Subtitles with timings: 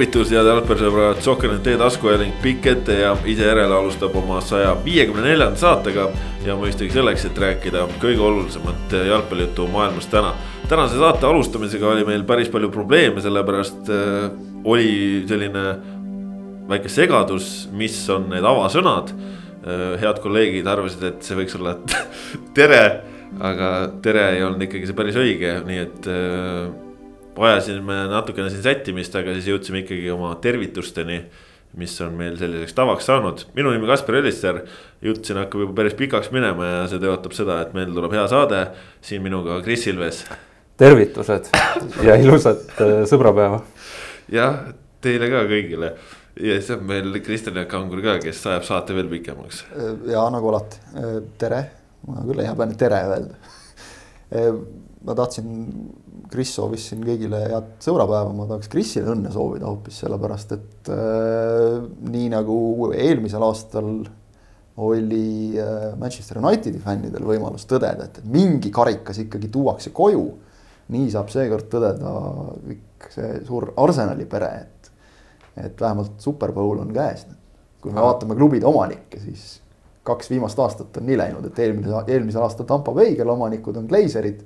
[0.00, 5.60] tervitus, head jalgpallisõbrad, Sokkernet e-taskuhääling pikk ette ja ise järele alustab oma saja viiekümne neljanda
[5.60, 6.06] saatega.
[6.46, 10.32] ja mõistagi selleks, et rääkida kõige olulisemat jalgpallijuttu maailmas täna.
[10.68, 14.30] tänase saate alustamisega oli meil päris palju probleeme, sellepärast äh,
[14.64, 15.76] oli selline
[16.68, 20.00] väike segadus, mis on need avasõnad äh,.
[20.00, 21.76] head kolleegid arvasid, et see võiks olla
[22.56, 23.02] tere,
[23.38, 26.89] aga tere ei olnud ikkagi see päris õige, nii et äh,
[27.40, 31.24] vajasime natukene siin sättimist, aga siis jõudsime ikkagi oma tervitusteni.
[31.78, 34.56] mis on meil selliseks tavaks saanud, minu nimi Kaspar Ellister,
[35.06, 38.24] jutt siin hakkab juba päris pikaks minema ja see tõotab seda, et meil tuleb hea
[38.28, 38.64] saade.
[39.00, 40.24] siin minuga Kris Ilves.
[40.76, 41.52] tervitused
[42.02, 43.62] ja ilusat äh, sõbrapäeva.
[44.32, 44.58] jah,
[45.00, 45.92] teile ka kõigile
[46.40, 49.64] ja siis on meil Kristjan Kangur ka, kes ajab saate veel pikemaks.
[50.10, 50.82] ja nagu alati,
[51.38, 51.64] tere,
[52.08, 54.66] ma küll ei häbene tere öelda
[55.04, 55.46] ma tahtsin,
[56.30, 61.80] Kris soovis siin kõigile head sõbrapäeva, ma tahaks Krisile õnne soovida hoopis sellepärast, et äh,
[62.06, 62.56] nii nagu
[62.94, 63.90] eelmisel aastal
[64.80, 70.28] oli äh, Manchester Unitedi fännidel võimalus tõdeda, et mingi karikas ikkagi tuuakse koju.
[70.90, 72.12] nii saab seekord tõdeda
[72.66, 74.88] kõik see suur Arsenali pere, et,
[75.66, 77.26] et vähemalt Super Bowl on käes.
[77.80, 79.60] kui me vaatame klubide omanikke, siis
[80.04, 83.86] kaks viimast aastat on nii läinud, et eelmise, eelmisel aastal Tampa Bay, kelle omanikud on
[83.88, 84.42] Glazerid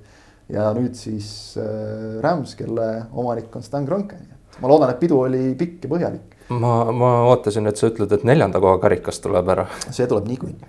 [0.53, 1.29] ja nüüd siis
[1.61, 5.87] äh, Rams, kelle omanik on Stan Kroenke, nii et ma loodan, et pidu oli pikk
[5.87, 6.35] ja põhjalik.
[6.53, 9.69] ma, ma ootasin, et sa ütled, et neljanda koha karikas tuleb ära.
[9.89, 10.69] see tuleb niikuinii.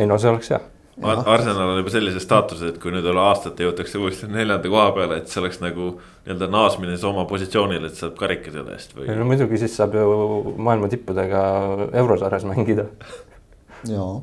[0.00, 0.62] ei no see oleks hea.
[0.96, 5.18] Arsenal on juba sellises staatuses, et kui nüüd üle aastate jõutakse uuesti neljanda koha peale,
[5.20, 9.10] et see oleks nagu nii-öelda naasmine siis oma positsioonile, et saab karika selle eest või?
[9.18, 11.42] no muidugi, siis saab ju maailma tippudega
[11.92, 12.88] eurosarjas mängida.
[13.92, 14.16] jaa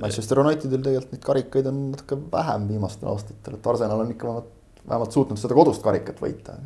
[0.00, 4.48] Manchester Unitedil tegelikult neid karikaid on natuke vähem viimastel aastatel, et Arsenal on ikka vähemalt,
[4.88, 6.56] vähemalt suutnud seda kodust karikat võita.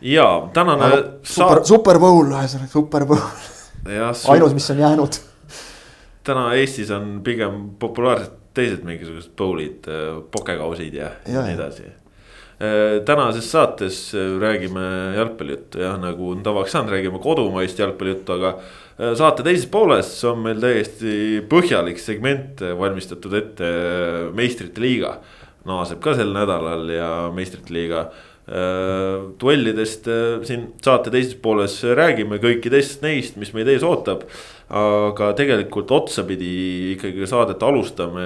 [0.00, 0.90] ja tänane.
[1.22, 3.22] super, Super Bowl, ühesõnaga Super Bowl.
[4.32, 5.20] ainus, mis on jäänud.
[6.26, 11.90] täna Eestis on pigem populaarsed teised mingisugused bowl'id, äh, pokekausid ja, ja, nii edasi
[13.04, 14.86] tänases saates äh, räägime
[15.18, 18.56] jalgpallijuttu jah, nagu on tavaks saanud, räägime kodumaist jalgpallijuttu, aga
[18.96, 25.18] Äh, saate teises pooles on meil täiesti põhjalik segment valmistatud ette äh, meistrite liiga.
[25.66, 30.08] naaseb ka sel nädalal ja meistrite liiga äh, duellidest
[30.46, 34.24] siin saate teises pooles räägime kõikidest neist, mis meid ees ootab.
[34.66, 38.24] Aga tegelikult otsapidi ikkagi saadet alustame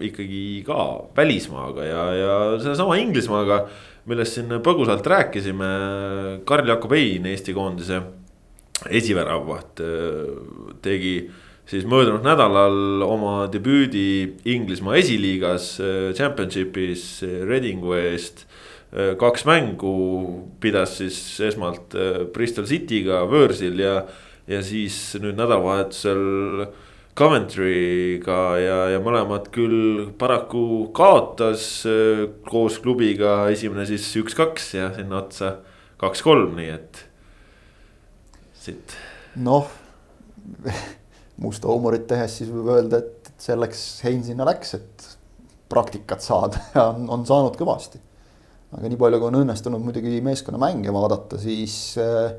[0.00, 3.66] ikkagi ka välismaaga ja, ja sellesama Inglismaaga.
[4.04, 5.68] millest siin põgusalt rääkisime,
[6.44, 8.02] Karl-Jakob Ein, Eesti koondise
[8.92, 11.30] esiväravat äh, tegi
[11.66, 15.78] siis möödunud nädalal oma debüüdi Inglismaa esiliigas
[16.16, 18.46] championship'is Readingu eest.
[19.18, 19.94] kaks mängu
[20.60, 21.96] pidas siis esmalt
[22.32, 24.04] Bristol City'ga võõrsil ja,
[24.50, 26.66] ja siis nüüd nädalavahetusel
[27.14, 31.84] Coventry'ga ja, ja mõlemad küll paraku kaotas
[32.48, 35.56] koos klubiga, esimene siis üks-kaks ja sinna otsa
[36.02, 37.04] kaks-kolm, nii et
[38.64, 38.96] siit?
[39.40, 39.68] noh,
[41.44, 45.06] musta huumorit tehes siis võib öelda, et selleks Hein sinna läks, et
[45.70, 48.00] praktikat saada ja on, on saanud kõvasti.
[48.74, 52.34] aga nii palju, kui on õnnestunud muidugi meeskonna mänge vaadata, siis äh,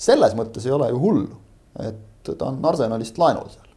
[0.00, 1.42] selles mõttes ei ole ju hullu,
[1.86, 3.70] et ta on Arsenalist laenul seal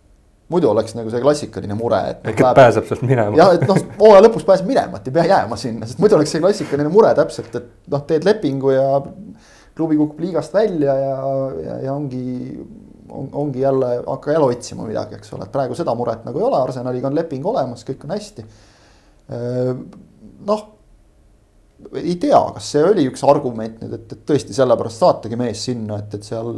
[0.53, 2.21] muidu oleks nagu see klassikaline mure, et.
[2.29, 3.35] ehk et pääseb sealt minema.
[3.39, 6.33] jah, et noh, hooaja lõpus pääseb minema, et ei pea jääma sinna, sest muidu oleks
[6.35, 8.87] see klassikaline mure täpselt, et noh, teed lepingu ja
[9.73, 11.15] klubi kukub liigast välja ja,
[11.63, 12.23] ja, ja ongi
[13.09, 16.47] on,, ongi jälle, hakka jälle otsima midagi, eks ole, et praegu seda muret nagu ei
[16.49, 18.45] ole, Arsenaliga on leping olemas, kõik on hästi.
[20.47, 20.63] noh,
[21.99, 25.99] ei tea, kas see oli üks argument nüüd, et, et tõesti sellepärast saatagi mees sinna,
[26.03, 26.53] et, et seal,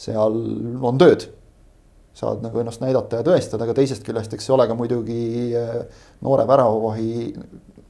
[0.00, 0.42] seal
[0.82, 1.28] on tööd.
[2.12, 5.54] saad nagu ennast näidata ja tõestada, aga teisest küljest, eks see ole ka muidugi
[6.20, 7.30] noore väravavahi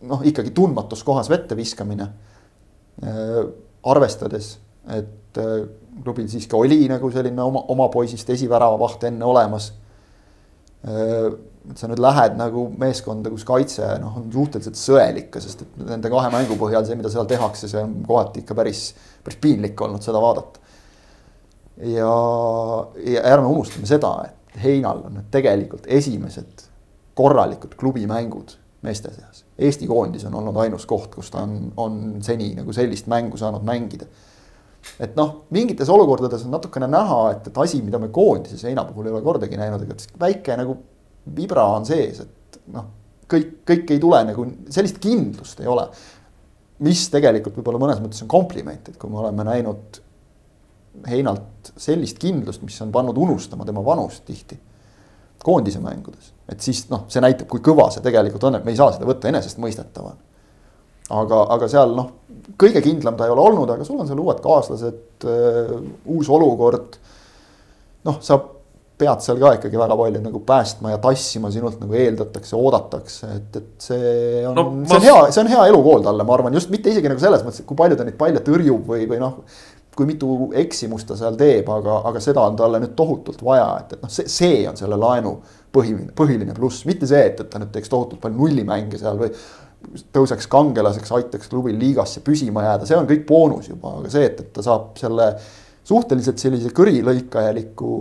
[0.06, 2.06] noh, ikkagi tundmatus kohas vette viskamine
[3.82, 4.58] arvestades,
[4.94, 5.64] et äh,
[6.02, 9.72] klubil siiski oli nagu selline oma, oma poisist esiväravavaht enne olemas.
[11.70, 16.10] Et sa nüüd lähed nagu meeskonda, kus kaitse noh, on suhteliselt sõelik, sest et nende
[16.10, 18.88] kahe mängu põhjal see, mida seal tehakse, see on kohati ikka päris,
[19.22, 20.58] päris piinlik olnud seda vaadata.
[21.86, 22.10] ja,
[23.14, 26.66] ja ärme unustame seda, et Heinal on need tegelikult esimesed
[27.16, 29.44] korralikud klubimängud meeste seas.
[29.58, 33.64] Eesti koondis on olnud ainus koht, kus ta on, on seni nagu sellist mängu saanud
[33.66, 34.10] mängida.
[34.98, 39.06] et noh, mingites olukordades on natukene näha, et, et asi, mida me koondises heina puhul
[39.06, 40.74] ei ole kordagi näinud, aga väike nagu
[41.36, 42.88] vibra on sees, et noh,
[43.30, 45.86] kõik, kõik ei tule nagu, sellist kindlust ei ole.
[46.82, 50.02] mis tegelikult võib-olla mõnes mõttes on kompliment, et kui me oleme näinud
[51.08, 54.58] Heinalt sellist kindlust, mis on pannud unustama tema vanust tihti
[55.42, 56.32] koondise mängudes.
[56.48, 59.08] et siis noh, see näitab, kui kõva see tegelikult on, et me ei saa seda
[59.08, 60.16] võtta enesestmõistetavana.
[61.10, 62.10] aga, aga seal noh,
[62.60, 65.72] kõige kindlam ta ei ole olnud, aga sul on seal uued kaaslased äh,,
[66.14, 66.98] uus olukord.
[68.04, 68.38] noh, sa
[69.02, 73.60] pead seal ka ikkagi väga palju nagu päästma ja tassima sinult nagu eeldatakse, oodatakse, et,
[73.60, 75.04] et see on no,, see on ma...
[75.08, 77.68] hea, see on hea elukool talle, ma arvan, just mitte isegi nagu selles mõttes, et
[77.68, 79.42] kui palju ta neid palle tõrjub või, või noh
[79.96, 83.96] kui mitu eksimust ta seal teeb, aga, aga seda on talle nüüd tohutult vaja, et,
[83.96, 85.34] et noh, see, see on selle laenu
[85.74, 89.32] põhiline, põhiline pluss, mitte see, et, et ta nüüd teeks tohutult palju nullimänge seal või
[90.14, 94.40] tõuseks kangelaseks, aitaks klubil liigasse püsima jääda, see on kõik boonus juba, aga see, et,
[94.44, 95.28] et ta saab selle
[95.86, 97.92] suhteliselt sellise kõrilõikajaliku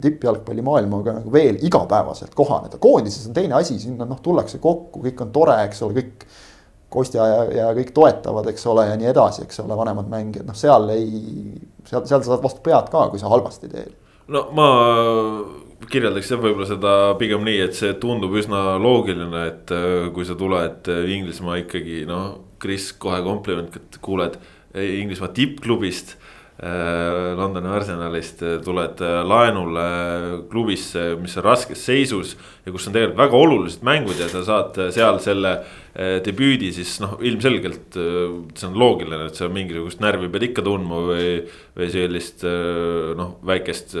[0.00, 2.78] tippjalgpallimaailmaga nagu veel igapäevaselt kohaneda.
[2.80, 6.30] koondises on teine asi, sinna noh, tullakse kokku, kõik on tore, eks ole, kõik
[6.90, 10.56] Kostja ja, ja kõik toetavad, eks ole, ja nii edasi, eks ole, vanemad mängijad, noh,
[10.58, 11.20] seal ei,
[11.86, 13.92] seal, seal sa saad vastu pead ka, kui sa halvasti teed.
[14.34, 14.66] no ma
[15.92, 20.34] kirjeldaks jah, võib-olla seda pigem nii, et see tundub üsna loogiline, et äh, kui sa
[20.40, 24.40] tuled Inglismaa ikkagi noh, Kris kohe kompliment, et kuuled
[24.74, 29.84] Inglismaa tippklubist Äh, Londoni Arsenalist äh, tuled äh, laenule
[30.50, 32.34] klubisse, mis on raskes seisus.
[32.66, 35.54] ja kus on tegelikult väga olulised mängud ja sa saad seal selle
[36.22, 41.32] debüüdi, siis noh, ilmselgelt see on loogiline, et sa mingisugust närvi pead ikka tundma või.
[41.74, 43.96] või sellist noh, väikest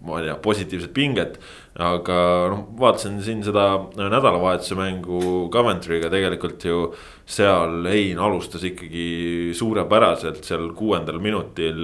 [0.00, 1.38] ma ei tea, positiivset pinget.
[1.80, 2.16] aga
[2.50, 5.20] noh, vaatasin siin seda nädalavahetuse mängu
[5.54, 6.80] Coventry'ga tegelikult ju
[7.30, 11.78] seal Hein alustas ikkagi suurepäraselt seal kuuendal minutil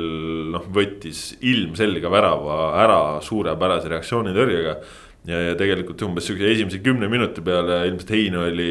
[0.52, 4.76] noh, võttis ilmselge värava ära suurepärase reaktsioonitõrjega.
[5.30, 8.70] ja, ja tegelikult umbes sihukese esimese kümne minuti peale ilmselt Hein oli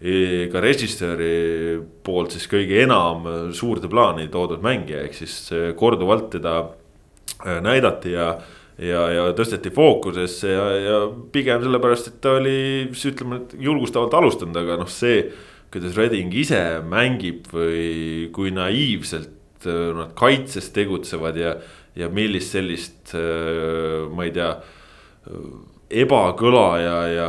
[0.00, 5.38] e, ka režissööri poolt siis kõige enam suurde plaani toodud mängija, ehk siis
[5.76, 6.58] korduvalt teda
[7.44, 8.34] äh, näidati ja
[8.78, 11.00] ja, ja tõsteti fookusesse ja, ja
[11.32, 12.56] pigem sellepärast, et ta oli
[12.92, 15.20] siis ütleme, julgustavalt alustanud, aga noh, see
[15.74, 21.56] kuidas Reding ise mängib või kui naiivselt äh, nad kaitses tegutsevad ja,
[21.98, 24.54] ja millist sellist, äh, ma ei tea
[25.94, 27.28] ebakõla ja, ja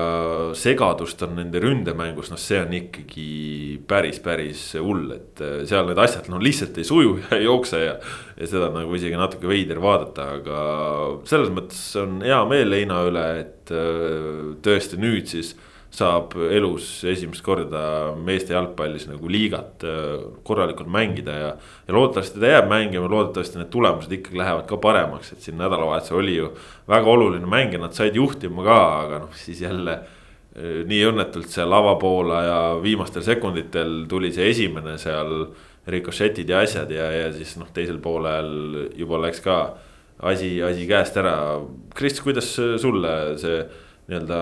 [0.57, 3.27] segadust on nende ründemängus, noh, see on ikkagi
[3.87, 7.81] päris, päris hull, et äh, seal need asjad no lihtsalt ei suju ja ei jookse
[7.81, 7.99] ja.
[8.37, 10.65] ja seda nagu isegi natuke veider vaadata, aga
[11.29, 13.73] selles mõttes on hea meel Heina üle, et
[14.65, 15.55] tõesti nüüd siis
[15.95, 17.83] saab elus esimest korda
[18.17, 21.53] meeste jalgpallis nagu liigat äh, korralikult mängida ja.
[21.87, 26.19] ja loodetavasti ta jääb mängima, loodetavasti need tulemused ikkagi lähevad ka paremaks, et siin nädalavahetusel
[26.19, 26.51] oli ju
[26.89, 31.49] väga oluline mäng ja nad said juhtima ka, aga noh, siis jälle äh, nii õnnetult
[31.53, 35.47] seal avapoole ja viimastel sekunditel tuli see esimene seal
[35.87, 39.59] rikošetid ja asjad ja, ja siis noh, teisel poolel juba läks ka
[40.25, 41.35] asi, asi käest ära.
[41.95, 43.59] Kris, kuidas sulle see
[44.05, 44.39] nii-öelda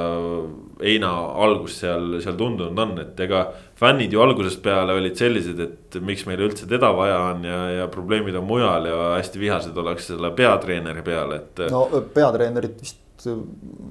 [0.82, 1.12] Heina
[1.46, 3.46] algus seal, seal tundunud on, et ega.
[3.80, 7.88] fännid ju algusest peale olid sellised, et miks meil üldse teda vaja on ja, ja
[7.92, 11.64] probleemid on mujal ja hästi vihased ollakse selle peatreeneri peale, et.
[11.72, 13.00] no peatreenerit vist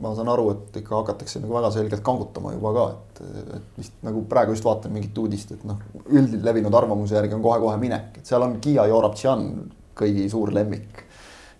[0.03, 3.23] ma saan aru, et ikka hakatakse nagu väga selgelt kangutama juba ka, et,
[3.57, 5.79] et vist nagu praegu just vaatan mingit uudist, et noh,
[6.11, 9.49] üldlevinud arvamuse järgi on kohe-kohe minek, et seal on Kiia Jorabtšan
[9.97, 11.05] kõigi suur lemmik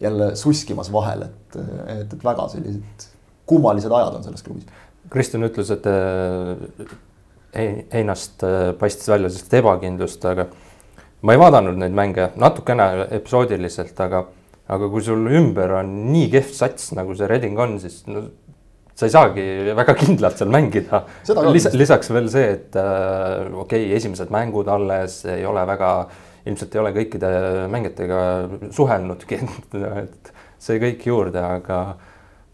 [0.03, 3.09] jälle suskimas vahel, et, et, et väga sellised
[3.53, 4.83] kummalised ajad on selles klubis.
[5.13, 5.89] Kristjan ütles, et
[7.53, 10.47] Heinast äh, paistis välja sellist ebakindlust, aga
[11.23, 12.87] ma ei vaadanud neid mänge natukene
[13.19, 14.23] episoodiliselt, aga,
[14.73, 18.25] aga kui sul ümber on nii kehv sats, nagu see Reding on, siis no,
[18.97, 19.45] sa ei saagi
[19.77, 21.03] väga kindlalt seal mängida.
[21.53, 25.93] Lis lisaks veel see, et äh, okei okay,, esimesed mängud alles ei ole väga,
[26.49, 27.35] ilmselt ei ole kõikide
[27.75, 28.23] mängijatega
[28.73, 29.43] suhelnudki,
[30.07, 30.33] et
[30.63, 31.83] see kõik juurde, aga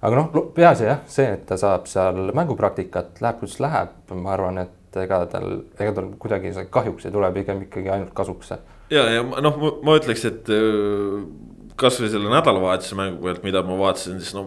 [0.03, 4.63] aga noh, peaasi jah, see, et ta saab seal mängupraktikat, läheb kuidas läheb, ma arvan,
[4.63, 8.55] et ega tal, ega tal kuidagi see kahjuks ei tule, pigem ikkagi ainult kasuks
[8.93, 11.19] ja, ja noh, ma ütleks, et äh,
[11.79, 14.47] kasvõi selle nädalavahetuse mängu pealt, mida ma vaatasin, siis no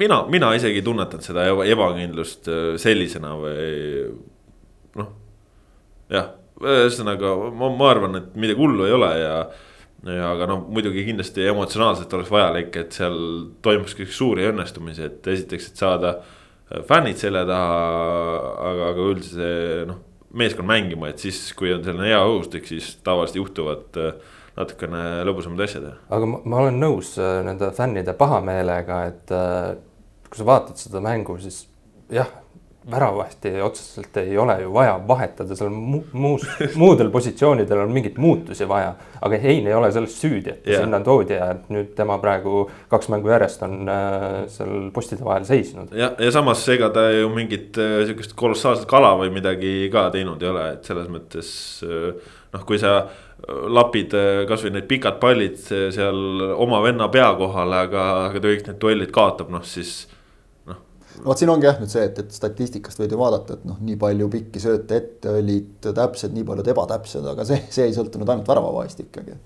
[0.00, 3.70] mina, mina isegi ei tunnetanud seda ebakindlust äh, sellisena või
[5.00, 5.14] noh.
[6.12, 6.34] jah,
[6.64, 9.38] ühesõnaga ma, ma arvan, et midagi hullu ei ole ja
[10.04, 13.18] ja aga noh, muidugi kindlasti emotsionaalselt oleks vajalik, et seal
[13.64, 17.76] toimuks kõik suuri õnnestumisi, et esiteks, et saada äh, fännid selja taha,
[18.70, 19.50] aga, aga üldse
[19.90, 20.00] noh,
[20.36, 24.16] meeskond mängima, et siis, kui on selline hea õhustik, siis tavaliselt juhtuvad äh,
[24.56, 25.90] natukene lõbusamad asjad.
[26.12, 29.36] aga ma, ma olen nõus äh, nende fännide pahameelega, et
[30.26, 31.64] kui sa vaatad seda mängu, siis
[32.12, 32.30] jah,
[32.90, 36.44] väravahti otseselt ei ole ju vaja vahetada, seal mu muus,
[36.78, 38.94] muudel positsioonidel on mingeid muutusi vaja.
[39.20, 40.84] aga Hein ei ole selles süüdi, et yeah.
[40.84, 45.94] sinna toodi ja nüüd tema praegu kaks mängu järjest on äh, seal postide vahel seisnud.
[45.96, 50.42] ja, ja samas ega ta ju mingit äh, sihukest kolossaalset kala või midagi ka teinud
[50.42, 51.48] ei ole, et selles mõttes
[51.82, 53.00] äh, noh, kui sa
[53.46, 54.14] lapid
[54.48, 59.12] kasvõi need pikad pallid seal oma venna pea kohale, aga, aga ta kõik need duellid
[59.14, 60.06] kaotab, noh siis
[61.24, 63.98] vot siin ongi jah nüüd see, et, et statistikast võid ju vaadata, et noh, nii
[64.00, 68.48] palju pikki sööte ette olid täpsed, nii paljud ebatäpsed, aga see, see ei sõltunud ainult
[68.50, 69.36] väravavahist ikkagi.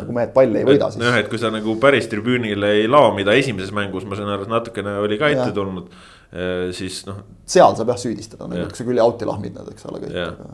[0.00, 1.04] nagu mehed palli ei võida siis.
[1.06, 4.48] jah, et kui sa nagu päris tribüünile ei lao, mida esimeses mängus ma saan aru,
[4.48, 5.88] et natukene oli ka ette tulnud,
[6.32, 7.22] eh, siis noh.
[7.56, 10.20] seal saab jah süüdistada, nagu sa külje out'i lahmid nad, eks ole, kõik.
[10.20, 10.52] aga,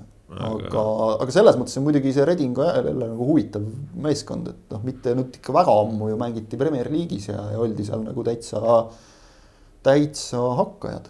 [0.52, 0.86] aga,
[1.24, 3.64] aga selles mõttes on muidugi see Reding jälle nagu huvitav
[4.06, 7.86] meeskond, et noh, mitte nüüd ikka väga ammu ju mängiti Premier League'is ja, ja oldi
[7.86, 8.60] seal nagu täitsa
[9.88, 11.08] täitsa hakkajad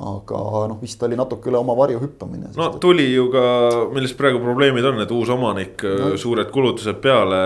[0.00, 0.40] aga
[0.70, 2.52] noh, vist oli natuke üle oma varju hüppamine.
[2.56, 3.42] no tuli ju ka,
[3.92, 7.40] milles praegu probleemid on, et uus omanik no., suured kulutused peale,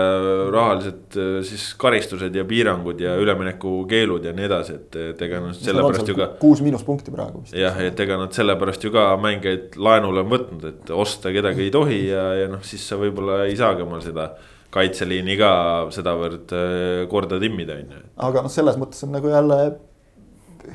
[0.53, 1.17] rahalised
[1.47, 6.17] siis karistused ja piirangud ja üleminekukeelud ja nii edasi, et, et ega noh, sellepärast ju
[6.19, 6.29] ka.
[6.41, 7.57] kuus miinuspunkti praegu vist.
[7.59, 11.73] jah, et ega nad sellepärast ju ka mängijaid laenule on võtnud, et osta kedagi ei
[11.73, 14.29] tohi ja, ja noh, siis sa võib-olla ei saagi omal seda
[14.75, 15.51] kaitseliini ka
[15.95, 16.55] sedavõrd
[17.11, 18.07] korda timmida, on ju.
[18.29, 19.59] aga noh, selles mõttes on nagu jälle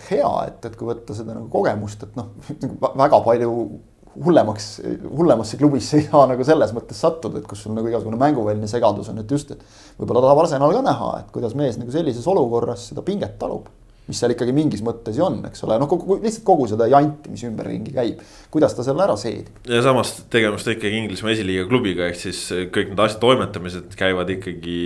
[0.09, 2.33] hea, et, et kui võtta seda nagu kogemust, et noh,
[2.65, 3.55] nagu väga palju
[4.21, 4.69] hullemaks,
[5.07, 9.13] hullemasse klubisse ei saa nagu selles mõttes sattuda, et kus sul nagu igasugune mänguväline segadus
[9.13, 12.89] on, et just, et võib-olla tahab Arsenal ka näha, et kuidas mees nagu sellises olukorras
[12.91, 13.71] seda pinget talub
[14.11, 17.31] mis seal ikkagi mingis mõttes ju on, eks ole, noh kogu, lihtsalt kogu seda janti,
[17.33, 19.61] mis ümberringi käib, kuidas ta selle ära seedib.
[19.71, 22.43] ja samas tegemist ikkagi Inglismaa esiliiga klubiga, ehk siis
[22.75, 24.81] kõik need asjatoimetamised käivad ikkagi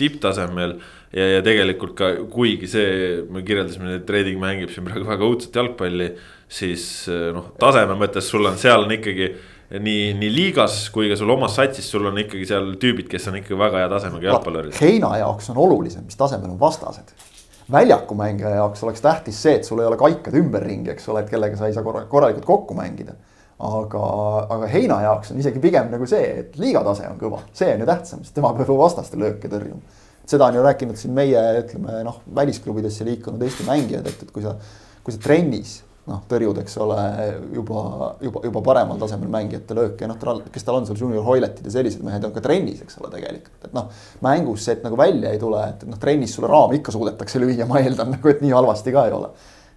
[0.00, 0.78] tipptasemel
[1.14, 5.58] ja, ja tegelikult ka, kuigi see, me kirjeldasime, et Reding mängib siin praegu väga õudset
[5.60, 6.14] jalgpalli.
[6.48, 9.30] siis noh, taseme mõttes sul on seal on ikkagi
[9.80, 13.38] nii, nii liigas kui ka sul omas satsis, sul on ikkagi seal tüübid, kes on
[13.40, 14.80] ikkagi väga hea tasemega jalgpallurid.
[14.80, 17.14] heina jaoks on olulisem, mis tasemel on vastased
[17.72, 21.56] väljakumängija jaoks oleks tähtis see, et sul ei ole kaikad ümberringi, eks ole, et kellega
[21.56, 23.16] sa ei saa korralikult kokku mängida.
[23.64, 24.00] aga,
[24.50, 27.84] aga Heina jaoks on isegi pigem nagu see, et liiga tase on kõva, see on
[27.84, 29.80] ju tähtsam, sest tema peab ju vastaste lööke tõrjuma
[30.26, 34.44] seda on ju rääkinud siin meie, ütleme noh, välisklubidesse liikunud Eesti mängijad, et, et kui
[34.44, 34.54] sa,
[35.04, 36.98] kui sa trennis noh, tõrjud, eks ole,
[37.54, 37.82] juba,
[38.24, 40.18] juba, juba paremal tasemel mängijate lööke, noh,
[40.52, 43.56] kes tal on seal junior Hoiletid ja sellised mehed on ka trennis, eks ole, tegelikult,
[43.64, 43.88] et noh.
[44.24, 47.68] mängus see, et nagu välja ei tule, et, noh, trennis sulle raami ikka suudetakse lüüa,
[47.70, 49.32] ma eeldan nagu, et nii halvasti ka ei ole.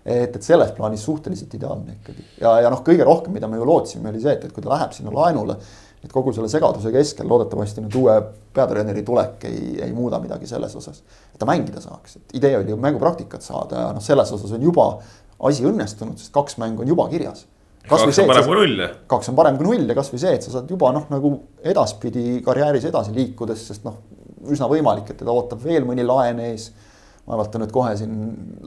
[0.07, 3.65] et, et selles plaanis suhteliselt ideaalne ikkagi ja, ja noh, kõige rohkem, mida me ju
[3.67, 5.57] lootsime, oli see, et, et kui ta läheb sinna laenule
[6.07, 8.15] et kogu selle segaduse keskel loodetavasti nüüd uue
[8.55, 11.03] peatreeneri tulek ei, ei muuda midagi selles osas.
[11.33, 14.63] et ta mängida saaks, et idee oli ju mängupraktikat saada ja noh, selles osas on
[14.63, 14.87] juba
[15.49, 17.45] asi õnnestunud, sest kaks mängu on juba kirjas.
[17.89, 18.85] kaks on parem kui null.
[19.11, 21.33] kaks on parem kui null ja kasvõi see, et sa saad juba noh, nagu
[21.63, 23.99] edaspidi karjääris edasi liikudes, sest noh,
[24.47, 26.71] üsna võimalik, et teda ootab veel mõni laen ees
[27.27, 28.13] vaevalt ta nüüd kohe siin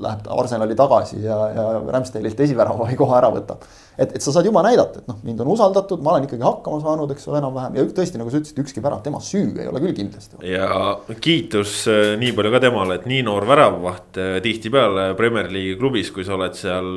[0.01, 3.65] läheb Arsenali tagasi ja, ja Ramsdale'ilt esivärava kohe ära võtab.
[3.97, 6.81] et, et sa saad juba näidata, et noh, mind on usaldatud, ma olen ikkagi hakkama
[6.85, 9.83] saanud, eks ole, enam-vähem ja tõesti, nagu sa ütlesid, ükski värav tema süü ei ole
[9.85, 10.41] küll kindlasti.
[10.51, 15.79] ja kiitus äh, nii palju ka temale, et nii noor väravavaht äh, tihtipeale Premier League'i
[15.81, 16.93] klubis, kui sa oled seal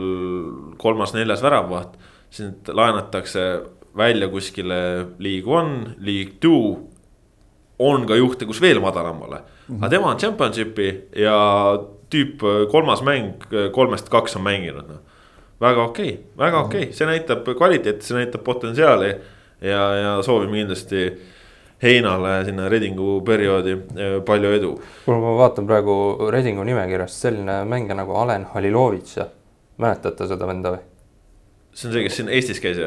[0.83, 1.95] kolmas-neljas väravavaht,
[2.33, 3.47] sind laenatakse
[3.95, 4.79] välja kuskile
[5.19, 6.89] League One, League Two
[7.79, 9.43] on ka juhte, kus veel madalamale.
[9.71, 11.35] Aga tema on championship'i ja
[12.13, 15.03] tüüp kolmas mäng kolmest kaks on mänginud noh.
[15.61, 16.65] väga okei okay,, väga mhm.
[16.65, 19.13] okei okay., see näitab kvaliteeti, see näitab potentsiaali
[19.61, 21.05] ja, ja soovime kindlasti
[21.83, 24.73] Heinale sinna Redingu perioodi äh, palju edu.
[25.05, 25.95] kuule, ma vaatan praegu
[26.31, 29.17] Redingu nimekirjast selline mängija nagu Alen Halilovitš
[29.83, 30.83] mäletate seda venda või?
[31.73, 32.79] see on see, kes siin Eestis käis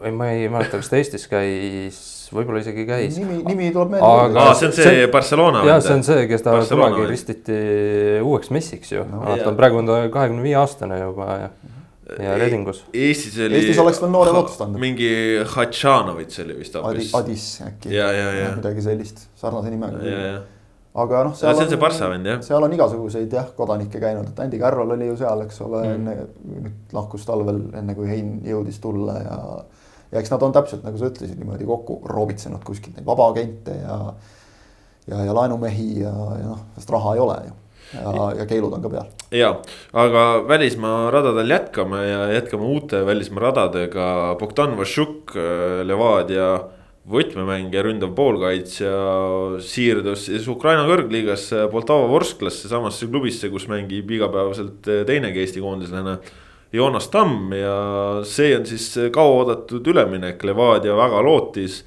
[0.00, 2.00] või ma ei mäleta, kas ta Eestis käis
[2.34, 3.18] võib-olla isegi käis.
[3.18, 4.10] nimi, nimi tuleb meelde.
[4.26, 5.64] aga Aa, see on see, see Barcelona.
[5.66, 7.58] ja see on see, kes ta Barcelona kunagi ristiti
[8.22, 11.50] uueks messiks ju no,, vaata praegu on ta kahekümne viie aastane juba ja.
[12.26, 12.84] ja Redingus.
[12.94, 13.58] Eestis oli.
[13.58, 14.80] Eestis oleks veel noore lootust anda.
[14.82, 15.10] mingi
[15.56, 17.12] Hatšanovitš oli vist hoopis.
[17.18, 17.92] Adis äkki.
[17.92, 20.38] midagi sellist, sarnase nimega.
[21.00, 21.34] aga noh.
[21.38, 22.40] see on see Barca vend jah.
[22.46, 25.98] seal on igasuguseid jah, kodanikke käinud, et Andy Carroll oli ju seal, eks ole mm.,
[25.98, 29.36] enne, lahkus talvel, enne kui Hein jõudis tulla ja
[30.10, 33.98] ja eks nad on täpselt nagu sa ütlesid, niimoodi kokku roobitsenud kuskilt neid vabaagente ja
[35.10, 37.56] ja, ja laenumehi ja, ja noh, sest raha ei ole ju
[37.94, 39.06] ja, ja keelud on ka peal.
[39.34, 39.54] ja,
[39.92, 44.36] aga välismaa radadel jätkame ja jätkame uute välismaa radadega.
[44.40, 46.52] Bogdan Vašuk, äh, Levadia
[47.10, 48.92] võtmemängija, ründav poolkaitsja,
[49.64, 56.18] siirdus siis Ukraina kõrgliigasse Poltava Vorsklasse, samasse klubisse, kus mängib igapäevaselt äh, teinegi Eesti koondislane
[56.72, 57.74] Joonas Tamm ja
[58.26, 61.84] see on siis kauaoodatud üleminek, Levadia väga lootis.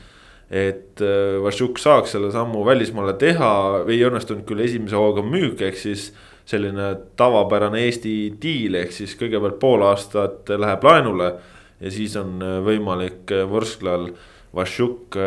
[0.53, 5.79] et äh, Vašjuk saaks selle sammu välismaale teha, ei õnnestunud küll esimese hooga müük, ehk
[5.79, 6.11] siis
[6.45, 11.31] selline tavapärane Eesti diil, ehk siis kõigepealt pool aastat läheb laenule
[11.79, 14.11] ja siis on võimalik Võrsklal
[14.53, 15.17] Vašjuk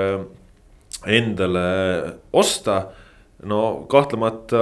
[1.06, 1.66] endale
[2.32, 2.78] osta
[3.44, 4.60] no kahtlemata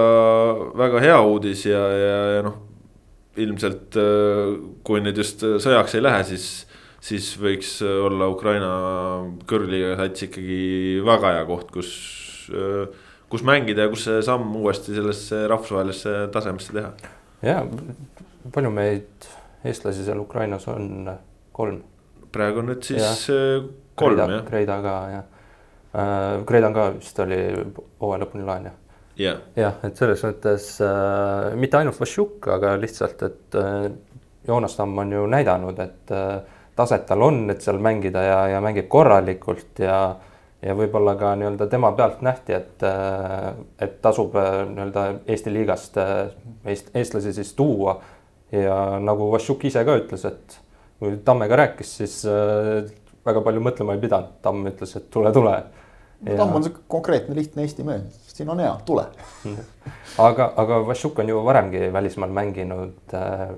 [0.76, 2.56] väga hea uudis ja, ja, ja noh,
[3.40, 3.96] ilmselt
[4.86, 6.48] kui nüüd just sõjaks ei lähe, siis,
[7.02, 8.72] siis võiks olla Ukraina
[9.50, 10.58] kõrgliiga sats ikkagi
[11.06, 11.90] väga hea koht, kus,
[13.32, 16.92] kus mängida ja kus see samm uuesti sellesse rahvusvahelisse tasemesse teha.
[17.44, 17.58] ja,
[18.54, 19.28] palju meid,
[19.66, 21.10] eestlasi seal Ukrainas on,
[21.56, 21.82] kolm?
[22.34, 23.60] praegu on nüüd siis ja.
[23.98, 24.46] kolm Kreida, jah.
[24.48, 25.26] Kreida ka jah
[25.94, 26.40] äh,.
[26.46, 27.38] Kreedan ka vist oli
[28.00, 28.80] hooaja lõpuni laen jah
[29.18, 29.40] yeah..
[29.56, 33.88] jah, et selles mõttes äh, mitte ainult Vassiuk, aga lihtsalt, et äh,
[34.48, 36.38] Joonas Tamm on ju näidanud, et äh,
[36.76, 39.98] taset tal on, et seal mängida ja, ja mängib korralikult ja
[40.64, 43.50] ja võib-olla ka nii-öelda tema pealt nähti, et, äh,
[43.84, 46.28] et tasub äh, nii-öelda Eesti liigast äh,
[46.64, 48.00] eest, eestlasi siis tuua.
[48.52, 50.58] ja nagu Vassiuk ise ka ütles, et
[51.00, 52.12] kui Tammega rääkis, siis
[53.26, 55.56] väga palju mõtlema ei pidanud, Tamm ütles, et tule, tule
[56.24, 56.38] Ja...
[56.38, 59.04] Tamm on sihuke konkreetne, lihtne Eesti mees, siin on hea, tule
[60.28, 62.96] aga, aga Vašuk on ju varemgi välismaal mänginud.
[63.12, 63.48] Äh,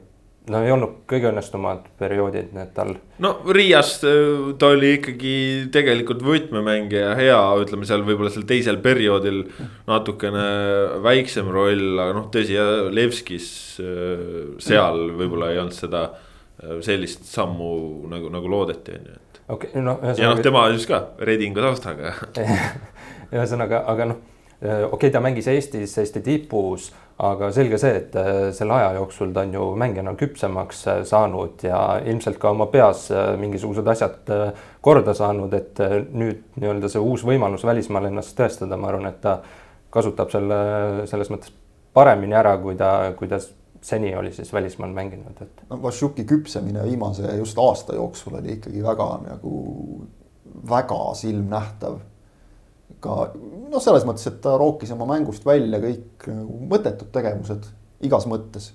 [0.50, 2.94] no ei olnud kõige õnnestumad perioodid need tal.
[3.22, 5.36] no Riias äh, ta oli ikkagi
[5.74, 9.44] tegelikult võtmemängija, hea, ütleme seal võib-olla sel teisel perioodil
[9.86, 10.46] natukene
[11.06, 12.58] väiksem roll, aga noh, tõsi,
[12.98, 13.50] Levskis
[13.82, 16.08] äh, seal võib-olla ei olnud seda
[16.80, 19.98] sellist sammu nagu, nagu loodeti, on ju okei okay,, no.
[20.16, 22.14] ja noh, tema siis ka Redingu taustaga
[23.34, 24.22] ühesõnaga, aga noh,
[24.60, 26.90] okei okay,, ta mängis Eestis Eesti tipus,
[27.22, 31.64] aga selge see, et äh, selle aja jooksul ta on ju mängijana küpsemaks äh, saanud
[31.64, 34.32] ja ilmselt ka oma peas äh, mingisugused asjad
[34.84, 35.80] korda saanud, et
[36.12, 39.38] nüüd nii-öelda see uus võimalus välismaal ennast tõestada, ma arvan, et ta
[39.94, 40.58] kasutab selle
[41.08, 41.54] selles mõttes
[41.96, 43.40] paremini ära, kui ta, kui ta
[43.86, 45.62] seni oli siis välismaal mänginud, et.
[45.70, 49.56] no Vašuki küpsemine viimase just aasta jooksul oli ikkagi väga nagu,
[50.70, 51.98] väga silmnähtav.
[53.00, 57.68] ka noh, selles mõttes, et ta rookis oma mängust välja kõik nagu mõttetud tegevused
[58.06, 58.72] igas mõttes.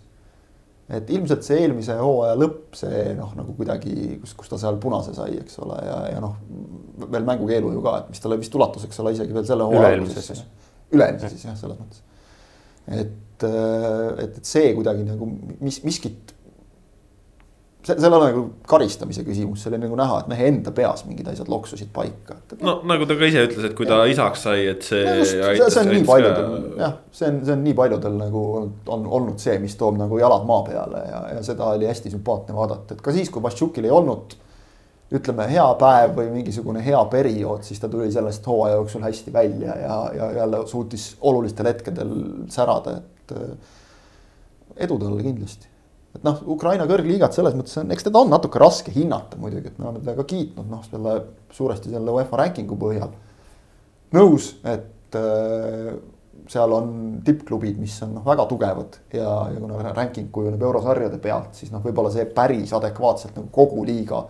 [0.91, 5.15] et ilmselt see eelmise hooaja lõpp, see noh, nagu kuidagi, kus, kus ta seal punase
[5.15, 6.38] sai, eks ole, ja, ja noh,
[7.12, 9.91] veel mängukeelu ju ka, et mis talle vist ulatus, eks ole, isegi veel selle hooaja
[9.97, 10.45] alguses.
[10.91, 12.04] üle-eelmise siis jah, selles mõttes.
[12.88, 15.27] et et, et, et see kuidagi nagu
[15.62, 16.34] mis, miskit.
[17.86, 21.32] see, seal ole nagu karistamise küsimus, see oli nagu näha, et mehe enda peas mingid
[21.32, 22.38] asjad loksusid paika.
[22.62, 24.12] no nagu ta ka ise ütles, et kui ta ja.
[24.13, 25.01] isaks sai, et see.
[25.25, 26.62] see, see on nii paljudel ka...
[26.84, 28.45] jah, see on, see on nii paljudel nagu
[28.97, 32.58] on olnud see, mis toob nagu jalad maa peale ja, ja seda oli hästi sümpaatne
[32.58, 34.38] vaadata, et ka siis, kui Vassiukil ei olnud
[35.12, 39.76] ütleme, hea päev või mingisugune hea periood, siis ta tuli sellest hooaja jooksul hästi välja
[39.82, 42.13] ja, ja jälle suutis olulistel hetkedel
[42.52, 43.74] särada, et äh,
[44.88, 45.67] edu talle kindlasti.
[46.15, 49.80] et noh, Ukraina kõrgliigat selles mõttes on, eks teda on natuke raske hinnata muidugi, et
[49.80, 51.17] me oleme teda ka kiitnud, noh, selle
[51.56, 53.12] suuresti selle UEFA ranking'u põhjal.
[54.15, 55.91] nõus, et äh,
[56.52, 56.93] seal on
[57.26, 61.84] tippklubid, mis on noh, väga tugevad ja, ja kuna ranking kujuneb eurosarjade pealt, siis noh,
[61.84, 64.24] võib-olla see päris adekvaatselt nagu kogu liiga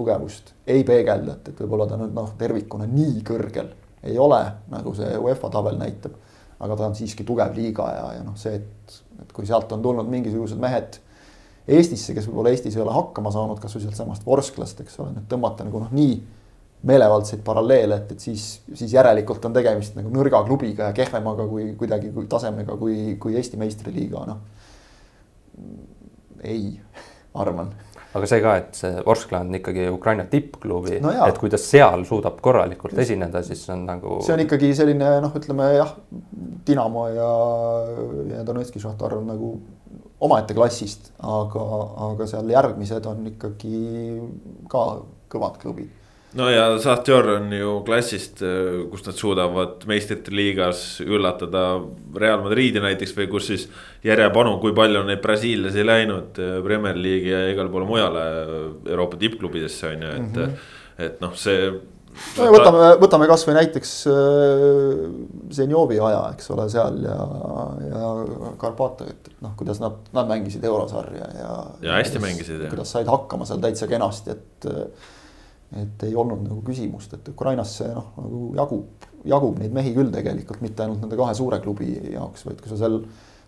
[0.00, 3.70] tugevust ei peegelda, et, võib-olla ta nüüd noh, tervikuna nii kõrgel
[4.08, 4.40] ei ole,
[4.72, 6.16] nagu see UEFA tabel näitab
[6.60, 9.84] aga ta on siiski tugev liiga ja, ja noh, see, et, et kui sealt on
[9.84, 11.00] tulnud mingisugused mehed
[11.70, 15.66] Eestisse, kes võib-olla Eestis ei ole hakkama saanud, kasvõi sealtsamast Vorsklast, eks ole, nüüd tõmmata
[15.66, 16.14] nagu noh, nii
[16.88, 21.68] meelevaldseid paralleele, et, et siis, siis järelikult on tegemist nagu nõrga klubiga ja kehvemaga kui
[21.78, 24.40] kuidagi kui tasemega kui, kui Eesti meistriliiga, noh.
[26.48, 26.72] ei,
[27.38, 27.70] arvan
[28.14, 32.02] aga see ka, et see Vorskla on ikkagi Ukraina tippklubi no, et kui ta seal
[32.08, 34.18] suudab korralikult esineda, siis on nagu.
[34.26, 35.94] see on ikkagi selline noh, ütleme jah,
[36.66, 37.30] Dinamo ja,
[38.34, 39.52] ja Donetski Šahtar on nagu
[40.20, 41.64] omaette klassist, aga,
[42.10, 43.78] aga seal järgmised on ikkagi
[44.70, 44.84] ka
[45.30, 45.99] kõvad klubid
[46.32, 51.64] no ja Sahtjor on ju klassist, äh, kus nad suudavad meistrite liigas üllatada
[52.16, 53.68] Real Madridi näiteks või kus siis
[54.06, 58.58] järjepanu, kui palju on neid brasiillasi läinud äh, Premier League'i ja igale poole mujale äh,
[58.92, 60.76] Euroopa tippklubidesse on ju, et mm, -hmm.
[61.06, 61.72] et noh, see.
[62.38, 63.92] no võtame, võtame kasvõi näiteks
[65.50, 67.20] Zenjovi aja, eks ole, seal ja,
[67.90, 71.54] ja Karpato, et noh, kuidas nad, nad mängisid eurosarja ja.
[71.82, 72.68] ja hästi kuidas, mängisid.
[72.68, 74.70] kuidas said hakkama seal täitsa kenasti, et
[75.78, 80.62] et ei olnud nagu küsimust, et Ukrainasse noh, nagu jagub, jagub neid mehi küll tegelikult,
[80.64, 82.98] mitte ainult nende kahe suure klubi jaoks, vaid kui sa seal.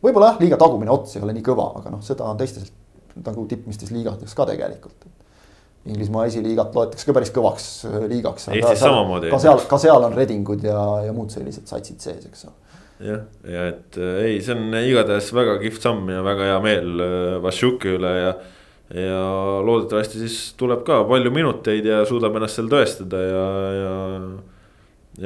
[0.04, 2.70] võib-olla jah, liiga tagumine ots ei ole nii kõva, aga noh, seda on teistes
[3.18, 5.08] nagu tippmistes liigades ka tegelikult.
[5.82, 8.46] Inglismaa esiliigat loetakse ka päris kõvaks äh, liigaks.
[8.54, 9.32] Eestis samamoodi.
[9.32, 12.62] ka seal, ka seal on Redingud ja, ja muud sellised satsid sees, eks ole
[13.02, 17.02] jah, ja et äh, ei, see on igatahes väga kihvt samm ja väga hea meel
[17.02, 18.34] äh, Vassiuki üle ja.
[18.92, 19.22] Ja
[19.64, 23.46] loodetavasti siis tuleb ka palju minuteid ja suudab ennast seal tõestada ja,
[23.78, 23.96] ja.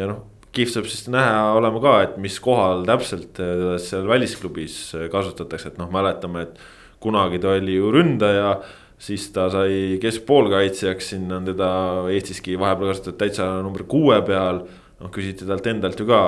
[0.01, 0.23] ja noh,
[0.55, 4.79] kihvt saab siis näha olema ka, et mis kohal täpselt teda seal välisklubis
[5.13, 6.61] kasutatakse, et noh, mäletame, et
[7.03, 8.57] kunagi ta oli ju ründaja
[8.99, 11.69] siis ta sai keskpoolkaitsjaks, sinna on teda
[12.13, 14.65] Eestiski vahepeal kasutatud täitsa number kuue peal.
[14.97, 16.19] noh, küsiti talt endalt ju ka,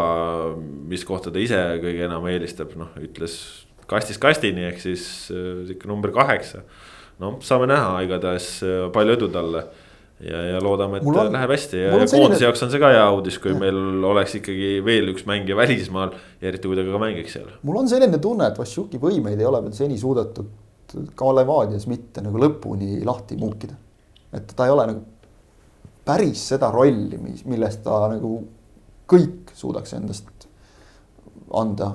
[0.90, 3.38] mis kohta ta ise kõige enam eelistab, noh, ütles
[3.88, 6.60] kastist kastini, ehk siis äh, sihuke number kaheksa.
[7.22, 9.64] No saame näha, igatahes äh, palju edu talle
[10.20, 12.44] ja, ja loodame, et on, läheb hästi ja, ja koondise selline...
[12.46, 13.58] jaoks on see ka hea uudis, kui ja.
[13.60, 17.52] meil oleks ikkagi veel üks mängija välismaal ja eriti kui ta ka mängiks seal.
[17.66, 22.24] mul on selline tunne, et Vassiuki võimeid ei ole veel seni suudetud ka Levadias mitte
[22.24, 23.76] nagu lõpuni lahti muukida.
[24.32, 25.04] et ta ei ole nagu
[26.08, 28.38] päris seda rolli, mis, milles ta nagu
[29.08, 30.48] kõik suudaks endast
[31.54, 31.92] anda,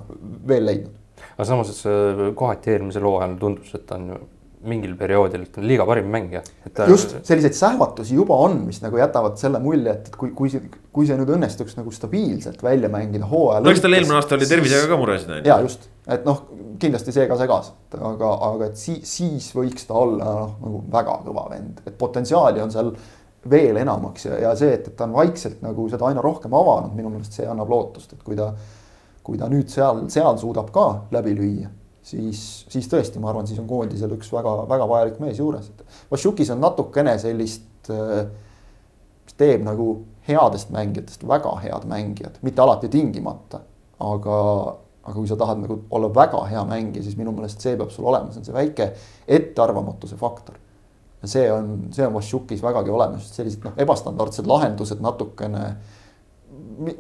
[0.47, 1.01] veel leidnud.
[1.33, 4.21] aga samas, et kohati eelmisel hooajal tundus, et ta on ju
[4.67, 6.41] mingil perioodil liiga parim mängija.
[6.87, 10.61] Just selliseid sähvatusi juba on, mis nagu jätavad selle mulje, et, et kui, kui see,
[10.95, 13.65] kui see nüüd õnnestuks nagu stabiilselt välja mängida hooajal.
[13.65, 15.49] no eks tal eelmine aasta oli tervisega ka muresid on ju.
[15.49, 16.45] ja just, et noh,
[16.81, 21.19] kindlasti see ka segas, aga, aga et siis, siis võiks ta olla noh, nagu väga
[21.27, 22.93] kõva vend, et potentsiaali on seal
[23.51, 26.95] veel enamaks ja, ja see, et, et ta on vaikselt nagu seda aina rohkem avanud,
[26.95, 28.53] minu meelest see annab lootust, et kui ta,
[29.23, 31.71] kui ta nüüd seal, seal suudab ka läbi lüüa
[32.03, 32.39] siis,
[32.69, 36.61] siis tõesti, ma arvan, siis on koondisel üks väga-väga vajalik mees juures, et Vassiukis on
[36.63, 38.25] natukene sellist, äh,
[39.23, 39.89] mis teeb nagu
[40.27, 43.63] headest mängijatest väga head mängijad, mitte alati tingimata,
[44.03, 44.37] aga,
[45.03, 48.07] aga kui sa tahad nagu olla väga hea mängija, siis minu meelest see peab sul
[48.11, 48.91] olema, see on see väike
[49.39, 50.59] ettearvamatuse faktor.
[51.23, 55.69] see on, see on Vassiukis vägagi olemas, sellised noh, ebastandardsed lahendused natukene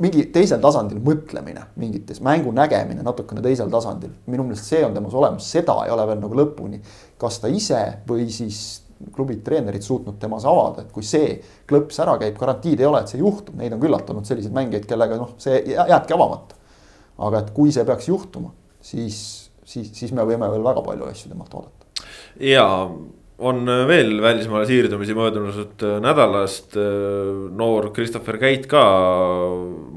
[0.03, 4.11] mingi teisel tasandil mõtlemine mingites, mängu nägemine natukene teisel tasandil.
[4.29, 6.79] minu meelest see on temas olemas, seda ei ole veel nagu lõpuni,
[7.19, 11.35] kas ta ise või siis klubid, treenerid suutnud temas avada, et kui see
[11.69, 14.85] klõps ära käib, garantiid ei ole, et see juhtub, neid on küllalt olnud selliseid mängijaid,
[14.89, 16.59] kellega noh, see jääbki avamata.
[17.23, 19.17] aga et kui see peaks juhtuma, siis,
[19.65, 22.07] siis, siis me võime veel väga palju asju temalt oodata.
[22.39, 22.65] ja
[23.43, 26.77] on veel välismaale siirdumisi möödunud äh, nädalast.
[26.79, 28.83] Äh, noor Christopher Käit ka,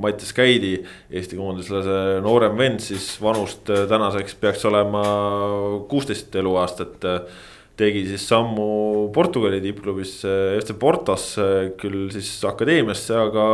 [0.03, 0.75] Mattias Käidi,
[1.11, 5.05] Eesti koondislase noorem vend, siis vanust äh, tänaseks peaks olema
[5.89, 7.05] kuusteist eluaastat.
[7.77, 10.31] tegi siis sammu Portugali tippklubisse
[10.63, 13.49] FC Portosse, küll siis akadeemiasse, aga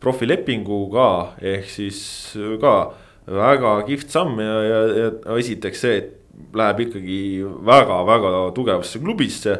[0.00, 1.08] profilepinguga
[1.42, 1.98] ehk siis
[2.62, 2.74] ka
[3.26, 6.23] väga kihvt samm ja, ja, ja esiteks see, et
[6.54, 7.18] läheb ikkagi
[7.66, 9.58] väga-väga tugevasse klubisse.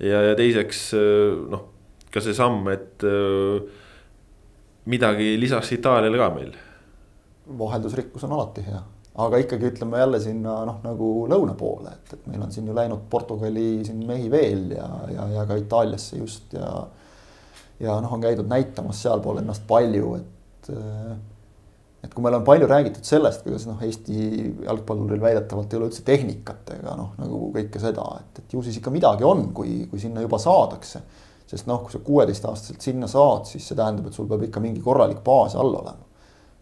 [0.00, 0.90] ja, ja teiseks
[1.50, 1.68] noh,
[2.10, 3.04] ka see samm, et
[4.90, 6.52] midagi lisaks Itaaliale ka meil.
[7.58, 8.80] vaheldusrikkus on alati hea,
[9.20, 12.76] aga ikkagi ütleme jälle sinna noh, nagu lõuna poole, et, et meil on siin ju
[12.76, 16.70] läinud Portugali siin mehi veel ja, ja, ja ka Itaaliasse just ja.
[17.84, 20.72] ja noh, on käidud näitamas sealpool ennast palju, et
[22.04, 24.14] et kui meil on palju räägitud sellest, kuidas noh, Eesti
[24.66, 28.78] jalgpalluril väidetavalt ei ole üldse tehnikat ega noh, nagu kõike seda, et, et ju siis
[28.80, 31.04] ikka midagi on, kui, kui sinna juba saadakse.
[31.48, 34.82] sest noh, kui sa kuueteistaastaselt sinna saad, siis see tähendab, et sul peab ikka mingi
[34.84, 36.04] korralik baas all olema.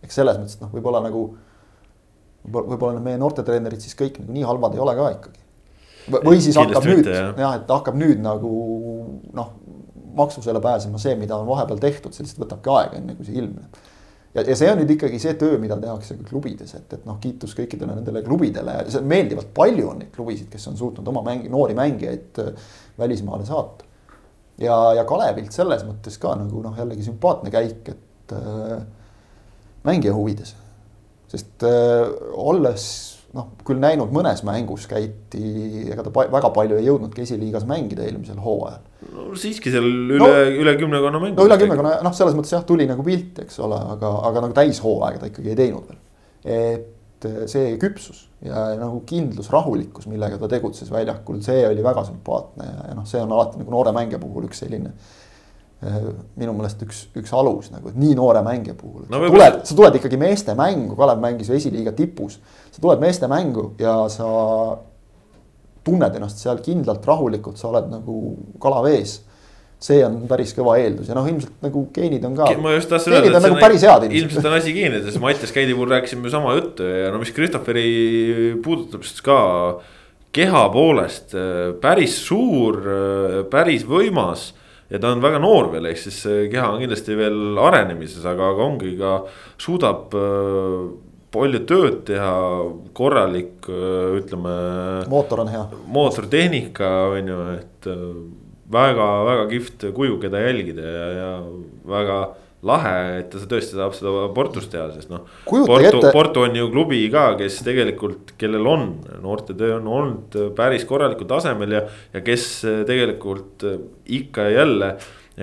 [0.02, 1.26] eks selles mõttes, et noh, võib-olla nagu
[2.42, 5.40] võib-olla need meie noortetreenerid siis kõik nagu nii halvad ei ole ka ikkagi.
[6.18, 8.50] või siis hakkab nüüd jah ja,, et hakkab nüüd nagu
[9.34, 9.54] noh,
[10.18, 13.82] maksusele pääsema see, mida on vahepeal tehtud, see lihtsalt võtabki aega, enne kui see ilmneb
[14.34, 17.54] ja, ja see on nüüd ikkagi see töö, mida tehakse klubides, et, et noh, kiitus
[17.58, 21.76] kõikidele nendele klubidele, see meeldivalt palju on neid klubisid, kes on suutnud oma mängi, noori
[21.78, 22.66] mängijaid äh,
[22.98, 23.88] välismaale saata.
[24.62, 28.82] ja, ja Kalevilt selles mõttes ka nagu noh, jällegi sümpaatne käik, et äh,
[29.84, 30.56] mängija huvides.
[31.32, 35.42] sest äh, olles noh, küll näinud mõnes mängus käiti,
[35.92, 38.82] ega ta väga palju ei jõudnudki esiliigas mängida eelmisel hooajal.
[39.12, 40.32] no siiski seal üle no,,
[40.64, 41.38] üle kümnekonna mängu.
[41.38, 44.58] no üle kümnekonna, noh, selles mõttes jah, tuli nagu pilt, eks ole, aga, aga nagu
[44.58, 46.02] täishooaega ta ikkagi ei teinud veel.
[46.58, 52.68] et see küpsus ja nagu kindlus, rahulikkus, millega ta tegutses väljakul, see oli väga sümpaatne
[52.68, 54.92] ja, ja noh, see on alati nagu noore mängija puhul üks selline
[55.82, 56.02] Äh,
[56.38, 59.18] minu meelest üks, üks alus nagu, et nii noore mängija puhul no,.
[59.18, 62.36] sa tuled, sa tuled ikkagi meeste mängu, Kalev mängis ju esiliiga tipus.
[62.72, 64.28] Sa tuled meeste mängu ja sa
[65.84, 68.16] tunned ennast seal kindlalt, rahulikult, sa oled nagu
[68.62, 69.20] kala vees
[69.82, 72.46] see on päris kõva eeldus ja noh, ilmselt nagu geenid on ka.
[72.62, 74.20] ma just tahtsin öelda, et nagu päris head ilmselt.
[74.20, 77.86] ilmselt on asi geenides, Mattias Käidi puhul rääkisime ju sama juttu ja no mis Christopheri
[78.62, 79.38] puudutab, siis ka
[80.32, 81.34] keha poolest
[81.82, 82.78] päris suur,
[83.50, 84.52] päris võimas
[84.92, 88.52] ja ta on väga noor veel, ehk siis see keha on kindlasti veel arenemises, aga,
[88.54, 89.16] aga ongi ka,
[89.60, 90.14] suudab
[91.32, 92.32] palju tööd teha,
[92.96, 93.68] korralik,
[94.18, 94.54] ütleme.
[95.12, 95.64] mootor on hea.
[95.96, 97.90] mootortehnika on ju, et
[98.72, 101.32] väga-väga kihvt kuju, keda jälgida ja, ja
[101.88, 102.18] väga
[102.62, 105.24] lahe, et ta tõesti saab seda Portus teha, sest noh.
[105.48, 106.02] Porto.
[106.14, 108.86] Porto on ju klubi ka, kes tegelikult, kellel on
[109.24, 111.82] noortetöö on olnud päris korralikul tasemel ja,
[112.14, 112.46] ja kes
[112.88, 113.66] tegelikult
[114.06, 114.94] ikka ja jälle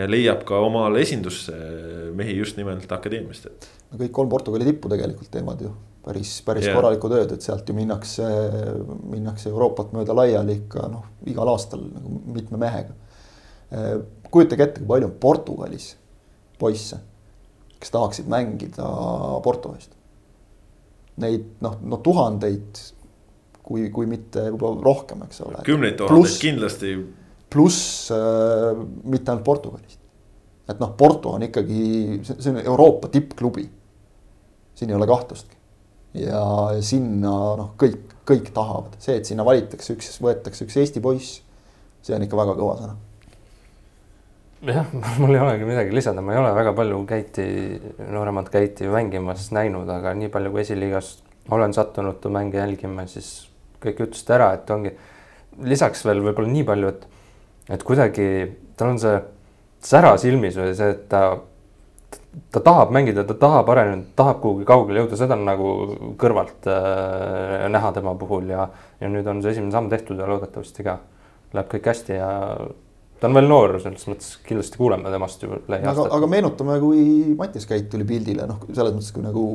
[0.09, 1.55] leiab ka omale esindusse
[2.15, 3.69] mehi just nimelt akadeemiast, et.
[3.97, 5.73] Kõik kolm Portugali tippu tegelikult teevad ju
[6.05, 6.77] päris, päris yeah.
[6.77, 8.27] korralikku tööd, et sealt ju minnakse,
[9.09, 12.95] minnakse Euroopat mööda laiali ikka noh, igal aastal nagu mitme mehega.
[14.29, 15.91] kujutage ette, kui palju on Portugalis
[16.59, 16.99] poisse
[17.79, 18.87] kes tahaksid mängida
[19.43, 19.95] Porto eest.
[21.19, 22.81] Neid noh, no tuhandeid,
[23.63, 25.63] kui, kui mitte juba rohkem, eks ole.
[25.67, 26.93] kümneid tuhandeid kindlasti.
[27.49, 29.99] pluss äh, mitte ainult Portugalist.
[30.69, 33.65] et noh, Porto on ikkagi, see on Euroopa tippklubi.
[34.79, 35.57] Siin ei ole kahtlustki.
[36.17, 36.41] ja
[36.81, 41.43] sinna noh, kõik, kõik tahavad, see, et sinna valitakse üks, võetakse üks Eesti poiss,
[42.05, 42.95] see on ikka väga kõva sõna.
[44.65, 44.89] Jah,
[45.21, 47.45] mul ei olegi midagi lisada, ma ei ole väga palju Keiti,
[48.09, 51.17] nooremat Keiti mängimas näinud, aga nii palju kui esiliigas
[51.53, 53.49] olen sattunud mänge jälgima, siis
[53.83, 54.91] kõik ütlesid ära, et ongi
[55.65, 57.05] lisaks veel võib-olla nii palju, et,
[57.77, 58.27] et kuidagi
[58.79, 59.15] tal on see
[59.85, 61.23] sära silmis või see, et ta,
[62.51, 65.69] ta tahab mängida, ta tahab areneda, tahab kuhugi kaugele jõuda, seda on nagu
[66.19, 68.67] kõrvalt äh, näha tema puhul ja,
[69.01, 70.99] ja nüüd on see esimene samm tehtud ja loodetavasti ka
[71.55, 72.29] läheb kõik hästi ja
[73.19, 76.05] ta on veel noor, selles mõttes kindlasti kuuleme temast ju lähiaastatel.
[76.05, 77.01] aga, aga meenutame, kui
[77.39, 79.45] Mattias Käit tuli pildile, noh, selles mõttes, kui nagu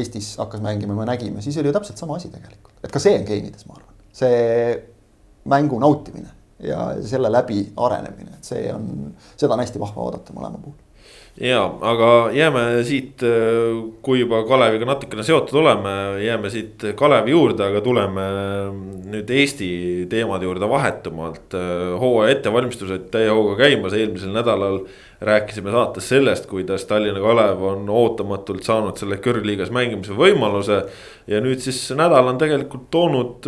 [0.00, 3.16] Eestis hakkas mängima, me nägime, siis oli ju täpselt sama asi tegelikult, et ka see
[3.18, 4.36] on geenides, ma arvan, see
[5.50, 6.30] mängu nautimine
[6.62, 10.78] ja selle läbi arenemine, et see on, seda on hästi vahva oodata mõlema puhul
[11.40, 13.22] ja, aga jääme siit,
[14.02, 15.92] kui juba Kaleviga natukene seotud oleme,
[16.24, 18.26] jääme siit Kalevi juurde, aga tuleme
[19.10, 19.70] nüüd Eesti
[20.10, 21.56] teemade juurde vahetumalt.
[22.00, 24.82] hooaja ettevalmistused täie hooga käimas, eelmisel nädalal
[25.20, 30.84] rääkisime saates sellest, kuidas Tallinna Kalev on ootamatult saanud selle kõrgliigas mängimise võimaluse.
[31.26, 33.46] ja nüüd siis nädal on tegelikult toonud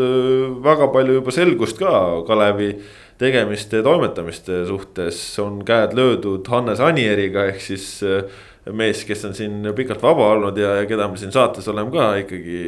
[0.64, 2.75] väga palju juba selgust ka Kalevi
[3.23, 5.21] tegemiste ja toimetamiste suhtes.
[5.43, 8.27] On käed löödud Hannes Anieriga ehk siis äh,
[8.71, 12.13] mees, kes on siin pikalt vaba olnud ja, ja keda me siin saates oleme ka
[12.23, 12.61] ikkagi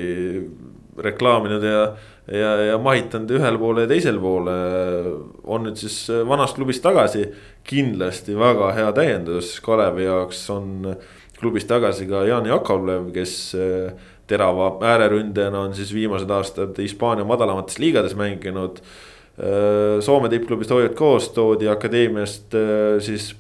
[1.04, 1.82] reklaaminud ja,
[2.30, 4.54] ja, ja mahitanud ühele poole ja teisele poole.
[5.44, 7.26] on nüüd siis vanast klubist tagasi,
[7.66, 10.42] kindlasti väga hea täiendus Kalevi jaoks.
[10.54, 10.94] On
[11.38, 17.78] klubis tagasi ka Jaan Jakovlev, kes äh, terava ääreründajana on siis viimased aastad Hispaania madalamates
[17.82, 18.80] liigades mänginud.
[18.80, 23.32] Äh, Soome tippklubist hoiavad koos, toodi akadeemiast äh, siis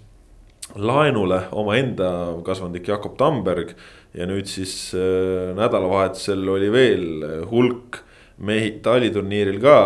[0.74, 2.08] laenule omaenda
[2.42, 3.76] kasvandik Jakob Tamberg.
[4.14, 7.06] ja nüüd siis äh, nädalavahetusel oli veel
[7.50, 8.00] hulk
[8.38, 9.76] mehi taliturniiril ka,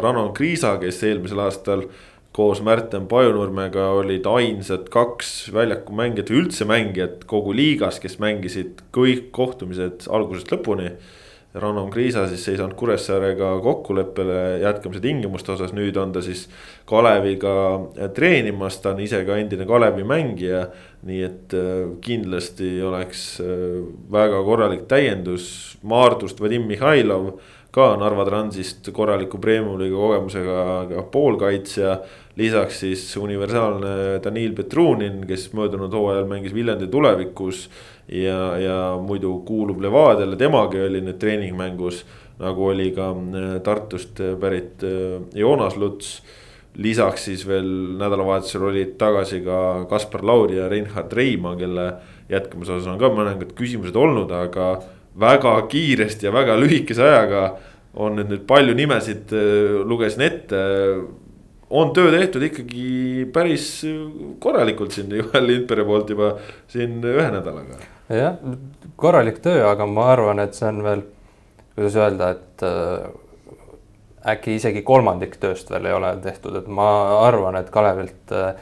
[0.00, 1.84] Ranon Kriisa, kes eelmisel aastal
[2.32, 8.84] koos Märten Pajunurmega olid ainsad kaks väljaku mängijat või üldse mängijat kogu liigas, kes mängisid
[8.94, 10.94] kõik kohtumised algusest lõpuni
[11.54, 16.44] Ranno Kriisa siis ei saanud Kuressaarega kokkuleppele jätkamise tingimuste osas, nüüd on ta siis
[16.86, 17.54] Kaleviga
[18.14, 20.68] treenimas, ta on ise ka endine Kalevi mängija.
[21.02, 23.80] nii et äh, kindlasti oleks äh,
[24.12, 27.38] väga korralik täiendus, Maardust Vadim Mihhailov
[27.70, 32.00] ka Narva Transist korraliku premium-liiga kogemusega poolkaitsja.
[32.36, 37.68] lisaks siis universaalne Danil Petrunin, kes möödunud hooajal mängis Viljandi tulevikus
[38.10, 42.04] ja, ja muidu kuulub Levadiale, temagi oli nüüd treeningmängus.
[42.40, 46.22] nagu oli ka äh, Tartust pärit äh, Joonas Luts.
[46.74, 47.66] lisaks siis veel
[47.98, 51.92] nädalavahetusel olid tagasi ka Kaspar Lauri ja Reinhard Reimaa, kelle
[52.30, 54.78] jätkamise osas on ka mõningad küsimused olnud, aga
[55.20, 57.42] väga kiiresti ja väga lühikese ajaga
[57.94, 60.62] on nüüd, palju nimesid äh, lugesin ette
[61.70, 63.70] on töö tehtud ikkagi päris
[64.38, 66.34] korralikult siin Joel Lindbergi poolt juba
[66.70, 67.78] siin ühe nädalaga.
[68.10, 68.36] Jah,
[69.00, 71.04] korralik töö, aga ma arvan, et see on veel,
[71.76, 73.10] kuidas öelda, et äh,
[74.34, 76.90] äkki isegi kolmandik tööst veel ei ole tehtud, et ma
[77.24, 78.54] arvan, et Kalevilt äh,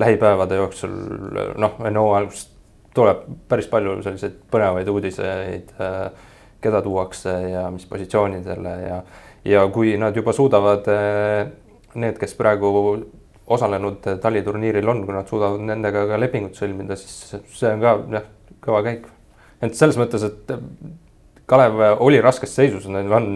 [0.00, 0.94] lähipäevade jooksul
[1.60, 2.54] noh, enne hooaja algust
[2.94, 6.08] tuleb päris palju selliseid põnevaid uudiseid äh,
[6.64, 9.02] keda tuuakse ja mis positsioonidele ja,
[9.44, 11.52] ja kui nad juba suudavad äh,
[11.94, 12.72] need, kes praegu
[13.54, 18.30] osalenud taliturniiril on, kui nad suudavad nendega ka lepingut sõlmida, siis see on ka jah,
[18.64, 19.08] kõva käik.
[19.62, 20.54] et selles mõttes, et
[21.46, 23.34] Kalev oli raskes seisus, neil on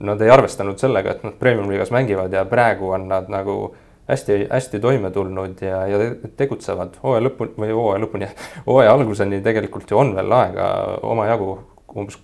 [0.00, 3.74] nad ei arvestanud sellega, et nad premium-liigas mängivad ja praegu on nad nagu
[4.08, 5.98] hästi-hästi toime tulnud ja, ja
[6.36, 8.30] tegutsevad hooaja lõpuni või hooaja lõpuni,
[8.66, 10.68] hooaja alguseni tegelikult ju on veel aega
[11.04, 11.50] omajagu,
[11.96, 12.16] umbes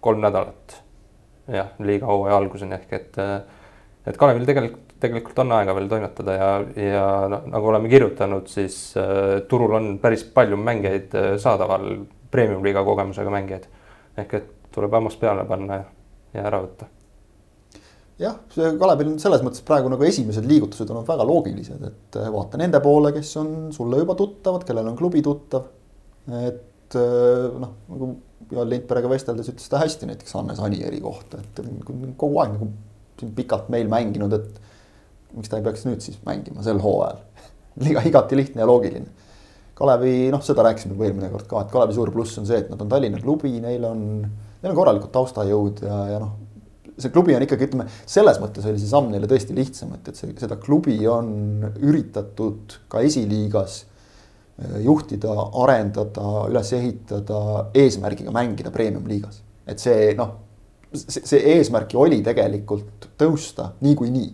[0.00, 0.82] kolm nädalat.
[1.52, 3.18] jah, liiga hooaja alguseni ehk et,
[4.06, 7.06] et Kalevil tegelikult, tegelikult on aega veel toimetada ja, ja
[7.46, 11.88] nagu oleme kirjutanud, siis äh, turul on päris palju mängijaid äh, saadaval,
[12.30, 13.70] premium-liiga kogemusega mängijaid.
[14.16, 15.88] ehk et tuleb hammas peale panna ja,
[16.36, 16.88] ja ära võtta
[18.20, 22.60] jah, Kalevil on selles mõttes praegu nagu esimesed liigutused on väga loogilised, et eh, vaata
[22.60, 25.68] nende poole, kes on sulle juba tuttavad, kellel on klubi tuttav.
[26.26, 28.12] et eh, noh, nagu
[28.50, 31.62] Joel Lindbergiga vesteldes ütles ta hästi näiteks Hannes Anieri kohta, et
[32.16, 32.70] kogu aeg nagu
[33.36, 37.20] pikalt meil mänginud, et miks ta ei peaks nüüd siis mängima sel hooajal
[37.84, 39.24] liiga igati lihtne ja loogiline.
[39.76, 42.70] Kalevi, noh, seda rääkisime juba eelmine kord ka, et Kalevi suur pluss on see, et
[42.72, 46.32] nad on Tallinna klubi, neil on, neil on korralikud taustajõud ja, ja noh
[46.96, 50.18] see klubi on ikkagi, ütleme, selles mõttes oli see samm neile tõesti lihtsam, et, et
[50.18, 57.42] see, seda klubi on üritatud ka esiliigas eh, juhtida, arendada, üles ehitada
[57.76, 59.42] eesmärgiga mängida premium-liigas.
[59.66, 60.32] et see noh,
[61.04, 64.30] see, eesmärk ju oli tegelikult tõusta niikuinii.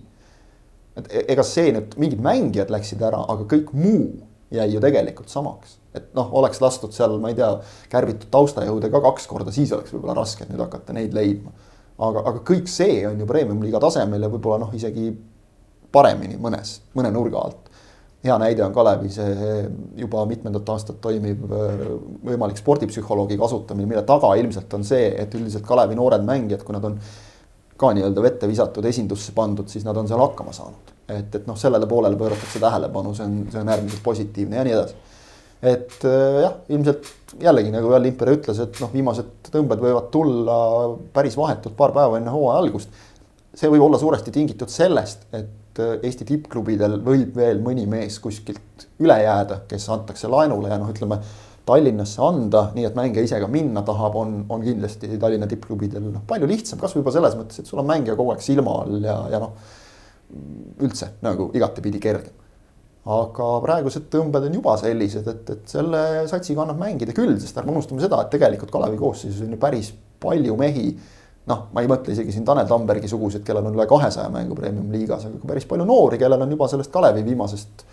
[1.01, 4.23] et e-, ega see nüüd, mingid mängijad läksid ära, aga kõik muu
[4.53, 5.79] jäi ju tegelikult samaks.
[5.95, 7.51] et noh, oleks lastud seal, ma ei tea,
[7.93, 11.53] kärbitud taustajõude ka kaks korda, siis oleks võib-olla raske nüüd hakata neid leidma
[11.99, 15.11] aga, aga kõik see on ju premium-liiga tasemel ja võib-olla noh, isegi
[15.93, 17.72] paremini mõnes, mõne nurga alt.
[18.23, 19.51] Hea näide on Kalevi see
[19.99, 21.85] juba mitmendat aastat toimiv äh,
[22.31, 26.87] võimalik spordipsühholoogi kasutamine, mille taga ilmselt on see, et üldiselt Kalevi noored mängijad, kui nad
[26.87, 26.99] on
[27.83, 30.93] ka nii-öelda vette visatud, esindusse pandud, siis nad on seal hakkama saanud.
[31.09, 34.77] et, et noh, sellele poolele pööratakse tähelepanu, see on, see on äärmiselt positiivne ja nii
[34.77, 35.01] edasi
[35.63, 37.11] et äh, jah, ilmselt
[37.43, 40.57] jällegi nagu Jan Limper ütles, et noh, viimased tõmbed võivad tulla
[41.15, 43.03] päris vahetult paar päeva enne hooaja algust.
[43.55, 49.17] see võib olla suuresti tingitud sellest, et Eesti tippklubidel võib veel mõni mees kuskilt üle
[49.23, 51.21] jääda, kes antakse laenule ja noh, ütleme
[51.65, 56.27] Tallinnasse anda, nii et mängija ise ka minna tahab, on, on kindlasti Tallinna tippklubidel noh,
[56.29, 59.17] palju lihtsam, kasvõi juba selles mõttes, et sul on mängija kogu aeg silma all ja,
[59.33, 59.55] ja noh.
[60.83, 62.43] üldse nagu igatepidi kergem
[63.03, 67.75] aga praegused tõmbed on juba sellised, et, et selle satsiga annab mängida küll, sest ärme
[67.75, 69.91] unustame seda, et tegelikult Kalevi koosseisus on ju päris
[70.23, 70.93] palju mehi.
[71.51, 75.27] Noh, ma ei mõtle isegi siin Tanel Tambergi suguseid, kellel on üle kahesaja mängu premium-liigas,
[75.29, 77.87] aga päris palju noori, kellel on juba sellest Kalevi viimasest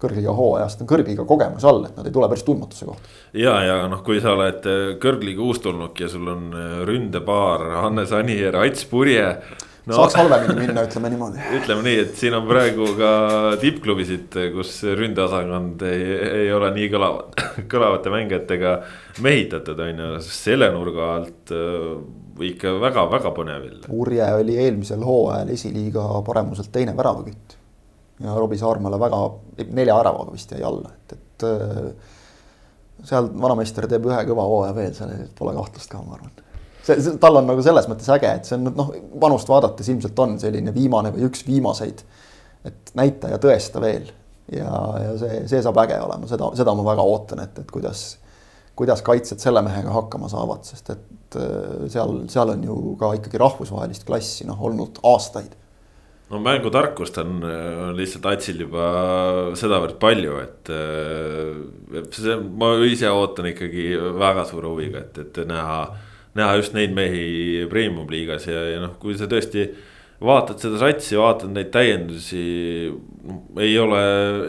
[0.00, 3.14] kõrgliiga hooajast on kõrgliiga kogemus all, et nad ei tule päris tundmatuse kohta.
[3.32, 4.66] ja, ja noh, kui sa oled
[5.02, 6.50] kõrgliiga uustulnuk ja sul on
[6.88, 9.30] ründepaar Hannes Anier, Ats Purje
[9.86, 11.40] no, saaks halvemini minna, ütleme niimoodi.
[11.60, 13.10] ütleme nii, et siin on praegu ka
[13.62, 16.04] tippklubisid, kus ründeosakond ei,
[16.42, 18.76] ei ole nii kõlavad, kõlavate mängijatega
[19.24, 21.90] mehitatud, on ju, selle nurga alt äh,
[22.44, 23.68] ikka väga-väga põnev.
[23.96, 27.56] Urje oli eelmisel hooajal esiliiga paremuselt teine väravakütt.
[28.20, 29.18] ja Robbie Saarmale väga,
[29.76, 31.90] nelja väravaga vist jäi alla, et, et äh,
[33.04, 36.32] seal vanameister teeb ühe kõva hooaja veel, seal pole kahtlust ka, ma arvan
[36.86, 40.22] see, see, tal on nagu selles mõttes äge, et see on noh, vanust vaadates ilmselt
[40.22, 42.04] on selline viimane või üks viimaseid.
[42.66, 44.08] et näita ja tõesta veel
[44.52, 44.70] ja,
[45.02, 48.08] ja see, see saab äge olema, seda, seda ma väga ootan, et, et kuidas,
[48.76, 53.40] kuidas kaitsjad selle mehega hakkama saavad, sest et äh, seal, seal on ju ka ikkagi
[53.42, 55.54] rahvusvahelist klassi noh, olnud aastaid
[56.30, 58.86] no mängutarkust on, on lihtsalt Atsil juba
[59.58, 65.80] sedavõrd palju, et äh, see, ma ise ootan ikkagi väga suure huviga, et, et näha
[66.36, 69.66] näha just neid mehi premium liigas ja, ja noh, kui sa tõesti
[70.22, 72.42] vaatad seda satsi, vaatad neid täiendusi.
[73.60, 74.02] ei ole,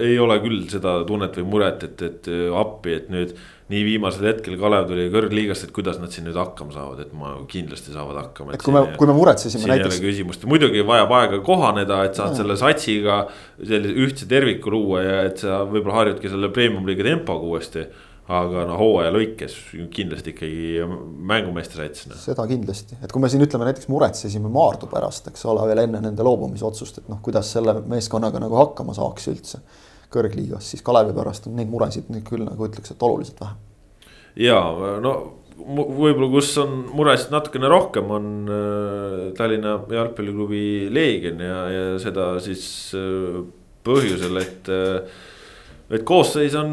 [0.06, 3.36] ei ole küll seda tunnet või muret, et, et appi, et nüüd
[3.68, 7.34] nii viimasel hetkel Kalev tuli kõrgliigast, et kuidas nad siin nüüd hakkama saavad, et ma
[7.52, 8.56] kindlasti saavad hakkama.
[8.56, 10.00] et kui me, kui me muretsesime näiteks.
[10.04, 12.42] küsimust, muidugi vajab aega kohaneda, et saad ja.
[12.42, 13.22] selle satsiga
[13.60, 17.88] sellise ühtse terviku luua ja et sa võib-olla harjudki selle premium liiga tempoga uuesti
[18.28, 19.54] aga no hooaja lõikes
[19.96, 20.88] kindlasti ikkagi
[21.28, 22.18] mängumeeste sats no..
[22.20, 26.02] seda kindlasti, et kui me siin ütleme näiteks muretsesime Maardu pärast, eks ole, veel enne
[26.04, 29.64] nende loobumisotsust, et noh, kuidas selle meeskonnaga nagu hakkama saaks üldse
[30.14, 33.60] kõrgliigas, siis Kalevi pärast on neid muresid nüüd küll nagu ütleks, et oluliselt vähem.
[34.48, 34.62] ja
[35.04, 35.14] no
[35.58, 40.62] võib-olla, kus on muresid natukene rohkem, on äh, Tallinna jalgpalliklubi
[40.94, 43.42] Leegion ja, ja seda siis äh,
[43.88, 45.26] põhjusel, et äh,
[45.88, 46.72] et koosseis on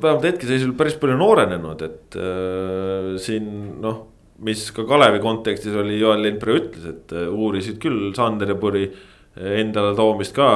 [0.00, 3.46] vähemalt hetkeseisul päris palju noorenenud, et äh, siin
[3.82, 4.02] noh,
[4.44, 9.11] mis ka Kalevi kontekstis oli, Joel Lindpere ütles, et uurisid küll Sander ja Puri äh,
[9.36, 10.48] endale toomist ka.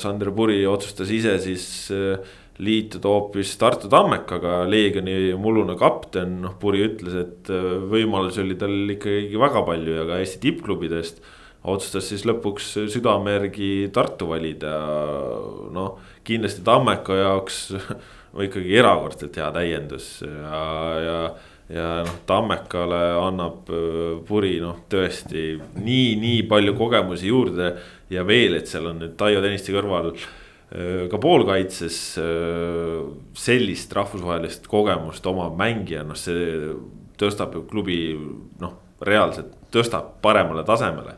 [0.00, 1.64] Sander Puri otsustas ise siis
[1.94, 2.20] äh,
[2.60, 8.96] liituda hoopis Tartu Tammekaga, Leegioni mullune kapten, noh, Puri ütles, et äh, võimalusi oli tal
[8.96, 11.22] ikkagi väga palju ja ka Eesti tippklubidest.
[11.64, 14.74] otsustas siis lõpuks südame järgi Tartu valida,
[15.72, 17.70] noh, kindlasti Tammeka jaoks
[18.46, 20.60] ikkagi erakordselt hea täiendus ja,
[21.04, 21.22] ja
[21.70, 27.72] ja noh, Tammekale annab äh, Puri noh, tõesti nii, nii palju kogemusi juurde.
[28.10, 30.12] Ja veel, et seal on nüüd Taio Tõniste kõrval
[31.10, 31.96] ka poolkaitses
[33.42, 36.70] sellist rahvusvahelist kogemust omav mängija, noh, see
[37.18, 37.96] tõstab ju klubi
[38.62, 41.16] noh, reaalselt tõstab paremale tasemele.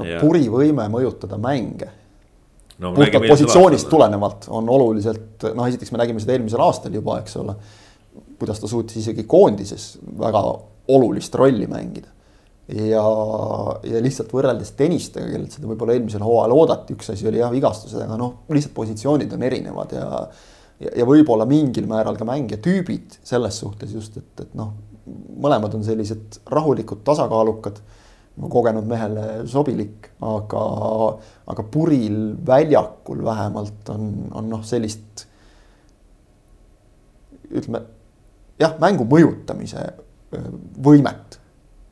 [0.00, 0.18] no ja...
[0.22, 1.86] Puri võime mõjutada mänge
[2.82, 7.38] no, puhtalt positsioonist tulenevalt on oluliselt, noh, esiteks me nägime seda eelmisel aastal juba, eks
[7.38, 7.54] ole
[8.40, 10.40] kuidas ta suutis isegi koondises väga
[10.88, 12.08] olulist rolli mängida.
[12.70, 13.02] Ja,
[13.90, 18.00] ja lihtsalt võrreldes tennistega, kellelt seda võib-olla eelmisel hooajal oodati, üks asi oli jah, vigastused,
[18.04, 20.08] aga noh, lihtsalt positsioonid on erinevad ja
[20.80, 24.72] ja, ja võib-olla mingil määral ka mängijatüübid selles suhtes just, et, et noh,
[25.40, 27.80] mõlemad on sellised rahulikud, tasakaalukad,
[28.50, 30.62] kogenud mehele sobilik, aga,
[31.50, 34.06] aga puril väljakul vähemalt on,
[34.38, 35.26] on noh, sellist
[37.50, 37.82] ütleme
[38.60, 39.82] jah, mängu mõjutamise
[40.80, 41.39] võimet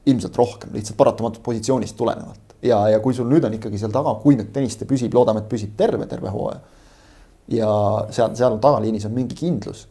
[0.06, 2.56] ilmselt rohkem, lihtsalt paratamatult positsioonist tulenevalt.
[2.62, 5.50] ja, ja kui sul nüüd on ikkagi seal taga, kui nüüd Tõniste püsib, loodame, et
[5.50, 6.60] püsib terve, terve hooaja.
[7.54, 7.70] ja
[8.10, 9.86] seal, seal tagaliinis on mingi kindlus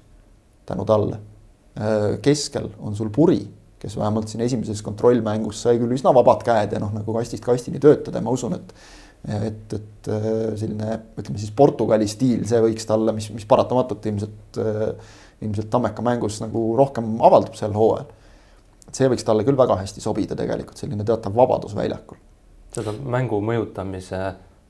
[0.68, 1.20] tänu talle.
[2.22, 3.41] keskel on sul Puri,
[3.80, 7.80] kes vähemalt siin esimeses kontrollmängus sai küll üsna vabad käed ja noh, nagu kastist kastini
[7.80, 8.74] töötada ja ma usun, et
[9.28, 10.08] et, et
[10.62, 16.01] selline ütleme siis Portugali stiil, see võiks talle, mis, mis paratamatult ilmselt äh, ilmselt Tammeka
[16.01, 18.10] mängus nagu rohkem avaldub sel hooajal.
[18.88, 22.20] Et see võiks talle küll väga hästi sobida tegelikult, selline teatav vabadus väljakul.
[22.76, 24.22] seda mängu mõjutamise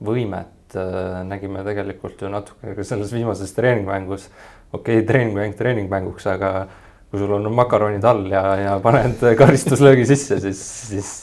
[0.04, 4.30] võimet äh, nägime tegelikult ju natuke ka selles viimases treeningmängus.
[4.72, 6.68] okei okay,, treeningmäng treeningmänguks, aga
[7.12, 11.14] kui sul on makaronid all ja, ja paned karistuslöögi sisse, siis, siis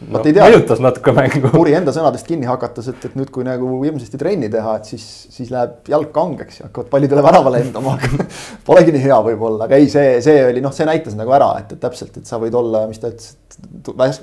[0.00, 0.46] ei tea.
[0.46, 1.50] mõjutas natuke mängu.
[1.54, 5.04] Puri enda sõnadest kinni hakates, et, et nüüd, kui nagu hirmsasti trenni teha, et siis,
[5.32, 8.26] siis läheb jalg kangeks ja hakkavad pallidele värava lendama, aga
[8.68, 11.76] polegi nii hea võib-olla, aga ei, see, see oli noh, see näitas nagu ära, et,
[11.76, 13.36] et täpselt, et sa võid olla, mis ta ütles,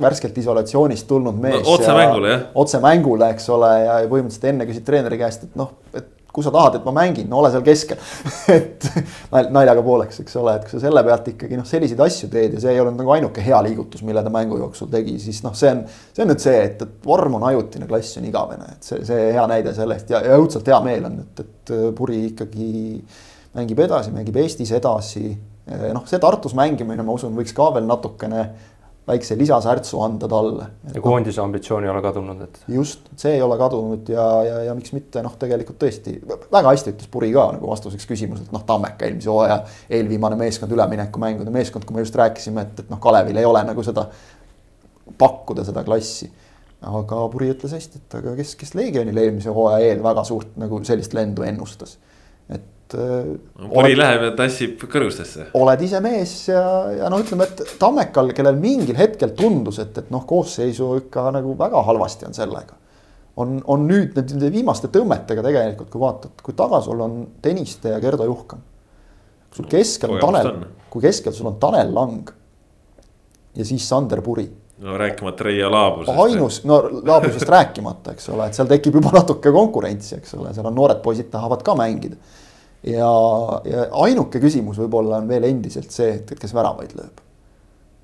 [0.01, 1.77] värskelt isolatsioonist tulnud mees no,.
[1.77, 2.45] otse mängule jah.
[2.63, 6.51] otse mängule, eks ole, ja põhimõtteliselt enne küsid treeneri käest, et noh, et kui sa
[6.53, 7.97] tahad, et ma mängin, no ole seal keskel
[8.53, 8.85] et
[9.49, 12.61] naljaga pooleks, eks ole, et kui sa selle pealt ikkagi noh, selliseid asju teed ja
[12.61, 15.71] see ei olnud nagu ainuke hea liigutus, mille ta mängu jooksul tegi, siis noh, see
[15.73, 15.81] on,
[16.13, 19.31] see on nüüd see, et, et vorm on ajutine, klass on igavene, et see, see
[19.33, 22.69] hea näide sellest ja, ja õudselt hea meel on, et, et Puri ikkagi
[23.57, 25.31] mängib edasi, mängib Eestis edasi.
[25.67, 28.45] noh, see Tartus mängimine, ma usun, võiks ka veel natukene
[29.07, 30.65] väikse lisasärtsu anda talle.
[30.93, 32.59] ja koondise ambitsioon ei ole kadunud, et.
[32.67, 36.93] just, see ei ole kadunud ja, ja, ja miks mitte noh, tegelikult tõesti väga hästi
[36.95, 39.61] ütles Puri ka nagu vastuseks küsimuselt, noh, Tammeka eelmise hooaja
[39.99, 43.85] eelviimane meeskond üleminekumängude meeskond, kui me just rääkisime, et, et noh, Kalevil ei ole nagu
[43.85, 44.09] seda
[45.17, 46.29] pakkuda seda klassi.
[46.81, 50.83] aga Puri ütles hästi, et aga kes, kes Legionile eelmise hooaja eel väga suurt nagu
[50.85, 51.97] sellist lendu ennustas.
[52.93, 53.39] Et.
[53.73, 55.49] pori läheb ja tassib kõrgustesse.
[55.57, 56.63] oled ise mees ja,
[56.95, 61.55] ja noh, ütleme, et Tammekal, kellel mingil hetkel tundus, et, et noh, koosseisu ikka nagu
[61.59, 62.77] väga halvasti on sellega.
[63.37, 67.99] on, on nüüd nende viimaste tõmmetega tegelikult, kui vaatad, kui taga sul on Tõniste ja
[68.03, 68.63] Gerdo Juhkam.
[69.55, 70.53] sul keskel on Tanel,
[70.89, 72.31] kui keskel sul on Tanel Lang.
[73.55, 76.19] ja siis Sander Puri no rääkimata Reia Laabusest.
[76.19, 80.67] ainus, no Laabusest rääkimata, eks ole, et seal tekib juba natuke konkurentsi, eks ole, seal
[80.69, 82.19] on noored poisid tahavad ka mängida
[82.83, 83.11] ja,
[83.65, 87.23] ja ainuke küsimus võib-olla on veel endiselt see, et, et kes väravaid lööb.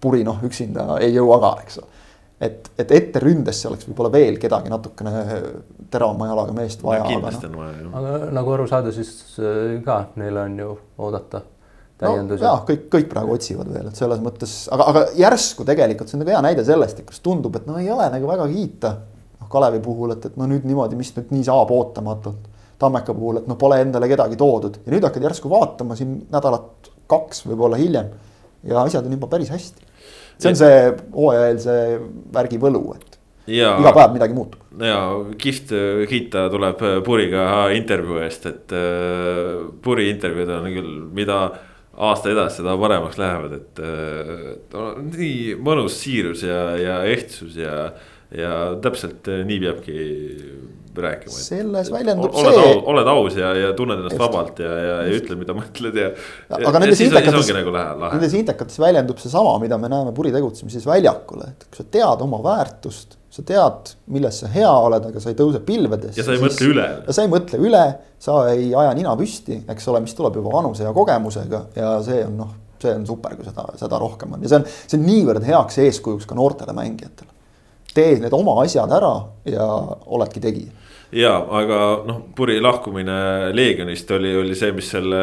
[0.03, 2.01] puri noh, üksinda ei jõua ka, eks ole.
[2.43, 5.23] et, et ette ründesse oleks võib-olla veel kedagi natukene
[5.93, 7.05] teravama jalaga meest vaja.
[7.07, 7.95] kindlasti on vaja jah.
[8.01, 11.43] aga nagu aru saada, siis äh, ka neil on ju oodata
[12.01, 12.49] täiendusi no,.
[12.49, 16.25] jah, kõik, kõik praegu otsivad veel, et selles mõttes, aga, aga järsku tegelikult see on
[16.25, 18.95] nagu hea näide sellest, et kus tundub, et no ei ole nagu väga kiita.
[19.39, 22.49] noh, Kalevi puhul, et, et no nüüd niimoodi, mis nüüd nii saab ootamatult
[22.79, 26.91] Tammeka puhul, et noh, pole endale kedagi toodud ja nüüd hakkad järsku vaatama siin nädalat
[27.11, 28.13] kaks võib-olla hiljem.
[28.63, 29.89] ja asjad on juba päris hästi.
[30.37, 30.77] see on see
[31.15, 31.75] hooajaeelse
[32.33, 34.61] värgi võlu, et ja, iga päev midagi muutub.
[34.79, 35.01] ja
[35.39, 35.75] kihvt
[36.09, 41.39] kiita tuleb Puriga intervjuu eest, et äh, Puri intervjuud on küll, mida
[41.93, 47.91] aasta edasi, seda paremaks lähevad, et äh, nii mõnus siirus ja, ja ehtsus ja,
[48.33, 49.97] ja täpselt nii peabki
[51.01, 51.33] rääkima.
[51.33, 52.75] selles väljendub oled see.
[52.93, 54.21] oled aus ja, ja tunned ennast Just.
[54.21, 56.11] vabalt ja, ja, ja ütled, mida mõtled ja.
[56.59, 61.67] aga nendes intekates, nagu nendes intekates väljendub seesama, mida me näeme puri tegutsemises väljakul, et
[61.69, 65.63] kui sa tead oma väärtust, sa tead, milles sa hea oled, aga sa ei tõuse
[65.65, 66.19] pilvedesse.
[66.19, 66.89] ja sa ei siis, mõtle üle.
[67.07, 67.85] ja sa ei mõtle üle,
[68.21, 72.21] sa ei aja nina püsti, eks ole, mis tuleb juba vanuse ja kogemusega ja see
[72.27, 72.51] on noh,
[72.83, 75.79] see on super, kui seda, seda rohkem on ja see on, see on niivõrd heaks
[75.85, 77.31] eeskujuks ka noortele mängijatele.
[77.93, 79.13] tee need oma asjad ära
[79.49, 79.67] ja
[80.05, 80.82] oledki tegija
[81.13, 85.19] ja, aga noh, Puri lahkumine Leegionist oli, oli see, mis selle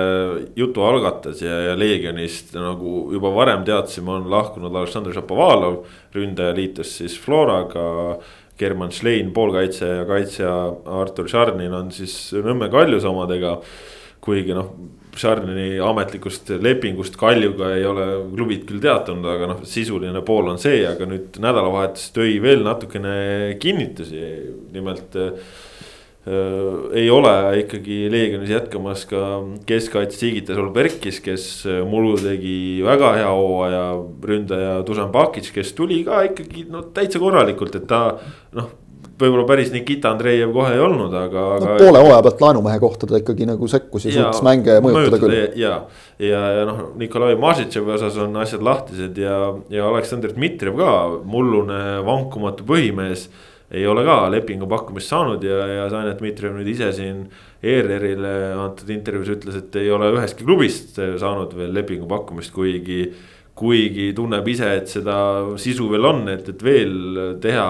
[0.59, 5.82] jutu algatas ja, ja Leegionist nagu juba varem teadsime, on lahkunud Aleksandr Šapovalov.
[6.14, 8.18] ründaja liitus siis Floraga.
[8.61, 10.51] German Schlein, poolkaitse ja kaitsja
[11.01, 12.12] Artur Šarnin on siis
[12.45, 13.55] Nõmme Kaljuse omadega.
[14.20, 14.74] kuigi noh,
[15.16, 20.84] Šarnini ametlikust lepingust Kaljuga ei ole klubid küll teatanud, aga noh, sisuline pool on see,
[20.86, 24.20] aga nüüd nädalavahetus tõi veel natukene kinnitusi,
[24.76, 25.16] nimelt
[26.93, 33.31] ei ole ikkagi Leegionis jätkamas ka keskkaitse Sigita Solbergis, kes äh, mullu tegi väga hea
[33.31, 33.87] hooaja.
[34.29, 38.05] ründaja Dusan Bakic, kes tuli ka ikkagi no täitsa korralikult, et ta
[38.53, 38.68] noh
[39.21, 41.75] võib-olla päris Nikita Andreev kohe ei olnud, aga no, aga....
[41.81, 45.37] poole hooaja pealt laenumehe kohta ta ikkagi nagu sekkus ja suutis mänge mõjutada küll.
[45.61, 45.75] ja,
[46.21, 49.37] ja, ja noh, Nikolai Mažitševi osas on asjad lahtised ja,
[49.73, 50.97] ja Aleksandr Dmitrijev ka,
[51.29, 53.29] mullune vankumatu põhimees
[53.71, 57.25] ei ole ka lepingu pakkumist saanud ja, ja Sanet Dmitrijev nüüd ise siin
[57.62, 63.05] ERR-ile antud intervjuus ütles, et ei ole ühestki klubist saanud veel lepingu pakkumist, kuigi.
[63.61, 65.14] kuigi tunneb ise, et seda
[65.61, 67.66] sisu veel on, et, et veel teha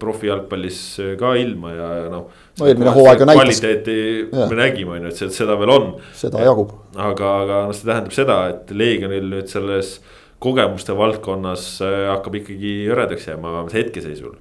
[0.00, 0.78] profijalgpallis
[1.20, 2.30] ka ilma ja, ja noh.
[2.56, 3.42] no eelmine hooaeg ju näitas.
[3.42, 3.98] kvaliteeti
[4.38, 5.86] me nägime, on ju, et seda veel on.
[6.16, 6.72] seda jagub.
[6.96, 9.98] aga, aga noh, see tähendab seda, et Leegionil nüüd selles
[10.40, 14.38] kogemuste valdkonnas hakkab ikkagi hõredaks jääma, vähemalt hetkeseisul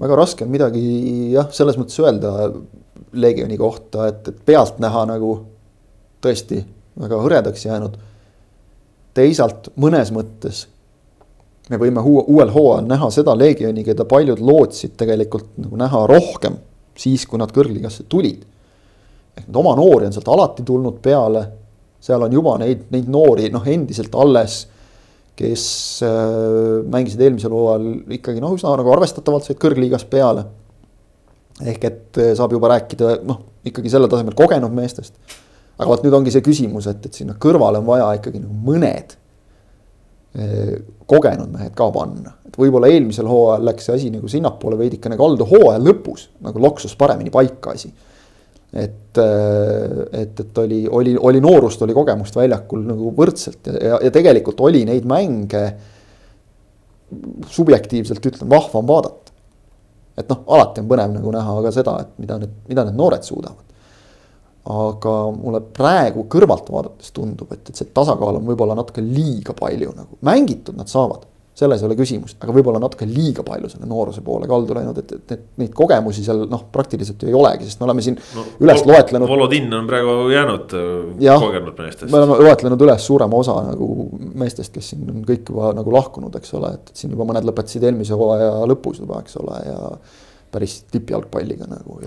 [0.00, 0.82] väga raske on midagi
[1.34, 2.52] jah, selles mõttes öelda
[3.12, 5.34] Legioni kohta, et, et pealtnäha nagu
[6.24, 6.62] tõesti
[7.00, 7.96] väga hõredaks jäänud.
[9.14, 10.66] teisalt mõnes mõttes
[11.70, 16.56] me võime uuel hooajal näha seda Legioni, keda paljud lootsid tegelikult nagu näha rohkem
[16.98, 18.44] siis, kui nad kõrgligasse tulid.
[19.36, 21.46] ehk need oma noori on sealt alati tulnud peale,
[22.00, 24.66] seal on juba neid, neid noori noh, endiselt alles
[25.38, 25.64] kes
[26.04, 27.86] äh, mängisid eelmisel hooajal
[28.18, 30.44] ikkagi noh, üsna nagu arvestatavalt said kõrgliigas peale.
[31.62, 35.16] ehk et äh, saab juba rääkida noh, ikkagi sellel tasemel kogenud meestest.
[35.78, 39.16] aga vot nüüd ongi see küsimus, et, et sinna kõrvale on vaja ikkagi nagu mõned
[40.36, 40.76] äh,
[41.08, 45.48] kogenud mehed ka panna, et võib-olla eelmisel hooajal läks see asi nagu sinnapoole veidikene kaldu,
[45.48, 47.92] hooaja lõpus nagu loksus paremini paika asi
[48.72, 53.98] et, äh, et, et oli, oli, oli noorust, oli kogemust väljakul nagu võrdselt ja, ja,
[54.06, 55.64] ja tegelikult oli neid mänge.
[57.52, 59.32] subjektiivselt ütlen, vahvam vaadata.
[60.16, 63.22] et noh, alati on põnev nagu näha ka seda, et mida need, mida need noored
[63.28, 63.66] suudavad.
[64.64, 69.92] aga mulle praegu kõrvalt vaadates tundub, et, et see tasakaal on võib-olla natuke liiga palju
[69.96, 71.28] nagu, mängitud nad saavad
[71.62, 75.14] selles ei ole küsimust, aga võib-olla natuke liiga palju selle nooruse poole kaldu läinud, et,
[75.16, 78.44] et, et neid kogemusi seal noh, praktiliselt ju ei olegi, sest me oleme siin no,
[78.64, 79.30] üles loetlenud.
[79.30, 80.90] Volodin on praegu jäänud äh,
[81.26, 82.10] ja, kogenud meestest.
[82.12, 83.88] me oleme loetlenud üles suurema osa nagu
[84.42, 87.88] meestest, kes siin on kõik juba nagu lahkunud, eks ole, et siin juba mõned lõpetasid
[87.88, 89.80] eelmise hooaja lõpus juba, eks ole, ja
[90.52, 91.98] päris tippjalgpalliga nagu.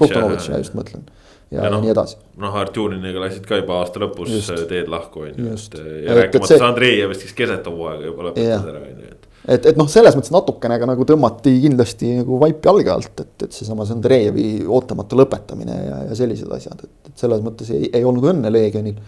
[0.00, 1.04] Kohtunovitš ja just mõtlen
[1.50, 2.18] ja, ja, no, nii edasi.
[2.42, 4.52] noh, Artjuniniga läksid ka juba aasta lõpus just.
[4.70, 6.64] teed lahku, on ju, et ja rääkimata see...
[6.68, 9.28] Andreejevist, kes keset hooaega juba lõpetas ära, on ju, et.
[9.56, 13.36] et, et noh, selles mõttes natukene ka nagu tõmmati kindlasti nagu vaip jalge alt, et,
[13.46, 18.06] et seesama Andreevi ootamatu lõpetamine ja, ja sellised asjad, et, et selles mõttes ei, ei
[18.06, 18.98] olnud õnne Leegionil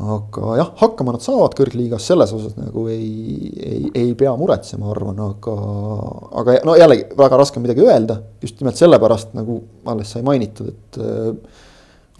[0.00, 5.18] aga jah, hakkama nad saavad kõrgliigas, selles osas nagu ei, ei, ei pea muretsema, arvan,
[5.26, 5.56] aga,
[6.42, 8.20] aga no jällegi väga raske on midagi öelda.
[8.42, 9.60] just nimelt sellepärast nagu
[9.92, 11.58] alles sai mainitud, et äh,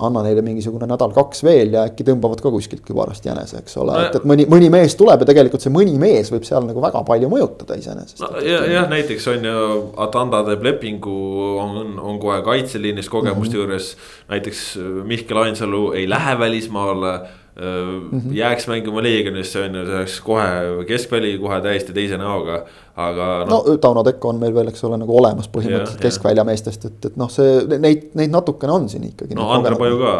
[0.01, 4.05] anna neile mingisugune nädal-kaks veel ja äkki tõmbavad ka kuskilt kübarast jänese, eks ole no,,
[4.09, 7.03] et, et mõni, mõni mees tuleb ja tegelikult see mõni mees võib seal nagu väga
[7.09, 8.31] palju mõjutada iseenesest no,.
[8.45, 9.67] jah ja,, näiteks on ju,
[10.01, 11.19] Atanda teeb lepingu,
[11.61, 13.69] on, on kohe kaitseliinis kogemuste mm -hmm.
[13.69, 13.97] juures.
[14.33, 14.65] näiteks
[15.05, 17.15] Mihkel Ainsalu ei lähe välismaale
[17.57, 18.33] Mm -hmm.
[18.33, 22.61] jääks mängima Leegionisse on ju, see oleks kohe keskväli kohe täiesti teise näoga,
[22.97, 23.63] aga no..
[23.67, 27.31] no Tauno Tekko on meil veel, eks ole, nagu olemas põhimõtteliselt keskväljameestest, et, et noh,
[27.31, 29.35] see neid, neid natukene on siin ikkagi.
[29.35, 30.13] no Andre Paju ka.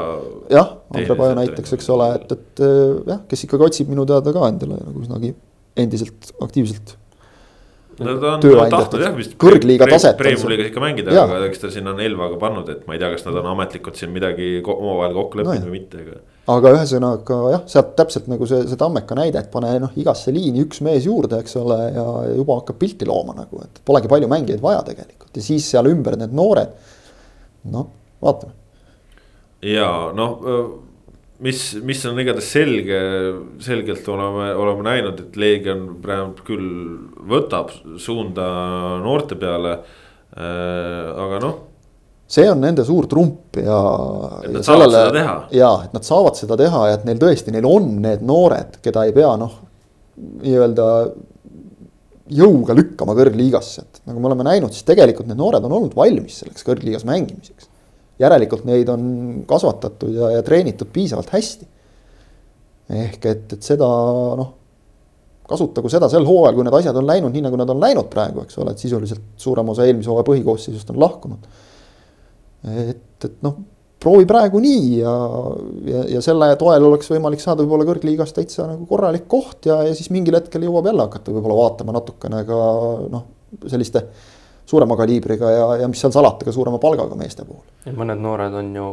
[0.51, 2.65] jah, Andre Paju näiteks, eks ole, et, et
[3.07, 5.35] jah, kes ikkagi otsib minu teada ka endale nagu üsnagi
[5.79, 6.97] endiselt aktiivselt
[8.01, 9.37] no ta on tahtnud jah vist.
[9.41, 10.19] kõrgliiga taset.
[10.19, 13.27] Preemiumiga ikka mängida, aga eks ta sinna on Elvaga pannud, et ma ei tea, kas
[13.27, 16.21] nad on ametlikult siin midagi omavahel kokku leppinud no, või mitte, aga
[16.51, 20.65] aga ühesõnaga jah, sealt täpselt nagu see, see Tammeka näide, et pane noh, igasse liini
[20.65, 24.63] üks mees juurde, eks ole, ja juba hakkab pilti looma nagu, et polegi palju mängijaid
[24.65, 26.77] vaja tegelikult ja siis seal ümber need noored.
[27.71, 27.91] noh,
[28.25, 28.55] vaatame.
[29.69, 30.37] ja noh,
[31.45, 33.01] mis, mis on igatahes selge,
[33.65, 36.71] selgelt oleme, oleme näinud, et Leegion praegu küll
[37.31, 38.47] võtab suunda
[39.05, 39.81] noorte peale
[40.37, 41.59] aga noh.
[42.31, 43.81] See on nende suur trump ja.
[44.45, 45.35] et nad saavad sellele, seda teha.
[45.57, 49.07] ja, et nad saavad seda teha ja et neil tõesti, neil on need noored, keda
[49.09, 49.59] ei pea noh,
[50.45, 50.87] nii-öelda
[52.31, 56.39] jõuga lükkama kõrgliigasse, et nagu me oleme näinud, siis tegelikult need noored on olnud valmis
[56.45, 57.71] selleks kõrgliigas mängimiseks
[58.21, 59.05] järelikult neid on
[59.49, 61.69] kasvatatud ja, ja treenitud piisavalt hästi.
[62.91, 63.87] ehk et, et seda
[64.41, 64.53] noh,
[65.51, 68.45] kasutagu seda sel hooajal, kui need asjad on läinud nii, nagu nad on läinud praegu,
[68.45, 71.49] eks ole, et sisuliselt suurem osa eelmise hooaja põhikoosseisust on lahkunud.
[72.65, 73.59] Et, et noh,
[74.01, 75.15] proovi praegu nii ja,
[75.91, 79.97] ja, ja selle toel oleks võimalik saada võib-olla kõrgliigas täitsa nagu korralik koht ja, ja
[79.97, 82.61] siis mingil hetkel jõuab jälle hakata võib-olla vaatama natukene ka
[83.13, 83.27] noh,
[83.67, 84.07] selliste
[84.71, 87.65] suurema kaliibriga ja, ja mis seal salata, ka suurema palgaga meeste puhul.
[87.97, 88.89] mõned noored on ju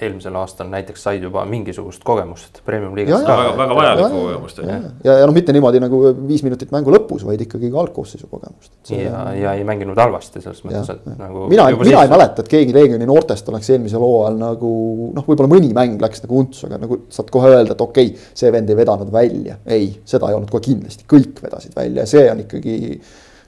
[0.00, 3.36] eelmisel aastal näiteks said juba mingisugust kogemust premium-liigas ka.
[3.40, 4.74] väga, väga vajalikku kogemust on ju.
[4.74, 8.28] ja, ja, ja noh, mitte niimoodi nagu viis minutit mängu lõpus, vaid ikkagi ka algkoosseisu
[8.30, 8.72] kogemust.
[8.92, 11.16] ja, ja ei mänginud halvasti selles mõttes, et ja.
[11.20, 11.46] nagu.
[11.52, 12.00] mina, mina siis...
[12.02, 14.72] ei mäleta, et keegi Leegioni noortest oleks eelmisel hooajal nagu
[15.16, 18.34] noh, võib-olla mõni mäng läks nagu untsu, aga nagu saad kohe öelda, et okei okay,,
[18.36, 19.56] see vend ei vedanud välja.
[19.64, 22.76] ei, seda ei olnud kohe kindlasti, kõik vedasid välja ja see on ikkagi,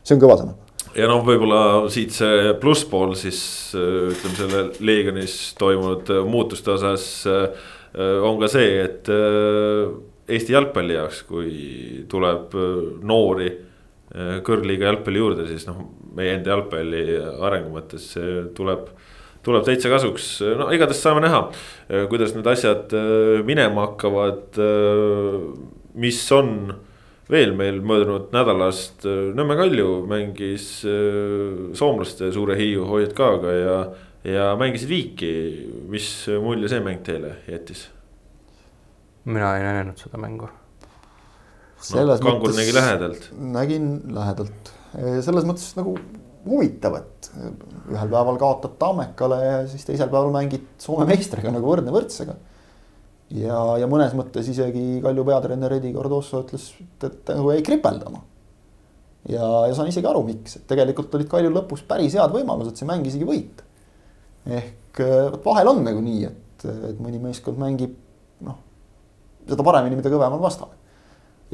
[0.01, 0.57] see on kõva sõna
[0.97, 3.41] ja noh, võib-olla siit see plusspool siis
[3.77, 7.67] äh, ütleme selle Leegionis toimunud äh, muutuste osas äh,
[7.99, 9.09] on ka see, et
[10.29, 11.53] Eesti jalgpalli jaoks, kui
[12.07, 12.53] tuleb
[13.09, 13.49] noori
[14.45, 15.81] kõrgliiga jalgpalli juurde, siis noh,
[16.15, 17.17] meie enda jalgpalli
[17.49, 18.11] arengu mõttes
[18.55, 18.91] tuleb
[19.43, 20.29] tuleb täitsa kasuks,
[20.61, 21.41] no igatahes saame näha,
[22.13, 22.93] kuidas need asjad
[23.49, 24.61] minema hakkavad.
[25.97, 26.53] mis on
[27.29, 33.77] veel meil möödunud nädalast äh, Nõmme Kalju mängis äh, soomlaste suure Hiiu HJK-ga ja,
[34.29, 35.33] ja mängisid Viiki.
[35.93, 36.09] mis
[36.43, 37.89] mulje see mäng teile jättis?
[39.29, 40.49] mina ei näinud seda mängu.
[41.93, 43.29] No, Kangur nägi lähedalt.
[43.39, 44.73] nägin lähedalt,
[45.23, 45.93] selles mõttes nagu
[46.49, 47.29] huvitav, et
[47.93, 52.39] ühel päeval kaotad Tammekale ja siis teisel päeval mängid Soome meistriga nagu võrdne võrdsega
[53.35, 56.71] ja, ja mõnes mõttes isegi Kalju peatreener Edi Cardoso ütles,
[57.05, 58.23] et nagu jäi kripeldama.
[59.29, 62.89] ja, ja saan isegi aru, miks, et tegelikult olid Kaljul lõpus päris head võimalused see
[62.89, 63.67] mäng isegi võita.
[64.47, 65.03] ehk
[65.35, 67.95] vot vahel on nagu nii, et, et mõni meeskond mängib
[68.47, 68.59] noh,
[69.49, 70.79] seda paremini, mida kõvem on vastane.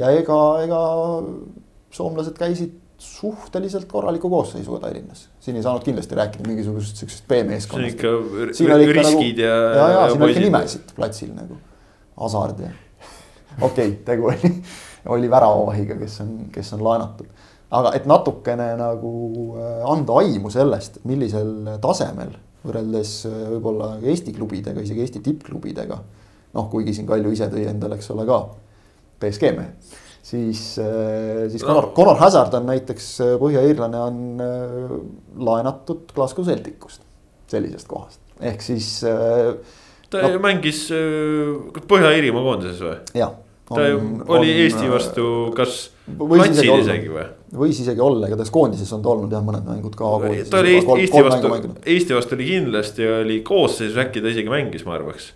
[0.01, 0.81] ja ega, ega
[1.95, 5.29] soomlased käisid suhteliselt korraliku koosseisuga Tallinnas.
[5.41, 8.01] siin ei saanud kindlasti rääkida mingisugusest siuksest B-meeskonnast.
[8.53, 9.55] siin on ikka nagu, ja.
[9.55, 11.59] ja, ja siin on ikka nimesid platsil nagu,
[12.21, 12.71] Hasard ja
[13.61, 14.53] okei okay,, tegu oli,
[15.17, 17.27] oli väravavahiga, kes on, kes on laenatud.
[17.71, 19.13] aga et natukene nagu
[19.59, 22.35] äh, anda aimu sellest, millisel tasemel
[22.65, 26.01] võrreldes äh, võib-olla Eesti klubidega, isegi Eesti tippklubidega.
[26.55, 28.41] noh, kuigi siin Kalju ise tõi endale, eks ole ka,
[29.21, 34.99] BSG mehe siis, äh, siis Conor, Conor Hazard on näiteks äh, põhja-iirlane on äh,
[35.37, 37.05] laenatud Glasgow Celticust,
[37.51, 38.89] sellisest kohast, ehk siis.
[40.11, 40.87] ta no, mängis
[41.91, 42.97] Põhja-Iirimaa koondises või?
[43.19, 43.37] jah.
[43.69, 47.29] ta ju oli on, Eesti vastu, kas platsil isegi või?
[47.65, 50.11] võis isegi olla, igatahes koondises on ta olnud jah, mõned mängud ka.
[50.51, 51.55] ta oli Eesti, Eesti vastu,
[51.85, 55.35] Eesti vastu oli kindlasti oli koosseisus, äkki ta isegi mängis, ma arvaks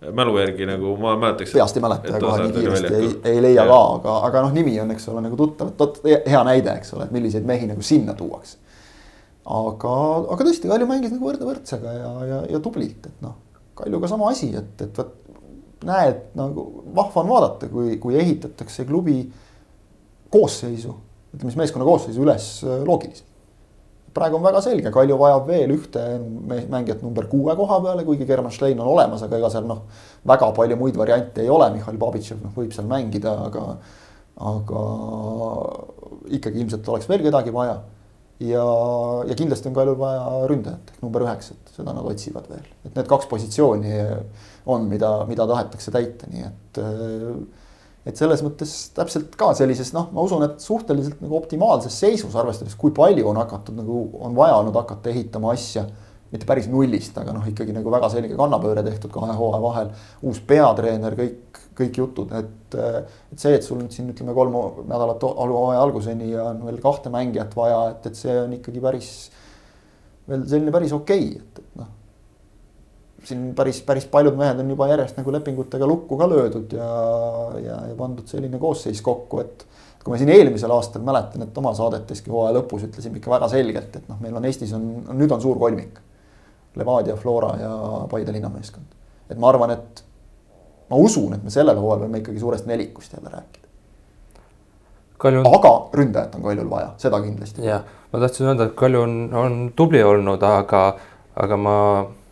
[0.00, 1.52] mälu järgi nagu ma mäletaks.
[1.52, 4.90] peast ei mäleta kohe nii kiiresti ei, ei leia ka, aga, aga noh, nimi on,
[4.94, 5.72] eks ole, nagu tuttav,
[6.08, 8.56] et hea näide, eks ole, et milliseid mehi nagu sinna tuuakse.
[9.44, 9.94] aga,
[10.36, 13.36] aga tõesti, Kalju mängis nagu võrdne võrdsega ja, ja, ja tublilt, et noh,
[13.76, 15.16] Kaljuga sama asi, et, et vot
[15.84, 19.22] näed nagu vahva on vaadata, kui, kui ehitatakse klubi
[20.32, 20.94] koosseisu,
[21.34, 23.29] ütleme siis meeskonna koosseisu üles äh, loogiliselt
[24.14, 26.02] praegu on väga selge, Kalju vajab veel ühte
[26.70, 29.84] mängijat number kuue koha peale, kuigi German Schlein on olemas, aga ega seal noh,
[30.26, 33.64] väga palju muid variante ei ole, Mihhail Babitšev noh, võib seal mängida, aga,
[34.50, 34.84] aga
[36.40, 37.78] ikkagi ilmselt oleks veel kedagi vaja.
[38.40, 38.66] ja,
[39.28, 43.08] ja kindlasti on Kaljul vaja ründajat ehk number üheksat, seda nad otsivad veel, et need
[43.10, 43.96] kaks positsiooni
[44.66, 46.84] on, mida, mida tahetakse täita, nii et
[48.08, 52.76] et selles mõttes täpselt ka sellises noh, ma usun, et suhteliselt nagu optimaalses seisus, arvestades,
[52.80, 55.86] kui palju on hakatud nagu, on vaja olnud hakata ehitama asja.
[56.30, 59.88] mitte päris nullist, aga noh, ikkagi nagu väga selge kannapööre tehtud kahe hooaja vahel.
[60.22, 64.54] uus peatreener, kõik, kõik jutud, et, et see, et sul nüüd siin ütleme kolm
[64.86, 69.10] nädalat hooaja alguseni on veel kahte mängijat vaja, et, et see on ikkagi päris.
[70.30, 71.49] veel selline päris okei okay,,
[73.24, 76.90] siin päris, päris paljud mehed on juba järjest nagu lepingutega lukku ka löödud ja,
[77.60, 79.66] ja, ja pandud selline koosseis kokku, et.
[80.04, 83.96] kui me siin eelmisel aastal mäletan, et oma saadeteski hooaja lõpus ütlesime ikka väga selgelt,
[83.96, 85.98] et noh, meil on Eestis on, nüüd on suur kolmik.
[86.80, 87.72] Levadia, Flora ja
[88.10, 88.94] Paide linnameeskond.
[89.30, 90.04] et ma arvan, et
[90.90, 93.68] ma usun, et me sellel hooajal võime ikkagi suurest nelikust jälle rääkida.
[95.20, 97.66] Kalju on, aga ründajat on Kaljul vaja, seda kindlasti.
[97.66, 100.84] jah, ma tahtsin öelda, et Kalju on, on tubli olnud, aga,
[101.36, 101.76] aga ma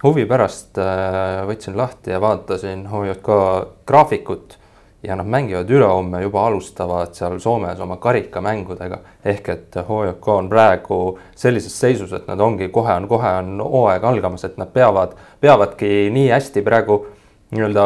[0.02, 3.38] huvi pärast äh, võtsin lahti ja vaatasin HJK
[3.86, 4.58] graafikut
[5.02, 8.98] ja nad mängivad ülehomme juba alustavad seal Soomes oma karikamängudega.
[9.24, 14.04] ehk et HJK on praegu sellises seisus, et nad ongi kohe on, kohe on hooaeg
[14.04, 17.06] algamas, et nad peavad, peavadki nii hästi praegu
[17.50, 17.84] nii-öelda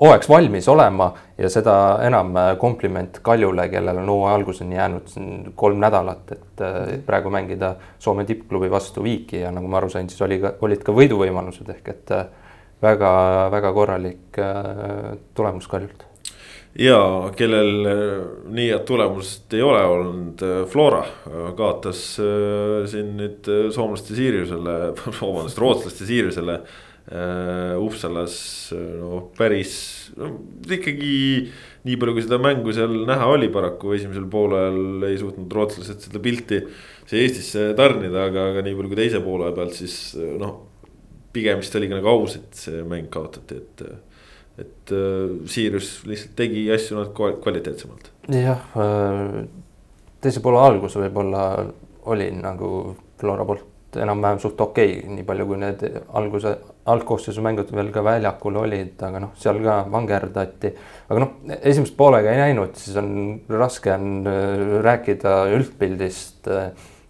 [0.00, 5.12] hooaegs valmis olema ja seda enam kompliment Kaljule, kellel on hooaja alguseni jäänud
[5.54, 6.64] kolm nädalat, et
[7.06, 10.82] praegu mängida Soome tippklubi vastu viiki ja nagu ma aru sain, siis oli ka, olid
[10.82, 12.14] ka võiduvõimalused ehk et
[12.82, 16.02] väga-väga korralik äh, tulemus Kaljult.
[16.74, 16.98] Ja
[17.38, 17.86] kellel
[18.50, 20.42] nii head tulemust ei ole olnud,
[20.72, 21.04] Flora
[21.54, 23.46] kaotas äh, siin nüüd
[23.76, 24.80] soomlaste Siriusele,
[25.20, 28.34] vabandust, rootslaste Siriusele Äh, Uppsalas
[28.72, 29.74] no päris
[30.16, 30.30] no,
[30.64, 31.10] ikkagi
[31.84, 36.22] nii palju, kui seda mängu seal näha oli paraku esimesel poolel ei suutnud rootslased seda
[36.24, 36.62] pilti
[37.04, 39.98] siia Eestisse tarnida, aga, aga nii palju kui teise poole pealt, siis
[40.40, 40.56] noh.
[41.34, 43.84] pigem vist oli ka nagu aus, et see mäng kaotati, et,
[44.62, 48.10] et äh, Sirius lihtsalt tegi asju natuke kvaliteetsemalt.
[48.32, 49.44] jah, äh,
[50.24, 51.44] teise poole algus võib-olla
[52.12, 52.70] oli nagu
[53.20, 55.84] Flora poolt enam-vähem suht okei okay,, nii palju kui need
[56.18, 56.54] alguse,
[56.90, 60.72] algkoosseisu mängud veel ka väljakul olid, aga noh, seal ka vangerdati.
[61.08, 63.12] aga noh, esimest poolega ei näinud, siis on
[63.48, 66.50] raske on äh, rääkida üldpildist.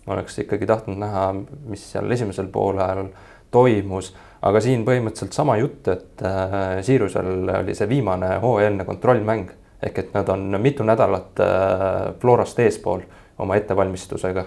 [0.06, 1.30] oleks ikkagi tahtnud näha,
[1.70, 3.06] mis seal esimesel poolel
[3.54, 4.12] toimus,
[4.44, 10.12] aga siin põhimõtteliselt sama jutt, et äh, Siirusel oli see viimane hooajaline kontrollmäng ehk et
[10.14, 13.04] nad on mitu nädalat äh, Florast eespool
[13.38, 14.44] oma ettevalmistusega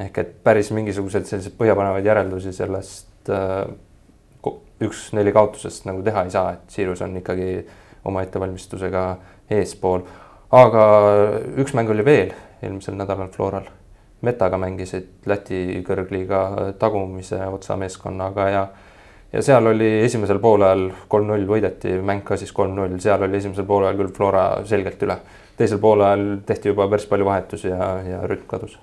[0.00, 3.68] ehk et päris mingisuguseid selliseid põhjapanevaid järeldusi sellest äh,
[4.82, 7.48] üks-neli kaotusest nagu teha ei saa, et Sirius on ikkagi
[8.04, 9.04] oma ettevalmistusega
[9.54, 10.02] eespool.
[10.54, 10.84] aga
[11.60, 13.66] üks mäng oli veel eelmisel nädalal Floral.
[14.24, 18.66] Metaga mängisid Läti kõrgliiga tagumise otsa meeskonnaga ja
[19.34, 23.96] ja seal oli esimesel poolel kolm-null võideti, mäng ka siis kolm-null, seal oli esimesel poolel
[23.98, 25.16] küll Flora selgelt üle.
[25.56, 28.78] teisel poolel tehti juba päris palju vahetusi ja, ja rütm kadus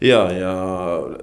[0.00, 0.54] ja, ja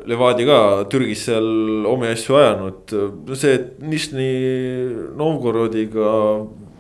[0.10, 0.60] Levadia ka
[0.92, 2.96] Türgis seal omi asju ajanud,
[3.34, 4.32] see, et Nižni
[5.18, 6.14] Novgorodiga,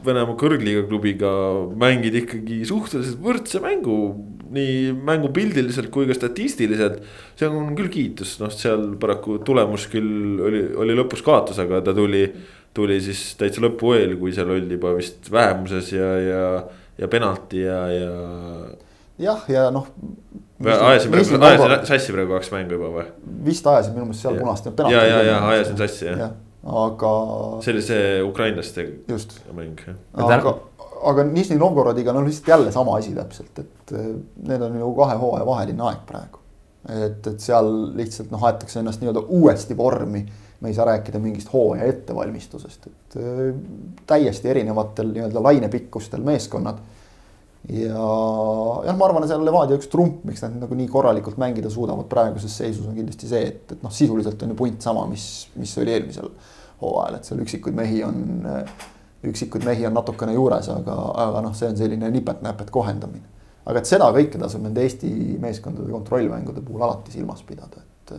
[0.08, 1.30] Venemaa kõrgliiga klubiga
[1.76, 4.00] mängid ikkagi suhteliselt võrdse mängu.
[4.48, 7.02] nii mängupildiliselt kui ka statistiliselt,
[7.36, 11.92] see on küll kiitus, noh, seal paraku tulemus küll oli, oli lõpus kaotus, aga ta
[11.92, 12.22] tuli,
[12.72, 16.46] tuli siis täitsa lõpu eel, kui seal oldi juba vist vähemuses ja, ja,
[16.96, 18.14] ja penalti ja, ja
[19.20, 19.92] jah, ja noh.
[20.66, 23.06] Ajasin praegu, ajasin sassi praegu kaks mängu juba või?
[23.46, 24.70] vist ajasin minu meelest seal punast.
[24.92, 26.32] ja, ja, ja ajasin sassi jah ja,.
[26.86, 27.12] aga.
[27.66, 29.38] see oli see ukrainlaste just.
[29.54, 30.00] mäng jah.
[30.26, 30.56] aga,
[31.12, 34.10] aga Nižni Novgorodiga no lihtsalt jälle sama asi täpselt, et eh,
[34.50, 36.44] need on ju kahe hooaja vaheline aeg praegu.
[36.90, 40.26] et, et seal lihtsalt noh, aetakse ennast nii-öelda uuesti vormi
[40.60, 43.50] me ei saa rääkida mingist hooaja ettevalmistusest, et äh,
[44.10, 46.82] täiesti erinevatel nii-öelda lainepikkustel meeskonnad
[47.70, 47.94] ja
[48.86, 52.08] jah, ma arvan, et seal Levadia üks trump, miks nad nagu nii korralikult mängida suudavad
[52.12, 55.26] praeguses seisus on kindlasti see, et, et noh, sisuliselt on ju punt sama, mis,
[55.60, 56.30] mis oli eelmisel
[56.82, 58.22] hooajal, et seal üksikuid mehi on,
[59.28, 60.96] üksikuid mehi on natukene juures, aga,
[61.26, 63.36] aga noh, see on selline nipet-näpet kohendamine.
[63.68, 65.10] aga et seda kõike tasub nende Eesti
[65.44, 68.16] meeskondade kontrollmängude puhul alati silmas pidada, et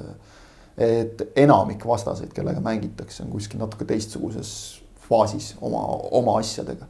[0.78, 4.50] et enamik vastaseid, kellega mängitakse, on kuskil natuke teistsuguses
[5.08, 5.80] faasis oma,
[6.14, 6.86] oma asjadega.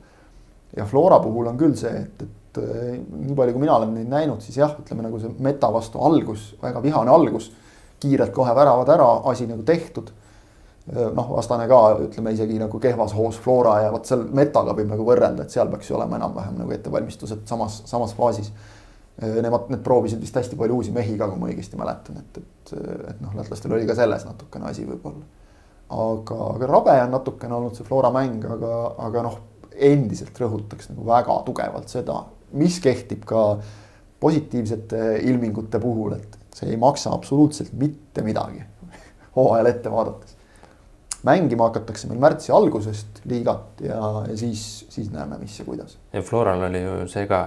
[0.76, 3.92] ja Flora puhul on küll see, et, et et eh, nii palju, kui mina olen
[3.96, 7.53] neid näinud, siis jah, ütleme nagu see meta vastu algus, väga vihane algus.
[7.99, 10.12] kiirelt kohe väravad ära, asi nagu tehtud.
[10.88, 14.88] Eh, noh, vastane ka ütleme isegi nagu kehvas hoos Flora ja vot seal metaga võib
[14.92, 18.53] nagu võrrelda, et seal peaks ju olema enam-vähem nagu ettevalmistused samas, samas faasis.
[19.18, 22.38] Eh, nemad, need proovisid vist hästi palju uusi mehi ka, kui ma õigesti mäletan, et,
[22.38, 22.72] et,
[23.11, 25.26] et noh, lätlastel oli ka selles natukene asi võib-olla.
[25.90, 28.72] aga, aga rabe on natukene olnud see Flora mäng, aga,
[29.09, 29.38] aga noh,
[29.74, 32.22] endiselt rõhutaks nagu väga tugevalt seda,
[32.53, 33.59] mis kehtib ka
[34.20, 38.64] positiivsete ilmingute puhul, et see ei maksa absoluutselt mitte midagi
[39.36, 40.34] hooajal ette vaadates.
[41.26, 45.99] mängima hakatakse meil märtsi algusest liigat ja, ja siis, siis näeme, mis ja kuidas.
[46.12, 47.46] ja Floral oli ju see ka,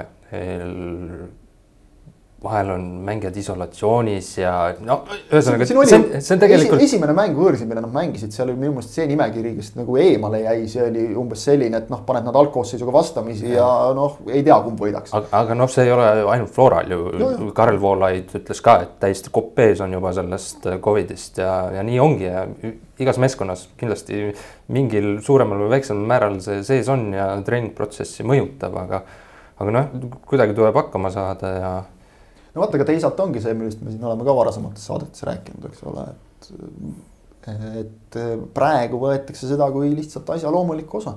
[2.44, 4.98] vahel on mängijad isolatsioonis ja no
[5.30, 6.96] ühesõnaga, see on, see on tegelikult esi,.
[6.96, 10.40] esimene mäng võõrsil, mille nad mängisid, seal oli minu meelest see nimekiri, kes nagu eemale
[10.42, 14.42] jäi, see oli umbes selline, et noh, paned nad algkoosseisuga vastamisi ja, ja noh, ei
[14.48, 15.14] tea, kumb võidaks.
[15.20, 18.98] aga, aga noh, see ei ole ainult Floral ju no,, Karel Voolaid ütles ka, et
[19.06, 22.48] täiesti kopp ees on juba sellest Covidist ja, ja nii ongi ja
[23.02, 24.32] igas meeskonnas kindlasti
[24.74, 29.06] mingil suuremal või väiksemal määral see sees on ja treeningprotsessi mõjutab, aga
[29.62, 31.74] aga noh, kuidagi tuleb hakkama saada ja
[32.54, 35.84] no vaata, aga teisalt ongi see, millest me siin oleme ka varasemates saadetes rääkinud, eks
[35.92, 36.52] ole, et.
[37.82, 38.18] et
[38.54, 41.16] praegu võetakse seda kui lihtsalt asja loomulikku osa.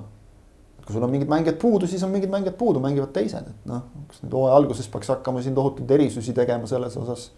[0.85, 3.87] kui sul on mingid mängijad puudu, siis on mingid mängijad puudu, mängivad teised, et noh,
[4.09, 7.31] kas nüüd hooaja alguses peaks hakkama siin tohutuid erisusi tegema selles osas.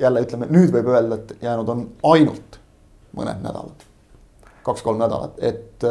[0.00, 2.60] jälle ütleme, nüüd võib öelda, et jäänud on ainult
[3.16, 3.90] mõned nädalad
[4.64, 5.84] kaks-kolm nädalat, et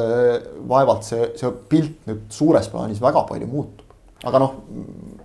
[0.67, 3.83] vaevalt see, see pilt nüüd suures plaanis väga palju muutub
[4.23, 4.55] aga noh,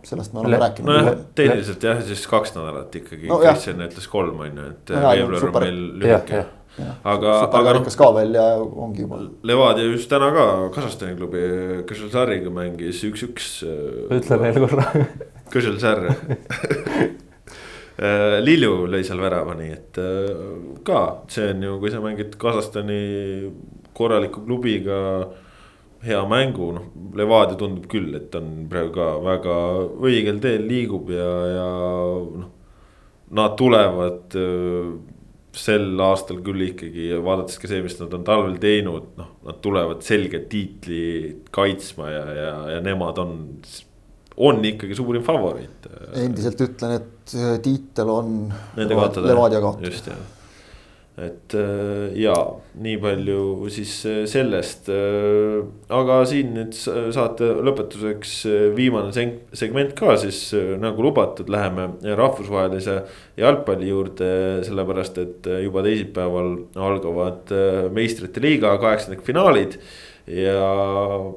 [0.07, 0.91] sellest me oleme Le rääkinud.
[0.91, 5.49] nojah, tehniliselt jah, siis kaks nädalat ikkagi no,, Kristjan ütles kolm on ju, et veebruar
[5.49, 6.43] on meil lühike.
[7.13, 7.89] aga, aga noh.
[8.03, 9.21] ka veel ja ongi juba.
[9.51, 10.45] Levadia just täna ka
[10.77, 11.43] Kasahstani klubi
[11.89, 13.49] Kõželsariga mängis üks-üks.
[14.15, 14.87] ütle veel korra.
[15.53, 16.05] Kõželsar
[18.47, 19.99] Lilju lõi seal värava, nii et
[20.87, 21.01] ka
[21.33, 23.03] see on ju, kui sa mängid Kasahstani
[23.99, 24.99] korraliku klubiga
[26.05, 26.87] hea mängu, noh,
[27.19, 29.57] Levadia tundub küll, et on praegu ka väga
[30.07, 31.69] õigel teel liigub ja, ja
[32.45, 32.55] noh.
[33.29, 34.93] Nad tulevad äh,
[35.59, 40.01] sel aastal küll ikkagi, vaadates ka see, mis nad on talvel teinud, noh, nad tulevad
[40.07, 41.03] selge tiitli
[41.53, 43.37] kaitsma ja, ja, ja nemad on,
[44.49, 45.91] on ikkagi suurim favoriit.
[46.23, 48.35] endiselt ütlen, et äh, tiitel on
[48.79, 49.87] Levadia kaotada.
[49.91, 50.27] just jah
[51.19, 52.35] et äh, ja
[52.79, 58.35] nii palju siis äh, sellest, äh, aga siin nüüd saate lõpetuseks
[58.77, 59.11] viimane
[59.59, 60.41] segment ka siis
[60.79, 63.01] nagu lubatud, läheme rahvusvahelise
[63.41, 64.31] jalgpalli juurde,
[64.67, 66.55] sellepärast et juba teisipäeval
[66.89, 67.51] algavad
[67.95, 69.79] meistrite liiga kaheksandikfinaalid.
[70.29, 70.65] ja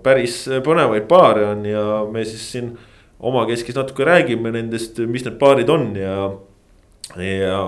[0.03, 2.73] päris põnevaid paare on ja me siis siin
[3.23, 6.15] omakeskis natuke räägime nendest, mis need paarid on ja
[7.19, 7.59] ja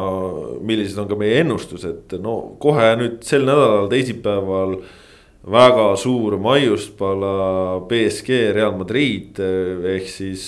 [0.64, 4.78] millised on ka meie ennustused, no kohe nüüd sel nädalal, teisipäeval.
[5.44, 10.46] väga suur maiuspala BSG Real Madrid ehk siis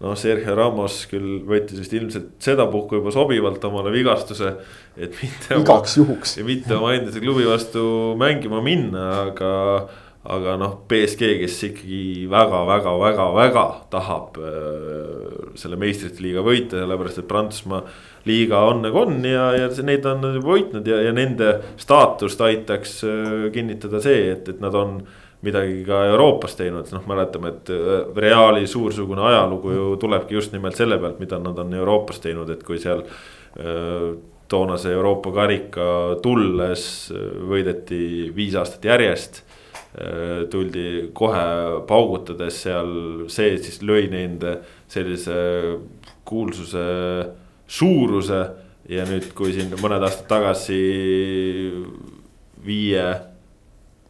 [0.00, 4.54] noh, Sergio Ramos küll võttis vist ilmselt sedapuhku juba sobivalt omale vigastuse.
[4.96, 5.58] et mitte.
[5.58, 6.36] igaks juhuks.
[6.44, 9.50] mitte oma endise klubi vastu mängima minna, aga
[10.28, 17.80] aga noh, BSG, kes ikkagi väga-väga-väga-väga tahab äh, selle meistrite liiga võita, sellepärast et Prantsusmaa
[18.28, 23.48] liiga on nagu on ja, ja neid on võitnud ja, ja nende staatust aitaks äh,
[23.54, 25.00] kinnitada see, et, et nad on
[25.40, 30.76] midagi ka Euroopas teinud, noh, mäletame, et äh, Reali suursugune ajalugu ju tulebki just nimelt
[30.76, 34.10] selle pealt, mida nad on Euroopas teinud, et kui seal äh,
[34.52, 35.86] toonase Euroopa karika
[36.20, 38.02] tulles äh, võideti
[38.36, 39.46] viis aastat järjest
[40.50, 41.40] tuldi kohe
[41.88, 42.90] paugutades seal,
[43.26, 44.52] see siis lõi nende
[44.90, 45.34] sellise
[46.24, 46.84] kuulsuse
[47.66, 48.42] suuruse.
[48.90, 50.78] ja nüüd, kui siin mõned aastad tagasi
[52.64, 53.02] viie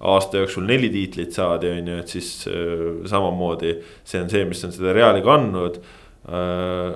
[0.00, 3.74] aasta jooksul neli tiitlit saadi, on ju, et siis äh, samamoodi
[4.04, 6.94] see on see, mis on seda Reali kandnud äh,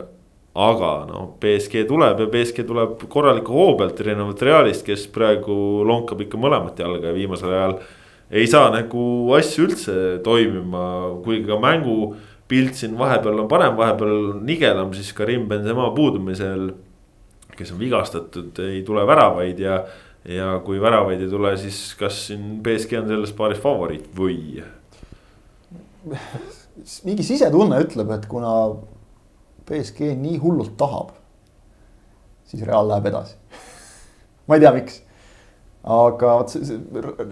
[0.54, 6.24] aga noh, BSG tuleb ja BSG tuleb korraliku hoo pealt, erinevalt Realist, kes praegu lonkab
[6.24, 7.92] ikka mõlemat jalga ja viimasel ajal äh,
[8.30, 10.84] ei saa nagu asju üldse toimima,
[11.24, 16.72] kuigi ka mängupilt siin vahepeal on parem, vahepeal nigelam, siis Karim Benzema puudumisel.
[17.54, 19.76] kes on vigastatud, ei tule väravaid ja,
[20.26, 24.64] ja kui väravaid ei tule, siis kas siin BSG on selles paaris favoriit või?
[27.04, 28.50] mingi sisetunne ütleb, et kuna
[29.68, 31.14] BSG nii hullult tahab,
[32.50, 33.38] siis Real läheb edasi
[34.48, 34.98] ma ei tea, miks
[35.84, 36.54] aga vot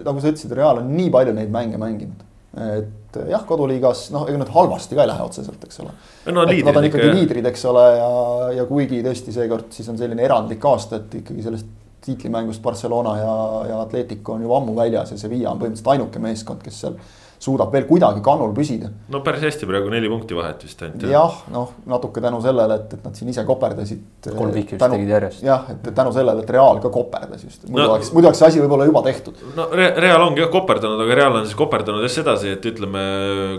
[0.05, 2.25] nagu sa ütlesid, Real on nii palju neid mänge mänginud.
[2.53, 5.89] et jah, koduliigas noh, ega nad halvasti ka ei lähe otseselt, eks ole
[6.33, 6.43] no,.
[6.45, 8.11] Nad on ikkagi liidrid, eks ole, ja,
[8.59, 11.71] ja kuigi tõesti seekord siis on selline erandlik aasta, et ikkagi sellest
[12.03, 13.33] tiitlimängust Barcelona ja,
[13.69, 16.97] ja Atletico on ju ammu väljas ja Sevilla on põhimõtteliselt ainuke meeskond, kes seal
[17.43, 18.89] suudab veel kuidagi kannul püsida.
[19.11, 21.05] no päris hästi praegu neli punkti vahet vist ainult.
[21.11, 24.03] jah, noh natuke tänu sellele, et, et nad siin ise koperdasid.
[24.29, 25.43] kolm viiki vist tegid järjest.
[25.45, 28.51] jah, et tänu sellele, et Real ka koperdas just, muidu no, oleks, muidu oleks see
[28.51, 29.41] asi võib-olla juba tehtud.
[29.57, 33.03] no Re Real ongi jah koperdanud, aga Real on siis koperdanud just sedasi, et ütleme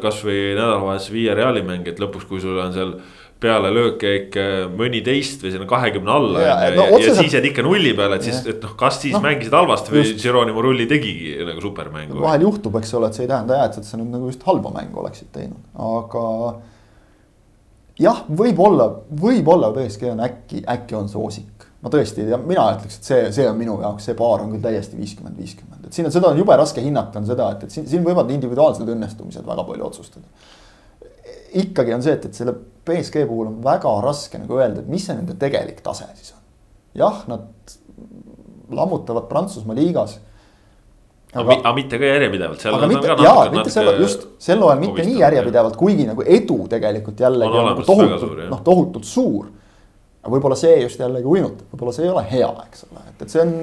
[0.04, 2.96] kasvõi nädalavahetus viie Reali mäng, et lõpuks, kui sul on seal
[3.44, 7.06] pealelööke ikka mõni teist või sinna kahekümne alla ja, ja, no, otseselt...
[7.06, 9.94] ja siis jääd ikka nulli peale, et siis, et noh, kas siis no, mängisid halvasti
[9.94, 12.20] või Geronimo Rulli tegigi nagu supermängu.
[12.24, 14.72] vahel juhtub, eks ole, et see ei tähenda jah, et sa nüüd nagu just halba
[14.74, 16.24] mängu oleksid teinud, aga.
[18.00, 18.88] jah, võib-olla,
[19.24, 21.68] võib-olla BSG on äkki, äkki on soosik.
[21.84, 24.54] ma tõesti ei tea, mina ütleks, et see, see on minu jaoks, see paar on
[24.54, 27.66] küll täiesti viiskümmend, viiskümmend, et siin on, seda on jube raske hinnata, on seda, et,
[27.66, 30.24] et siin, siin võivad individuaalsed õnnestumised väga palju otsustada.
[31.62, 35.04] Ikkagi on see, et, et selle BSG puhul on väga raske nagu öelda, et mis
[35.06, 36.42] see nende tegelik tase siis on.
[37.00, 37.74] jah, nad
[38.74, 40.18] lammutavad Prantsusmaa liigas
[41.34, 42.64] aga, aga mitte ka järjepidevalt.
[42.70, 47.20] aga mitte, jaa, mitte selle, just sel hooajal mitte nii järjepidevalt, kuigi nagu edu tegelikult
[47.26, 49.46] jällegi on, on nagu tohutult, noh tohutult suur.
[50.22, 53.34] aga võib-olla see just jällegi uinutab, võib-olla see ei ole hea, eks ole, et, et
[53.34, 53.54] see on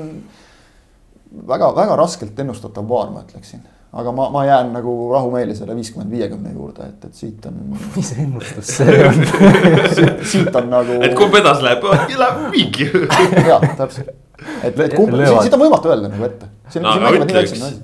[1.47, 6.53] väga-väga raskelt ennustatav paar, ma ütleksin aga ma, ma jään nagu rahumeeli selle viiskümmend viiekümne
[6.55, 7.59] juurde, et, et siit on.
[7.97, 9.21] mis ennustus see on
[9.97, 10.99] siit, siit on nagu.
[11.03, 11.87] et kumb edasi läheb,
[12.23, 12.87] läheb viiki.
[13.51, 14.13] jah, täpselt,
[14.63, 16.51] et, et kumb, siit on võimatu öelda nagu ette.
[16.79, 16.93] No,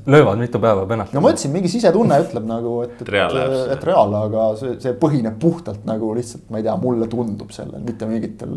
[0.08, 1.12] löövad mitu päeva penalt.
[1.12, 4.94] no ma ütlesin, mingi sisetunne ütleb nagu, et, et, et, et reaal, aga see, see
[5.02, 8.54] põhineb puhtalt nagu lihtsalt, ma ei tea, mulle tundub sellel, mitte mingitel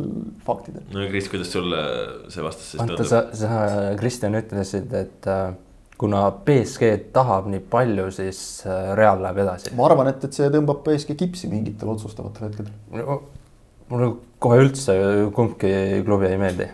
[0.46, 0.84] faktidel.
[0.94, 1.82] no Kris, kuidas sulle
[2.30, 3.11] see vastas siis tundub?
[3.11, 3.59] sa, sa,
[3.98, 5.51] Kristjan ütlesid, et äh,
[6.01, 9.74] kuna BSG tahab nii palju, siis äh, Real läheb edasi.
[9.76, 13.18] ma arvan, et, et see tõmbab BSG kipsi mingitel otsustavatel hetkedel no,.
[13.90, 14.96] mulle kohe üldse
[15.36, 15.72] kumbki
[16.07, 16.70] klubi ei meeldi.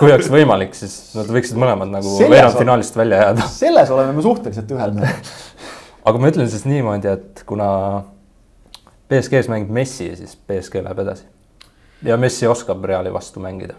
[0.00, 3.46] kui oleks võimalik, siis nad võiksid mõlemad nagu veerandfinaalist välja jääda.
[3.52, 5.32] selles oleme me suhteliselt ühel meelel
[6.08, 7.70] aga ma ütlen siis niimoodi, et kuna
[9.08, 11.30] BSG-s mängib Messi, siis BSG läheb edasi.
[12.02, 13.78] ja Messi oskab Reali vastu mängida.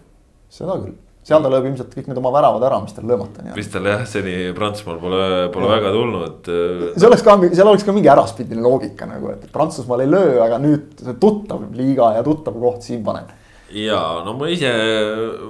[0.50, 0.96] seda küll
[1.28, 3.90] seal ta lööb ilmselt kõik need oma väravad ära, mis tal löömata on mis tal
[3.90, 5.74] jah, seni Prantsusmaal pole, pole ja.
[5.76, 6.52] väga tulnud.
[6.54, 10.38] Äh, see oleks ka, seal oleks ka mingi äraspidine loogika nagu, et Prantsusmaal ei löö,
[10.46, 13.36] aga nüüd tuttav liiga ja tuttav koht siin panen
[13.70, 14.70] ja no ma ise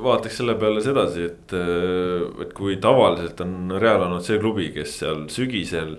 [0.04, 4.98] vaataks selle peale sedasi, et, äh, et kui tavaliselt on Real olnud see klubi, kes
[5.04, 5.96] seal sügisel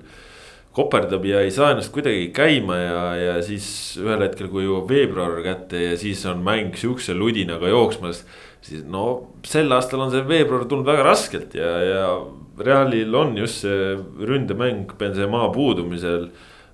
[0.76, 3.66] koperdab ja ei saa ennast kuidagi käima ja, ja siis
[3.98, 8.22] ühel hetkel, kui jõuab veebruar kätte ja siis on mäng sihukese ludinaga jooksmas
[8.64, 9.04] siis no
[9.46, 12.04] sel aastal on see veebruar tulnud väga raskelt ja, ja
[12.60, 13.94] Realil on just see
[14.28, 16.28] ründemäng Benzema puudumisel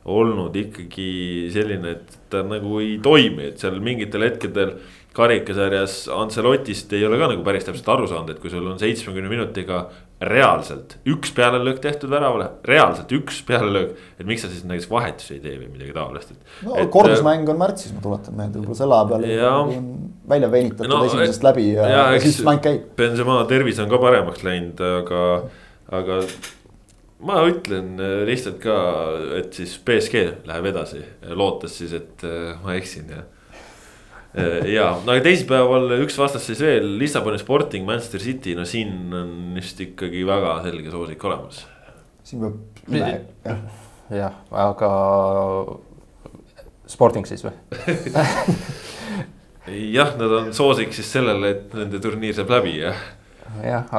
[0.06, 4.76] olnud ikkagi selline, et ta nagu ei toimi, et seal mingitel hetkedel
[5.16, 9.30] karikasarjas Ancelotist ei ole ka nagu päris täpselt aru saanud, et kui sul on seitsmekümne
[9.32, 9.86] minutiga
[10.20, 13.98] reaalselt üks pealelöök tehtud väravale, reaalselt üks pealelöök.
[14.18, 16.54] et miks sa siis näiteks vahetusi ei tee või midagi taolist, et.
[16.64, 19.92] no et, kordusmäng on märtsis, ma tuletan meelde, võib-olla selle aja peal on
[20.28, 22.88] välja venitatud no, esimesest et, läbi ja, ja, ja siis mäng käib.
[22.96, 25.22] Benzema tervis on ka paremaks läinud, aga,
[26.00, 26.18] aga
[27.28, 28.80] ma ütlen lihtsalt ka,
[29.36, 31.04] et siis BSG läheb edasi,
[31.36, 32.24] lootes siis, et
[32.64, 33.26] ma eksin ja
[34.36, 39.80] Äh, ja, aga teisipäeval üks vastasseis veel, Lissaboni Sporting, Manchester City, no siin on vist
[39.80, 41.62] ikkagi väga selge soosik olemas.
[42.26, 43.14] siin peab üle,
[43.46, 43.62] jah.
[44.12, 44.90] jah, aga
[46.92, 47.54] Sporting siis või
[49.96, 53.00] jah, nad on soosik siis sellele, et nende turniir saab läbi, jah.
[53.64, 53.98] jah,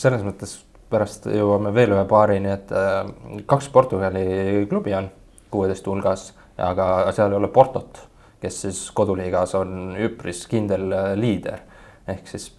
[0.00, 0.56] selles mõttes
[0.88, 3.04] pärast jõuame veel ühe paarini, et äh,
[3.44, 4.24] kaks Portugali
[4.72, 5.12] klubi on
[5.52, 8.06] kuueteist hulgas, aga seal ei ole Portot
[8.42, 11.62] kes siis koduliigas on üpris kindel äh, liider.
[12.06, 12.50] ehk siis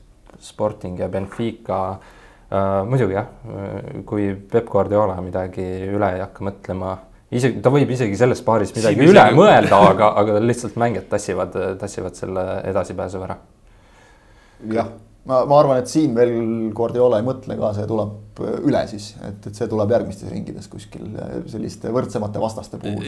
[0.43, 2.84] Sporting ja Benfica äh,.
[2.86, 3.28] muidugi jah,
[4.05, 6.93] kui Peep Guardiola midagi üle ei hakka mõtlema,
[7.32, 9.39] isegi ta võib isegi selles paaris midagi Siin üle isegi...
[9.39, 13.39] mõelda, aga, aga lihtsalt mängijad tassivad, tassivad selle edasipääsu ära.
[14.73, 14.93] jah
[15.28, 16.34] ma, ma arvan, et siin veel
[16.75, 21.07] Guardiola ei mõtle ka, see tuleb üle siis, et, et see tuleb järgmistes ringides kuskil
[21.49, 23.01] selliste võrdsemate vastaste puhul.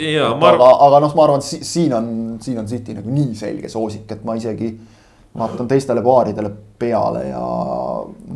[0.56, 2.12] Aga, aga noh, ma arvan, et siin on,
[2.44, 4.74] siin on City nagu nii selge soosik, et ma isegi
[5.40, 6.52] vaatan teistele paaridele
[6.82, 7.46] peale ja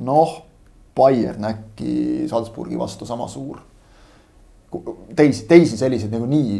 [0.06, 0.40] noh,
[0.94, 3.58] Bayern äkki Salzburgi vastu sama suur
[5.16, 6.60] teisi, teisi selliseid nagu nii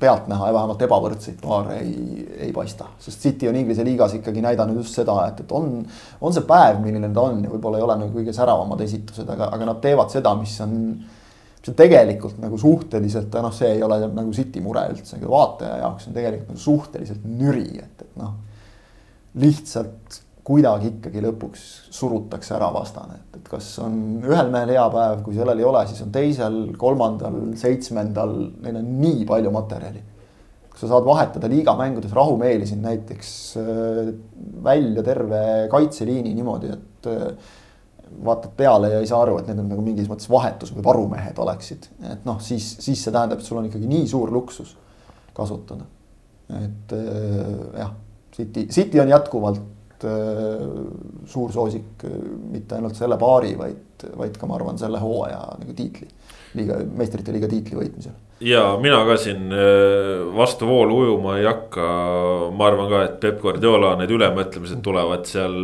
[0.00, 2.88] pealtnäha ja vähemalt ebavõrdseid paare ei, ei paista.
[3.00, 5.76] sest City on Inglise liigas ikkagi näidanud just seda, et, et on,
[6.20, 9.50] on see päev, milline ta on ja võib-olla ei ole nagu kõige säravamad esitused, aga,
[9.56, 10.74] aga nad teevad seda, mis on.
[11.60, 16.10] mis on tegelikult nagu suhteliselt, noh, see ei ole nagu City mure üldse, vaataja jaoks
[16.10, 18.36] on tegelikult nagu suhteliselt nüri, et, et noh.
[19.40, 21.62] lihtsalt kuidagi ikkagi lõpuks
[21.94, 25.84] surutakse ära vastane, et, et kas on ühel mehel hea päev, kui sellel ei ole,
[25.88, 28.34] siis on teisel, kolmandal, seitsmendal,
[28.64, 30.04] neil on nii palju materjali.
[30.68, 33.28] kui sa saad vahetada liigamängudes rahumeeli siin näiteks
[33.60, 34.08] äh,
[34.64, 35.42] välja terve
[35.72, 37.52] kaitseliini niimoodi, et äh,
[38.24, 41.38] vaatad peale ja ei saa aru, et need on nagu mingis mõttes vahetus või varumehed
[41.40, 44.76] oleksid, et noh, siis, siis see tähendab, et sul on ikkagi nii suur luksus
[45.34, 45.88] kasutada.
[46.60, 47.94] et äh, jah,
[48.34, 49.62] City, City on jätkuvalt
[50.02, 52.10] loomulikult äh, suur soosik äh,
[52.52, 56.08] mitte ainult selle paari, vaid, vaid ka ma arvan, selle hooaja nagu tiitli,
[56.54, 58.12] liiga, meistrite liiga tiitli võitmisel.
[58.40, 61.88] ja mina ka siin äh, vastu voolu ujuma ei hakka,
[62.52, 65.54] ma arvan ka, et Peep Guardiola need ülemõtlemised tulevad seal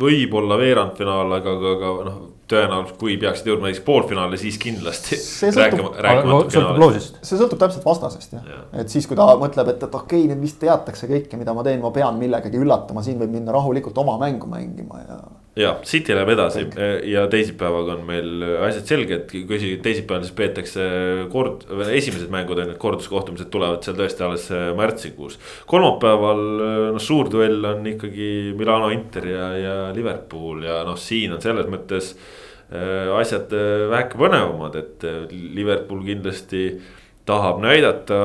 [0.00, 2.20] võib-olla veerandfinaal, aga, aga, aga noh
[2.50, 5.18] tõenäoliselt, kui peaksid jõudma näiteks poolfinaali, siis kindlasti.
[5.20, 5.98] see sõltub,
[7.22, 10.30] see sõltub täpselt vastasest jah ja., et siis, kui ta mõtleb, et, et okei okay,,
[10.30, 13.98] nüüd vist teatakse kõike, mida ma teen, ma pean millegagi üllatama, siin võib minna rahulikult
[14.02, 15.18] oma mängu mängima ja.
[15.60, 17.06] ja City läheb edasi Kõik.
[17.10, 20.88] ja teisipäevaga on meil asjad selged, kui isegi teisipäeval siis peetakse
[21.32, 25.38] kord, esimesed mängud on need korduskohtumised tulevad seal tõesti alles märtsikuus.
[25.70, 26.44] kolmapäeval
[26.96, 31.68] noh, suur duell on ikkagi Milano Inter ja, ja Liverpool ja noh, siin on selles
[31.70, 32.14] mõttes
[32.70, 36.64] asjad äh, väheke põnevamad, et äh, Liverpool kindlasti
[37.26, 38.20] tahab näidata,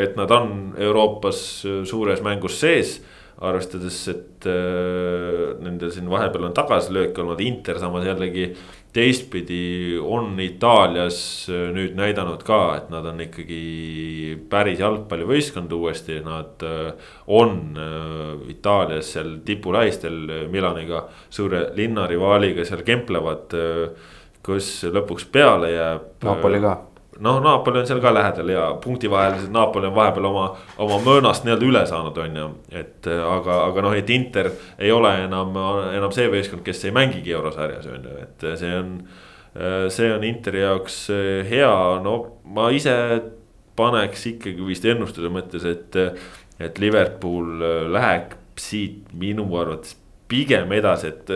[0.00, 0.48] et nad on
[0.78, 1.38] Euroopas
[1.88, 2.98] suures mängus sees.
[3.36, 4.46] arvestades, et
[5.60, 8.46] nendel siin vahepeal on tagasilööke olnud, Inter samas jällegi
[8.96, 11.18] teistpidi on Itaalias
[11.52, 18.48] äh, nüüd näidanud ka, et nad on ikkagi päris jalgpallivõistkond uuesti, nad äh, on äh,
[18.54, 23.56] Itaalias seal tipulähistel Milaniga, suure linnarivaaliga seal kemplevad.
[24.46, 26.02] kus lõpuks peale jääb.
[26.22, 26.76] Napoli ka
[27.18, 30.46] noh, Napoli on seal ka lähedal ja punktivahelised Napoli on vahepeal oma,
[30.82, 32.48] oma möönast nii-öelda üle saanud, on ju.
[32.70, 35.56] et aga, aga noh, et Inter ei ole enam,
[35.96, 38.98] enam see võistkond, kes ei mängigi eurosarjas, on ju, et see on.
[39.88, 40.96] see on Interi jaoks
[41.48, 42.16] hea, no
[42.52, 42.92] ma ise
[43.76, 45.96] paneks ikkagi vist ennustuse mõttes, et,
[46.60, 49.96] et Liverpool läheb siit minu arvates
[50.28, 51.32] pigem edasi, et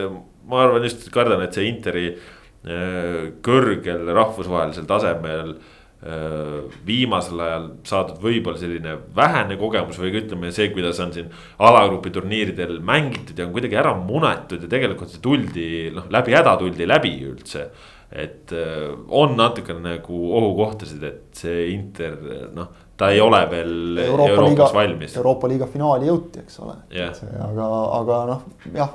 [0.51, 8.19] ma arvan just, kardan, et see Interi Äh, kõrgel rahvusvahelisel tasemel äh, viimasel ajal saadud
[8.21, 13.55] võib-olla selline vähene kogemus või ütleme see, kuidas on siin alagrupi turniiridel mängitud ja on
[13.55, 17.71] kuidagi ära munetud ja tegelikult see tuldi noh, läbi häda tuldi läbi üldse.
[18.11, 22.19] et äh, on natukene nagu ohukohtasid, et see Inter
[22.53, 25.17] noh, ta ei ole veel Euroopa Euroopas liiga, valmis.
[25.17, 28.45] Euroopa liiga finaali jõuti, eks ole yeah., aga, aga noh,
[28.75, 28.93] jah,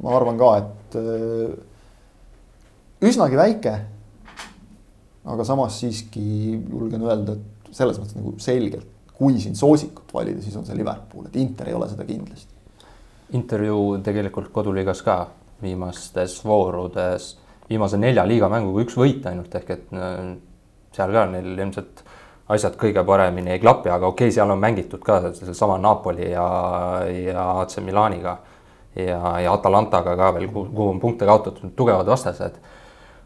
[0.00, 0.98] ma arvan ka, et
[3.02, 3.74] üsnagi väike.
[5.22, 6.22] aga samas siiski
[6.56, 11.28] julgen öelda, et selles mõttes nagu selgelt, kui siin soosikut valida, siis on see Liverpool,
[11.28, 12.50] et Inter ei ole seda kindlasti.
[13.38, 15.20] Inter ju tegelikult koduliigas ka
[15.62, 17.36] viimastes voorudes,
[17.70, 20.34] viimase nelja liigamänguga üks võit ainult ehk et äh,
[20.92, 22.02] seal ka neil ilmselt
[22.52, 26.46] asjad kõige paremini ei klapi, aga okei okay,, seal on mängitud ka sellesama Napoli ja,
[27.06, 28.40] ja AC Milaniga
[28.98, 32.58] ja, ja Atalantaga ka veel, kuhu on punkte kaotatud, tugevad vastased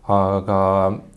[0.08, 0.58] aga.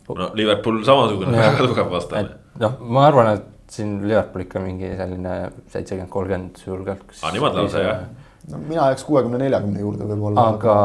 [0.10, 2.38] no Liverpool samasugune väga tugev vastane.
[2.60, 5.36] noh, ma arvan, et siin Liverpool ikka mingi selline
[5.70, 7.06] seitsekümmend, kolmkümmend julgelt.
[7.22, 8.02] aa, niimoodi lausa jah?
[8.50, 10.48] no mina jääks kuuekümne, neljakümne juurde võib-olla.
[10.54, 10.76] aga,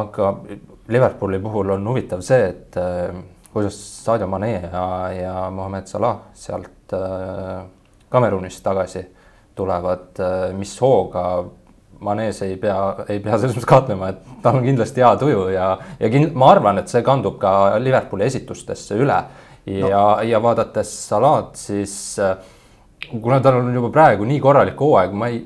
[0.00, 0.32] aga
[0.88, 3.14] Liverpooli puhul on huvitav see, et äh,
[3.52, 7.62] kuidas Sadio Mane ja, ja Mohamed Salah sealt äh,
[8.08, 9.02] Kamerunist tagasi
[9.56, 11.44] tulevad, äh, mis hooga
[12.00, 12.76] Manes ei pea,
[13.08, 15.70] ei pea selles mõttes kahtlema, et tal on kindlasti hea tuju ja,
[16.00, 19.16] ja kind, ma arvan, et see kandub ka Liverpooli esitustesse üle.
[19.66, 22.36] ja no., ja vaadates Salat, siis äh,
[23.22, 25.40] kuna tal on juba praegu nii korralik hooaeg, ma ei,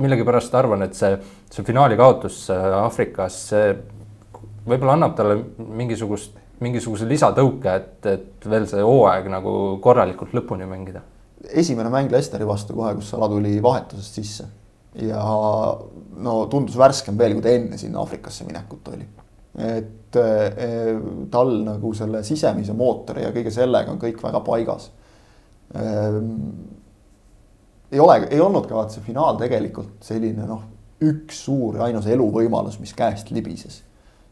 [0.00, 1.12] millegipärast arvan, et see,
[1.52, 3.68] see finaali kaotus äh, Aafrikas, see
[4.64, 9.54] võib-olla annab talle mingisugust, mingisuguse lisatõuke, et, et veel see hooaeg nagu
[9.84, 11.04] korralikult lõpuni mängida.
[11.52, 14.52] esimene mäng Leicesteri vastu kohe, kus Sala tuli vahetusest sisse
[14.94, 15.22] ja
[16.16, 19.06] no tundus värskem veel, kui ta enne sinna Aafrikasse minekut oli.
[19.54, 24.88] et eh, tal nagu selle sisemise mootori ja kõige sellega on kõik väga paigas
[25.74, 26.30] ehm,.
[27.90, 30.62] ei ole, ei olnudki vaata see finaal tegelikult selline noh,
[31.06, 33.82] üks suur ja ainus eluvõimalus, mis käest libises.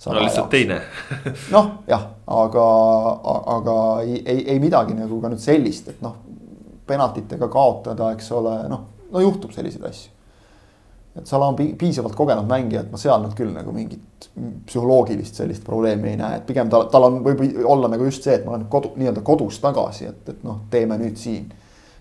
[0.06, 0.80] no lihtsalt teine
[1.54, 2.66] noh, jah, aga,
[3.58, 3.76] aga
[4.06, 6.18] ei, ei, ei midagi nagu ka nüüd sellist, et noh,
[6.86, 10.11] penaltitega kaotada, eks ole, noh, no juhtub selliseid asju
[11.16, 14.28] et Salah on piisavalt kogenud mängija, et ma seal nüüd küll nagu mingit
[14.66, 18.38] psühholoogilist sellist probleemi ei näe, et pigem tal, tal on, võib olla nagu just see,
[18.38, 21.50] et ma olen kodu, nii-öelda kodus tagasi, et, et noh, teeme nüüd siin.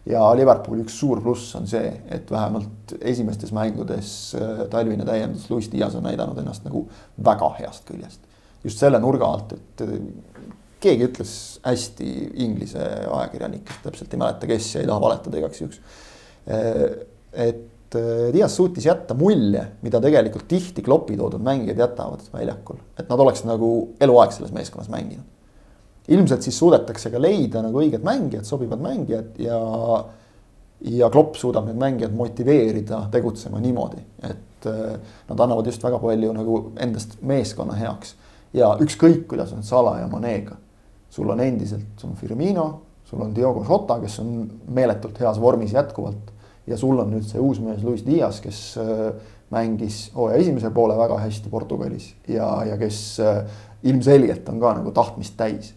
[0.07, 5.67] ja Liverpooli üks suur pluss on see, et vähemalt esimestes mängudes äh, talvine täiendus, Luis
[5.71, 6.87] Diaz on näidanud ennast nagu
[7.23, 8.23] väga heast küljest.
[8.63, 9.83] just selle nurga alt, et
[10.81, 11.33] keegi ütles
[11.65, 12.07] hästi
[12.45, 15.83] inglise ajakirjanik, täpselt ei mäleta, kes ei taha valetada igaks juhuks.
[16.47, 16.85] Äh,
[17.49, 23.09] et et Dias suutis jätta mulje, mida tegelikult tihti klopi toodud mängijad jätavad väljakul, et
[23.11, 25.27] nad oleks nagu eluaeg selles meeskonnas mänginud.
[26.07, 29.59] ilmselt siis suudetakse ka leida nagu õiged mängijad, sobivad mängijad ja
[30.81, 34.95] ja Klopp suudab need mängijad motiveerida tegutsema niimoodi, et äh,
[35.29, 38.15] nad annavad just väga palju nagu endast meeskonna heaks.
[38.53, 40.57] ja ükskõik, kuidas on Sala ja Manega,
[41.09, 42.65] sul on endiselt, sul on Firmino,
[43.05, 46.31] sul on Diogo Jota, kes on meeletult heas vormis jätkuvalt.
[46.67, 49.09] Ja sul on nüüd see uus mees Luis Dias, kes äh,
[49.51, 53.43] mängis hooaja oh, esimese poole väga hästi Portugalis ja, ja kes äh,
[53.83, 55.73] ilmselgelt on ka nagu tahtmist täis.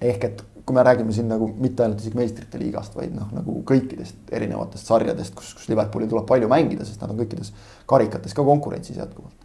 [0.00, 3.58] ehk et kui me räägime siin nagu mitte ainult isegi meistrite liigast, vaid noh, nagu
[3.68, 7.52] kõikidest erinevatest sarjadest, kus, kus Liverpoolil tuleb palju mängida, sest nad on kõikides
[7.90, 9.44] karikates ka konkurentsis jätkuvalt.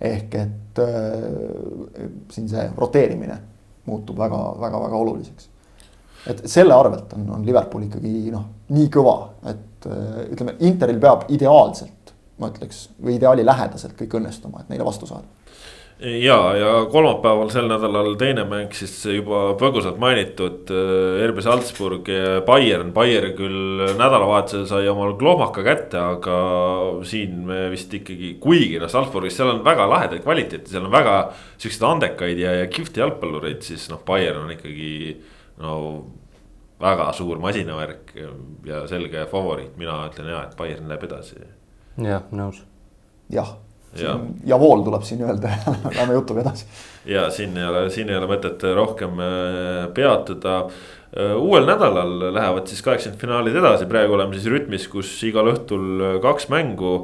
[0.00, 3.40] ehk et äh, siin see roteerimine
[3.86, 5.48] muutub väga-väga-väga oluliseks.
[6.28, 9.16] Et selle arvelt on, on Liverpool ikkagi noh, nii kõva,
[9.50, 14.86] et äh, ütleme, Interil peab ideaalselt, ma ütleks, või ideaali lähedaselt kõik õnnestuma, et neile
[14.86, 15.28] vastu saada
[16.00, 22.38] ja, ja kolmapäeval sel nädalal teine mäng siis juba põgusalt mainitud äh, RB Salzburg ja
[22.46, 22.92] Bayern.
[22.96, 26.38] Bayern küll nädalavahetusel sai omal klohmaka kätte, aga
[27.08, 31.18] siin me vist ikkagi, kuigi noh, Salzburgis seal on väga lahedaid kvaliteete, seal on väga
[31.60, 34.90] siukseid andekaid ja, ja kihvti jalgpallureid, siis noh, Bayern on ikkagi
[35.60, 35.72] no
[36.80, 38.14] väga suur masinavärk
[38.66, 41.42] ja selge favoriit, mina ütlen ja, et Bayern läheb edasi.
[42.00, 42.62] jah, nõus.
[43.28, 43.58] jah
[43.98, 44.14] ja,
[44.46, 46.66] ja vool tuleb siin öelda ja lähme jutuga edasi.
[47.10, 50.60] ja siin ei ole, siin ei ole mõtet rohkem äh, peatuda.
[51.10, 56.48] Äh, uuel nädalal lähevad siis kaheksakümnendfinaalid edasi, praegu oleme siis rütmis, kus igal õhtul kaks
[56.52, 56.94] mängu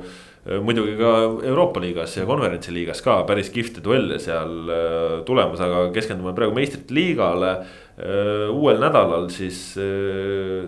[0.63, 1.13] muidugi ka
[1.43, 4.71] Euroopa liigas ja konverentsi liigas ka päris kihvte duelle seal
[5.27, 7.51] tulemas, aga keskendume praegu meistrite liigale.
[7.97, 9.61] Uuel nädalal siis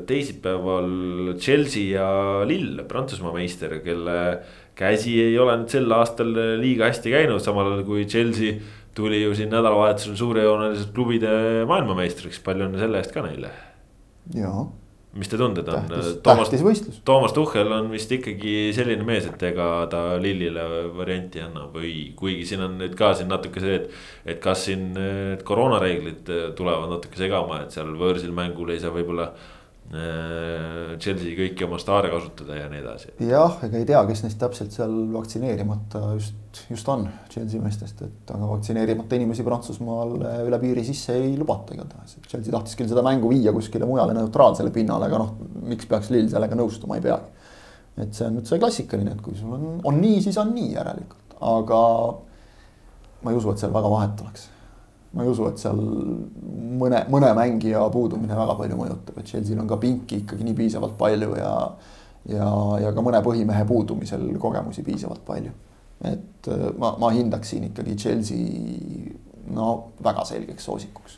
[0.09, 2.09] teisipäeval Chelsea ja
[2.49, 4.17] Lille, Prantsusmaa meister, kelle
[4.79, 6.33] käsi ei ole nüüd sel aastal
[6.63, 8.57] liiga hästi käinud, samal ajal kui Chelsea
[8.97, 11.31] tuli ju siin nädalavahetusel suurejooneliselt klubide
[11.69, 13.53] maailmameistriks, palju on selle eest ka neile?
[14.35, 14.65] jaa.
[15.17, 15.87] Mis te tunded on?
[16.65, 17.01] võistlus.
[17.09, 20.65] Toomas Tuhhel on vist ikkagi selline mees, et ega ta Lillile
[20.97, 24.01] varianti ei anna või kuigi siin on nüüd ka siin natuke see, et.
[24.29, 26.29] et kas siin need koroonareeglid
[26.59, 29.33] tulevad natuke segama, et seal võõrsil mängul ei saa võib-olla
[29.89, 33.13] Chelsea kõiki oma staare kasutada ja nii edasi.
[33.25, 38.33] jah, ega ei tea, kes neist täpselt seal vaktsineerimata just, just on Chelsea meestest, et
[38.35, 40.13] aga vaktsineerimata inimesi Prantsusmaal
[40.45, 42.19] üle piiri sisse ei lubata igatahes.
[42.27, 45.33] Chelsea tahtis küll seda mängu viia kuskile mujale neutraalsele pinnale, aga noh,
[45.73, 47.33] miks peaks Lill sellega nõustuma, ei peagi.
[47.99, 50.77] et see on nüüd see klassikaline, et kui sul on, on nii, siis on nii
[50.77, 51.83] järelikult, aga
[53.25, 54.51] ma ei usu, et seal väga vahet oleks
[55.13, 55.79] ma ei usu, et seal
[56.79, 60.99] mõne, mõne mängija puudumine väga palju mõjutab, et Chelsea'l on ka pinki ikkagi nii piisavalt
[61.01, 61.53] palju ja.
[62.35, 62.51] ja,
[62.85, 65.55] ja ka mõne põhimehe puudumisel kogemusi piisavalt palju.
[66.09, 69.17] et äh, ma, ma hindaks siin ikkagi Chelsea
[69.55, 71.17] no väga selgeks soosikuks.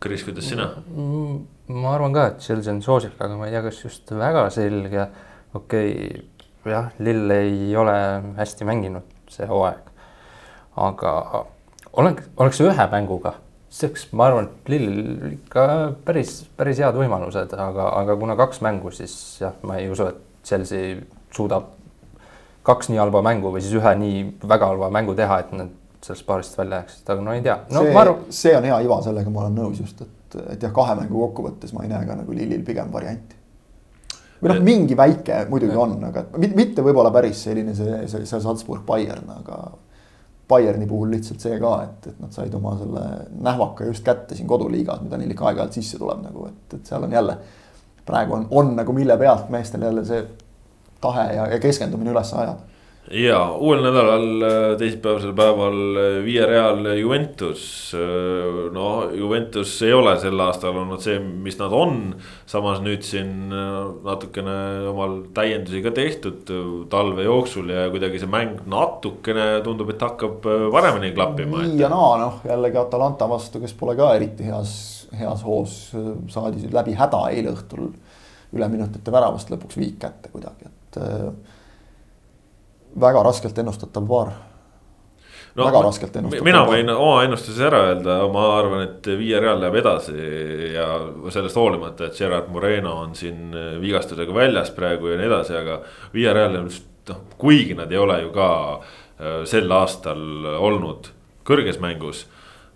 [0.00, 0.70] Kris, kuidas sina?
[0.94, 1.38] Mm,
[1.82, 5.06] ma arvan ka, et Chelsea on soosik, aga ma ei tea, kas just väga selge.
[5.58, 6.24] okei okay,,
[6.72, 7.94] jah, Lill ei ole
[8.38, 9.92] hästi mänginud see hooaeg,
[10.80, 11.12] aga
[11.98, 13.34] oleks, oleks ühe mänguga,
[13.72, 15.64] siis ma arvan, et Lillil ikka
[16.06, 20.46] päris, päris head võimalused, aga, aga kuna kaks mängu, siis jah, ma ei usu, et
[20.48, 20.96] Chelsea
[21.34, 21.74] suudab
[22.68, 26.26] kaks nii halba mängu või siis ühe nii väga halva mängu teha, et nad sellest
[26.28, 27.82] paarist välja jääksid, aga no ei tea no,.
[27.82, 28.22] see, arvan...
[28.40, 31.74] see on hea iva, sellega ma olen nõus just, et, et jah, kahe mängu kokkuvõttes
[31.74, 33.34] ma ei näe ka nagu Lillil pigem varianti.
[34.38, 38.86] või noh, mingi väike muidugi on, aga mitte võib-olla päris selline see, see, see Salzburg
[38.86, 39.58] Bayern, aga
[40.48, 43.04] Bayerni puhul lihtsalt see ka, et, et nad said oma selle
[43.44, 47.04] nähvaka just kätte siin koduliigas, mida neil ikka aeg-ajalt sisse tuleb nagu, et, et seal
[47.04, 47.38] on jälle.
[48.08, 50.22] praegu on, on nagu mille pealt meestel jälle see
[51.00, 52.77] tahe ja, ja keskendumine üles ajada
[53.10, 57.92] ja uuel nädalal, äh, teisipäevasel päeval äh, Villareal Juventus.
[57.94, 62.14] Äh, no Juventus ei ole sel aastal olnud see, mis nad on.
[62.48, 63.50] samas nüüd siin
[64.04, 64.52] natukene
[64.88, 66.48] omal täiendusi ka tehtud
[66.88, 71.60] talve jooksul ja kuidagi see mäng natukene tundub, et hakkab paremini klappima.
[71.64, 74.72] nii ja naa, noh jällegi Atalanta vastu, kes pole ka eriti heas,
[75.18, 75.76] heas hoos,
[76.32, 77.90] saadi läbi häda eile õhtul
[78.56, 81.00] üleminutite väravast lõpuks viik kätte kuidagi, et
[83.00, 84.32] väga raskelt ennustatav paar
[85.54, 85.64] no,.
[85.64, 86.44] väga raskelt ennustatav.
[86.46, 90.16] mina võin oma ennustuses ära öelda, ma arvan, et Viie Real läheb edasi
[90.74, 90.88] ja
[91.34, 93.52] sellest hoolimata, et Gerard Moreno on siin
[93.82, 95.80] vigastusega väljas praegu ja nii edasi, aga
[96.14, 96.70] Viie Real on
[97.08, 100.20] noh, kuigi nad ei ole ju ka äh, sel aastal
[100.58, 101.10] olnud
[101.48, 102.26] kõrges mängus,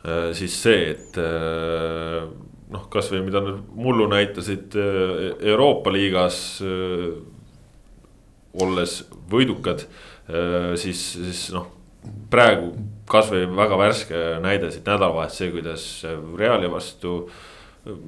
[0.04, 2.22] äh, siis see, et äh,
[2.72, 6.38] noh, kasvõi mida nad mullu näitasid Euroopa liigas
[8.60, 8.98] olles
[9.32, 9.86] võidukad,
[10.28, 11.70] äh, siis, siis noh,
[12.32, 12.72] praegu
[13.10, 15.88] kasvõi väga värske näide siit nädalavahetusest, see, kuidas
[16.38, 17.16] Reali vastu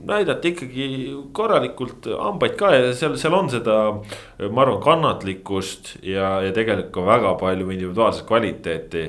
[0.06, 0.86] näidati ikkagi
[1.34, 3.78] korralikult hambaid ka ja seal, seal on seda,
[4.46, 9.08] ma arvan, kannatlikkust ja, ja tegelikult ka väga palju individuaalset kvaliteeti.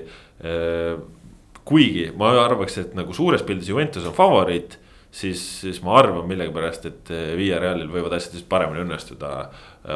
[1.65, 4.77] kuigi ma arvaks, et nagu suures pildis Juventus on favoriit,
[5.15, 9.31] siis, siis ma arvan millegipärast, et Via Realil võivad asjad lihtsalt paremini õnnestuda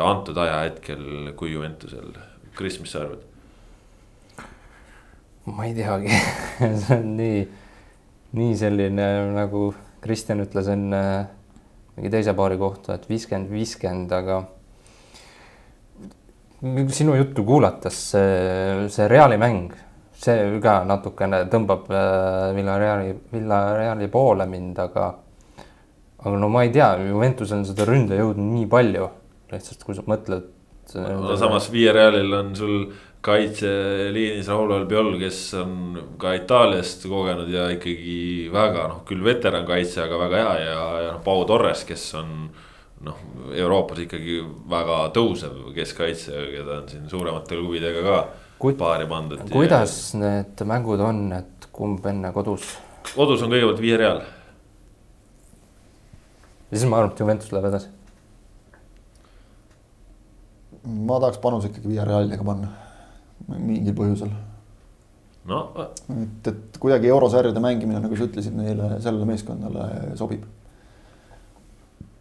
[0.05, 2.13] antud ajahetkel kui Juventusel.
[2.57, 3.25] Kris, mis sa arvad?
[5.49, 6.11] ma ei teagi
[6.83, 7.39] see on nii,
[8.37, 9.69] nii selline nagu
[10.03, 11.01] Kristjan ütles enne
[11.99, 14.39] mingi teise paari kohta, et viiskümmend, viiskümmend, aga
[16.95, 19.73] sinu juttu kuulates see, see Reali mäng,
[20.19, 25.09] see ka natukene tõmbab äh, Villareali, Villareali poole mind, aga
[26.19, 29.05] aga no ma ei tea, Juventusel on seda ründejõudu nii palju,
[29.53, 30.49] lihtsalt kui sa mõtled.
[30.95, 32.81] no samas Viie Realil on sul
[33.23, 35.73] kaitseliinis Raul Albiol, kes on
[36.19, 41.23] ka Itaaliast kogenud ja ikkagi väga noh, küll veterankaitse, aga väga hea ja, ja noh,
[41.23, 42.35] Pau Torres, kes on
[43.07, 43.23] noh,
[43.55, 44.39] Euroopas ikkagi
[44.71, 48.21] väga tõusev keskkaitse, keda on siin suuremate klubidega ka
[48.79, 49.45] paari pandud.
[49.51, 50.19] kuidas ja...
[50.19, 52.75] need mängud on, et kumb enne kodus?
[53.13, 54.19] kodus on kõigepealt Viiereal.
[56.71, 57.87] ja siis ma arvan, et Juventus läheb edasi.
[60.83, 62.71] ma tahaks panuse ikkagi Viierealiga panna
[63.47, 64.31] mingil põhjusel.
[65.49, 65.63] no.
[66.19, 70.43] et, et kuidagi eurosarjade mängimine, nagu sa ütlesid, neile, sellele meeskonnale sobib.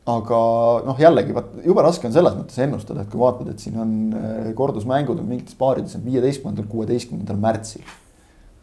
[0.08, 0.40] Aga
[0.86, 3.94] noh, jällegi vaat jube raske on selles mõttes ennustada, et kui vaatad, et siin on
[4.16, 7.84] eh, kordusmängud on mingites paarides on viieteistkümnendal, kuueteistkümnendal märtsil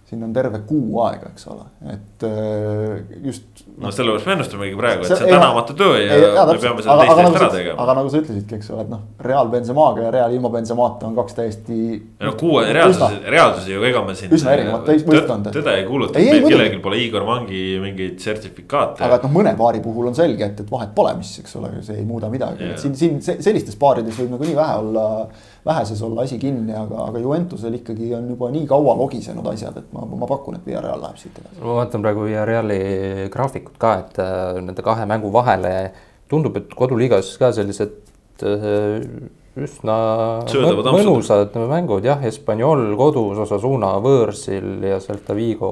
[0.06, 3.64] siin on terve kuu aega, eks ole, et äh, just.
[3.82, 6.84] no sellepärast me ennustamegi praegu, et see on tänamatu töö ja, ja, ja me peame
[6.86, 7.78] seda teist nagu ära tegema.
[7.82, 11.18] aga nagu sa ütlesidki, eks ole, et noh, Real Benzemaga ja Real ilma Benzemata on
[11.18, 11.80] kaks täiesti.
[12.22, 14.36] no kuu reaalsus, reaalsus ju, ega me siin.
[14.38, 15.56] üsna erinevat võistkonda.
[15.58, 19.02] tõde ei kuuluta, meil kellelgi pole Igor Mangi mingeid sertifikaate.
[19.10, 21.74] aga et noh, mõne paari puhul on selge, et, et vahet pole, mis, eks ole,
[21.88, 25.10] see ei muuda midagi, et siin, siin sellistes paarides võib nagu nii vähe olla
[25.66, 29.94] väheses olla asi kinni, aga, aga Juventusel ikkagi on juba nii kaua logisenud asjad, et
[29.96, 31.62] ma, ma pakun, et Villarreal läheb siit edasi.
[31.62, 32.82] ma vaatan praegu Villarreali
[33.34, 35.74] graafikut ka, et äh, nende kahe mängu vahele
[36.30, 39.02] tundub, et koduliigas ka sellised äh,
[39.56, 39.98] üsna
[40.46, 45.72] mõnusad mängud jah, Espanyol kodus, Osasuna võõrsil ja Celta Vigo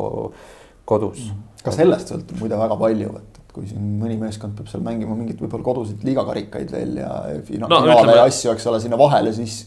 [0.88, 1.28] kodus.
[1.64, 5.41] ka sellest sõltub muide väga palju, et kui siin mõni meeskond peab seal mängima mingit
[5.44, 7.11] võib-olla koduseid liigakarikaid veel ja
[7.45, 9.60] fina no, finaale ja asju, eks ole, sinna vahele, siis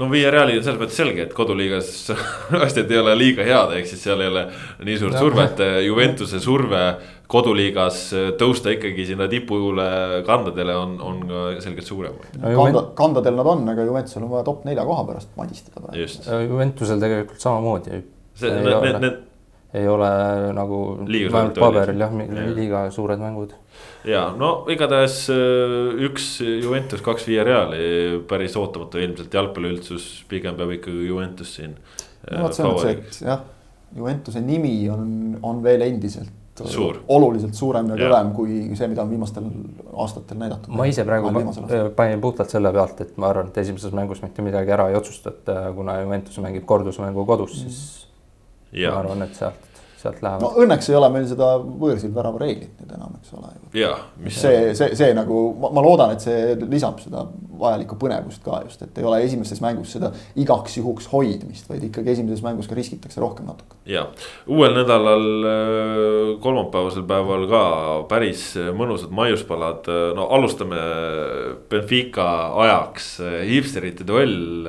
[0.00, 1.90] no Via Realil on selles mõttes selge, et koduliigas
[2.66, 4.46] asjad ei ole liiga head, ehk siis seal ei ole
[4.86, 5.64] nii suurt survet.
[5.86, 6.84] Juventuse surve
[7.32, 8.04] koduliigas
[8.40, 9.88] tõusta ikkagi sinna tipujuule
[10.28, 12.54] kandadele on, on ka selgelt suurem no,.
[12.58, 16.08] Kanda, kandadel nad on, aga Juventusel on vaja top nelja koha pärast madistada praegu.
[16.50, 18.02] Juventusel tegelikult samamoodi.
[18.36, 19.20] see, need, need
[19.72, 20.08] ei ole
[20.52, 20.78] nagu
[21.08, 22.12] vähemalt paberil jah,
[22.56, 23.54] liiga suured mängud.
[24.08, 30.76] Ja no igatahes äh, üks Juventus, kaks Via Reali, päris ootamatu ilmselt jalgpalliüldsus pigem peab
[30.78, 31.74] ikkagi Juventus siin.
[32.30, 33.42] no vot, see on see, et jah,
[33.92, 36.98] Juventuse nimi on, on veel endiselt Suur.
[37.08, 39.46] oluliselt suurem ja kõvem kui see, mida on viimastel
[40.04, 40.74] aastatel näidatud.
[40.76, 41.32] ma ise praegu
[41.96, 45.70] panin puhtalt selle pealt, et ma arvan, et esimeses mängus mitte midagi ära ei otsustata,
[45.76, 48.10] kuna Juventus mängib kordusmängu kodus, siis mm
[48.72, 49.71] ma arvan, et sealt,
[50.02, 50.42] sealt lähevad.
[50.44, 53.52] no õnneks ei ole meil seda võõrsil värava reeglit nüüd enam, eks ole.
[54.24, 57.24] mis see, see, see nagu ma, ma loodan, et see lisab seda
[57.62, 60.10] vajalikku põnevust ka just, et ei ole esimeses mängus seda
[60.42, 63.78] igaks juhuks hoidmist, vaid ikkagi esimeses mängus ka riskitakse rohkem natuke.
[63.90, 64.06] ja,
[64.50, 67.62] uuel nädalal, äh, kolmapäevasel päeval ka
[68.10, 70.80] päris mõnusad maiuspalad, no alustame
[71.70, 72.26] Benfica
[72.64, 73.14] ajaks,
[73.48, 74.66] hipsterite duell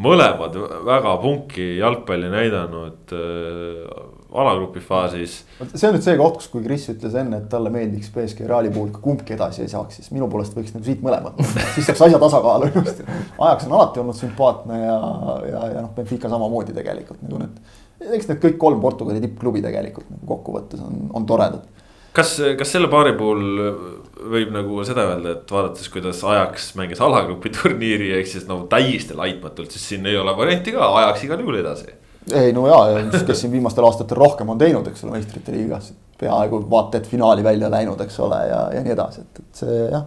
[0.00, 5.42] mõlemad väga punki jalgpalli näidanud äh, alagrupi faasis.
[5.74, 8.72] see on nüüd see koht, kus, kui Kris ütles enne, et talle meeldiks BSG Reali
[8.72, 11.38] puhul ka kumbki edasi ei saaks, siis minu poolest võiks nagu siit mõlemad
[11.74, 13.06] siis saaks asja tasakaalu ilusti.
[13.36, 14.96] ajaks on alati olnud sümpaatne ja,
[15.50, 17.60] ja, ja noh, Benfica samamoodi tegelikult nagu need.
[18.08, 21.68] eks need kõik kolm Portugali tippklubi tegelikult nagu kokkuvõttes on, on toredad.
[22.16, 23.44] kas, kas selle paari puhul
[24.32, 29.16] võib nagu seda öelda, et vaadates, kuidas Ajax mängis alagrupi turniiri, ehk siis no täiesti
[29.18, 31.90] laitmatult, siis siin ei ole varianti ka, Ajax igal juhul edasi.
[32.30, 32.80] Ei no ja,
[33.26, 37.44] kes siin viimastel aastatel rohkem on teinud, eks ole, meistrite liigas, peaaegu vaata et finaali
[37.44, 40.06] välja läinud, eks ole, ja, ja nii edasi, et, et see jah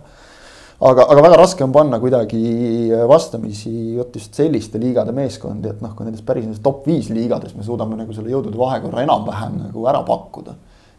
[0.79, 5.93] aga, aga väga raske on panna kuidagi vastamisi vot just selliste liigade meeskondi, et noh,
[5.95, 9.85] kui nendes päris nendes top viis liigades me suudame nagu selle jõudude vahekorra enam-vähem nagu
[9.89, 10.55] ära pakkuda.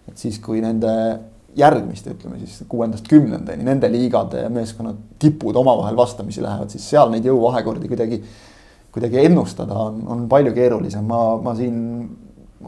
[0.07, 0.93] et siis, kui nende
[1.57, 7.11] järgmiste, ütleme siis kuuendast kümnendani, nende liigade ja meeskonnad tipud omavahel vastamisi lähevad, siis seal
[7.11, 8.21] neid jõuvahekordi kuidagi,
[8.97, 11.77] kuidagi ennustada on, on palju keerulisem, ma, ma siin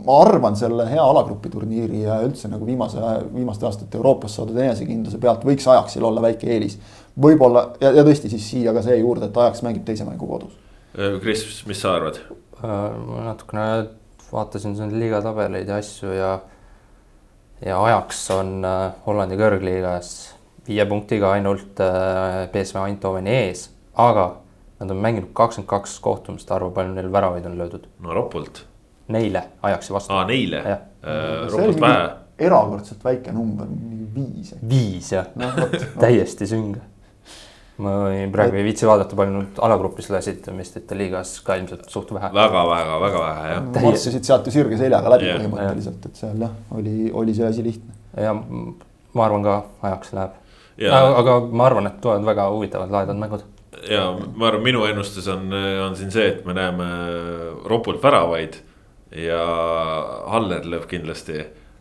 [0.05, 3.00] ma arvan, selle hea alagrupi turniiri ja üldse nagu viimase,
[3.32, 6.78] viimaste aastate Euroopas saadud enesekindluse pealt võiks Ajaxil olla väike eelis.
[7.18, 10.55] võib-olla ja, ja tõesti siis siia ka see juurde, et Ajax mängib teise mängu kodus.
[11.22, 12.20] Kris, mis sa arvad?
[12.59, 13.64] ma natukene
[14.32, 16.32] vaatasin siin liiga tabeleid ja asju ja,
[17.64, 18.66] ja Ajax on
[19.06, 20.10] Hollandi kõrgliigas
[20.66, 21.78] viie punktiga ainult
[22.52, 24.26] BSV Eindhoveni ees, aga
[24.80, 27.88] nad on mänginud kakskümmend kaks kohtumist, arva palju neil väravaid on löödud.
[28.00, 28.64] no ropult.
[29.09, 30.12] Neile, Ajaxi vastu.
[30.12, 30.78] aa, neile äh,?
[31.52, 32.10] ropult vähe.
[32.38, 33.66] erakordselt väike number,
[34.14, 34.55] viis.
[34.68, 35.50] viis jah no,,
[36.00, 36.80] täiesti sünge
[37.78, 37.92] ma
[38.32, 42.30] praegu ei viitsi vaadata, palju nad alagrupis lasid meistrite liigas ka ilmselt suht vähe.
[42.34, 43.68] väga, väga, väga vähe jah.
[43.84, 45.38] marssisid sealt ju sirge seljaga läbi yeah.
[45.38, 47.94] põhimõtteliselt, et seal jah, oli, oli see asi lihtne.
[48.18, 49.55] ja ma arvan ka
[49.90, 50.34] ajaks läheb.
[50.90, 53.46] aga ma arvan, et tulevad väga huvitavad lahedad mängud.
[53.90, 55.48] Ja ma arvan, minu ennustus on,
[55.84, 56.88] on siin see, et me näeme
[57.68, 58.60] ropult väravaid
[59.14, 59.40] ja
[60.28, 61.38] Haller lööb kindlasti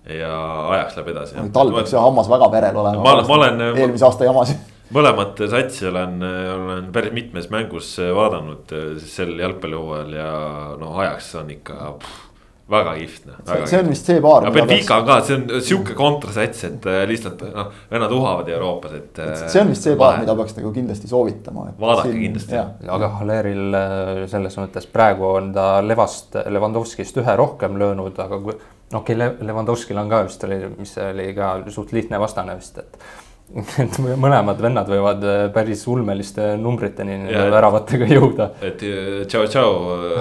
[0.07, 0.31] ja
[0.71, 1.45] ajaks läheb edasi.
[1.53, 3.03] tal peaks see hammas väga verel olema.
[3.03, 3.63] ma, ma olen.
[3.73, 4.61] eelmise aasta jamasid
[4.95, 6.21] mõlemat satsi olen,
[6.53, 8.71] olen päris mitmes mängus vaadanud
[9.03, 10.31] sel jalgpallihooajal ja
[10.79, 12.26] no ajaks on ikka pff,
[12.71, 13.65] väga kihvt noh.
[13.69, 14.47] see on vist see paar.
[14.47, 18.95] aga Benfica on ka, see on sihuke kontrasats, et äh, lihtsalt noh, vennad uhavad Euroopas,
[18.97, 19.21] et.
[19.45, 21.67] see on vist see paar, mida peaks nagu kindlasti soovitama.
[21.79, 22.63] vaadake siin, kindlasti.
[22.97, 28.57] aga Haleril äh, selles mõttes praegu on ta Levast, Levandovskist ühe rohkem löönud, aga kui.
[28.91, 32.83] noh, okei okay,, Levandovskil on ka vist oli, mis oli ka suht lihtne vastane vist,
[32.83, 32.99] et
[33.55, 38.51] et mõlemad vennad võivad äh, päris ulmeliste numbriteni nende väravatega jõuda.
[38.65, 39.73] et äh, tšau, tšau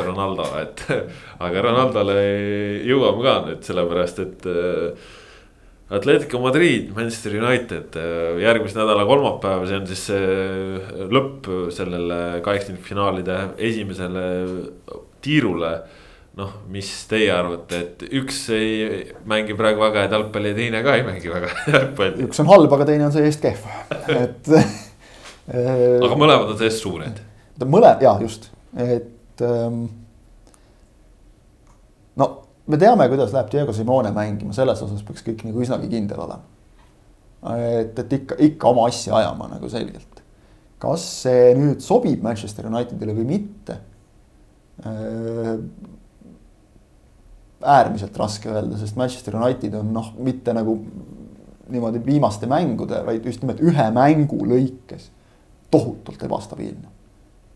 [0.06, 0.84] Ronaldo, et
[1.46, 2.18] aga Ronaldole
[2.86, 5.14] jõuame ka nüüd sellepärast, et äh,
[5.96, 7.94] Atletico Madrid, Manchester United
[8.42, 10.08] järgmise nädala kolmapäev, see on siis
[11.14, 13.36] lõpp sellele kaheksakümnendfinaalide
[13.68, 14.24] esimesele
[15.22, 15.70] tiirule
[16.36, 20.96] noh, mis teie arvate, et üks ei mängi praegu väga head jalgpalli ja teine ka
[20.98, 22.26] ei mängi väga head jalgpalli.
[22.28, 23.62] üks on halb, aga teine on see-eest kehv,
[24.12, 24.50] et
[26.06, 27.22] aga mõlemad on seest suured.
[27.64, 29.86] mõle-, jaa, just, et ähm,
[32.20, 32.28] no
[32.66, 36.44] me teame, kuidas läheb Diego Simone mängima, selles osas peaks kõik nagu üsnagi kindel olema.
[37.56, 40.20] et, et ikka, ikka oma asja ajama nagu selgelt.
[40.84, 43.80] kas see nüüd sobib Manchester Unitedile või mitte
[44.84, 45.54] äh,?
[47.66, 50.78] Äärmiselt raske öelda, sest Manchester United on noh, mitte nagu
[51.68, 55.10] niimoodi viimaste mängude, vaid just nimelt ühe mängu lõikes
[55.70, 56.94] tohutult ebastabiilne.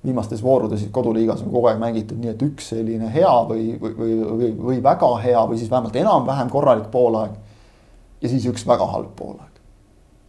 [0.04, 4.14] viimastes voorudes koduliigas on kogu aeg mängitud nii, et üks selline hea või, või, või,
[4.30, 7.32] või, või väga hea või siis vähemalt enam-vähem korralik poolaeg.
[8.20, 9.60] ja siis üks väga halb poolaeg.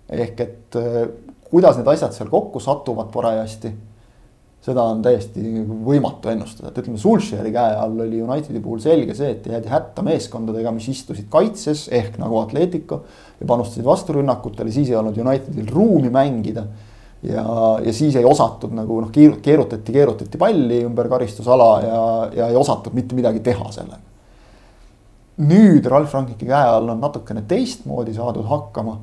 [0.09, 1.07] ehk et äh,
[1.49, 3.71] kuidas need asjad seal kokku satuvad parajasti
[4.61, 5.41] seda on täiesti
[5.85, 10.05] võimatu ennustada, et ütleme, Sulsheri käe all oli Unitedi puhul selge see, et jäädi hätta
[10.05, 13.03] meeskondadega, mis istusid kaitses ehk nagu Atletico.
[13.39, 16.65] ja panustasid vasturünnakutele, siis ei olnud Unitedil ruumi mängida.
[17.23, 17.45] ja,
[17.85, 22.93] ja siis ei osatud nagu noh, keerutati, keerutati palli ümber karistusala ja, ja ei osatud
[22.93, 24.01] mitte midagi teha sellega.
[25.41, 28.99] nüüd Ralf Rangnicki käe all on natukene teistmoodi saadud hakkama.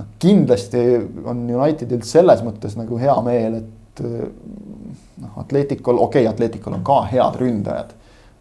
[0.00, 0.86] noh, kindlasti
[1.28, 3.74] on Unitedil selles mõttes nagu hea meel, et
[4.04, 7.94] noh, Atleticul, okei okay,, Atleticul on ka head ründajad.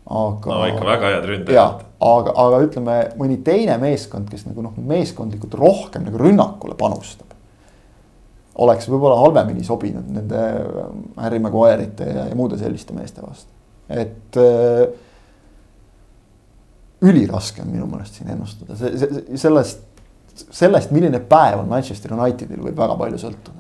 [0.08, 0.52] aga.
[0.54, 1.86] no ikka väga head ründajad.
[2.10, 7.34] aga, aga ütleme mõni teine meeskond, kes nagu noh, meeskondlikult rohkem nagu rünnakule panustab.
[8.56, 10.46] oleks võib-olla halvemini sobinud nende
[11.18, 13.52] Harry Maguire'ite ja, ja muude selliste meeste vastu,
[13.90, 14.88] et äh,
[17.02, 19.86] üliraske on minu meelest siin ennustada, see, see, sellest,
[20.34, 23.57] sellest, milline päev on Manchester Unitedil, võib väga palju sõltuda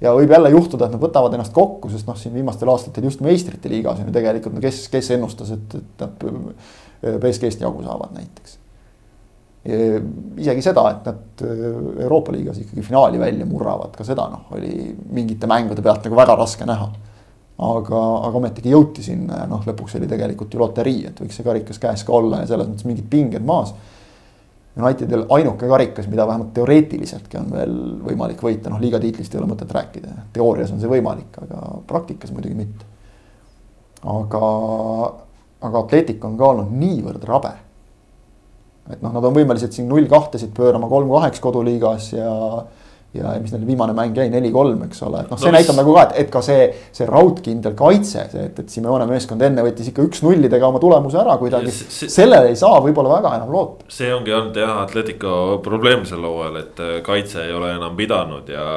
[0.00, 3.20] ja võib jälle juhtuda, et nad võtavad ennast kokku, sest noh, siin viimastel aastatel just
[3.24, 6.24] meistrite liigas on ju tegelikult no kes, kes ennustas, et, et nad
[7.20, 8.56] BSG-st jagu saavad näiteks.
[10.40, 11.44] isegi seda, et nad
[12.00, 16.36] Euroopa liigas ikkagi finaali välja murravad, ka seda noh, oli mingite mängude pealt nagu väga
[16.40, 16.90] raske näha.
[17.60, 21.44] aga, aga ometigi jõuti sinna ja noh, lõpuks oli tegelikult ju loterii, et võiks see
[21.44, 23.74] karikas käes ka olla ja selles mõttes mingid pinged maas
[24.80, 27.74] Unitedil ainuke karikas, mida vähemalt teoreetiliseltki on veel
[28.06, 32.32] võimalik võita, noh liiga tiitlist ei ole mõtet rääkida, teoorias on see võimalik, aga praktikas
[32.34, 32.86] muidugi mitte.
[34.00, 34.44] aga,
[35.68, 37.52] aga Atletic on ka olnud niivõrd rabe.
[38.90, 42.32] et noh, nad on võimelised siin null kahtesid pöörama kolm kaheks koduliigas ja
[43.14, 45.80] ja mis neil viimane mäng jäi, neli-kolm, eks ole, et noh, see no, näitab mis...
[45.80, 49.64] nagu ka, et, et ka see, see raudkindel kaitse, see, et, et Simeone meeskond enne
[49.66, 51.74] võttis ikka üks-nullidega oma tulemuse ära kuidagi.
[51.74, 52.10] See...
[52.12, 53.88] sellele ei saa võib-olla väga enam loota.
[53.90, 55.32] see ongi olnud jah, Atletico
[55.64, 58.68] probleem sel hooajal, et äh, kaitse ei ole enam pidanud ja.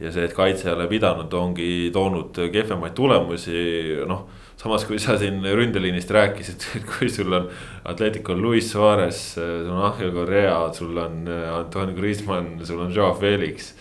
[0.00, 3.60] ja see, et kaitse ei ole pidanud, ongi toonud kehvemaid tulemusi,
[4.08, 4.24] noh
[4.64, 7.48] samas, kui sa siin ründeliinist rääkisid, et kui sul on
[7.90, 13.12] Atletico Luis Suarez, sul on Angel Correa, sul on äh, Antonio Griezmann, sul on Joe
[13.20, 13.74] Felix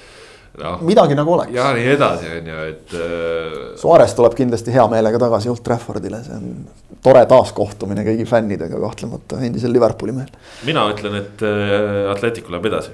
[0.60, 0.78] no,.
[0.84, 1.54] midagi nagu oleks.
[1.56, 3.62] ja nii edasi, on ju, et äh....
[3.80, 9.40] Suarez tuleb kindlasti hea meelega tagasi Old Traffordile, see on tore taaskohtumine kõigi fännidega kahtlemata,
[9.48, 10.36] endisel Liverpooli mehel.
[10.68, 12.92] mina ütlen, et äh, Atletico läheb edasi.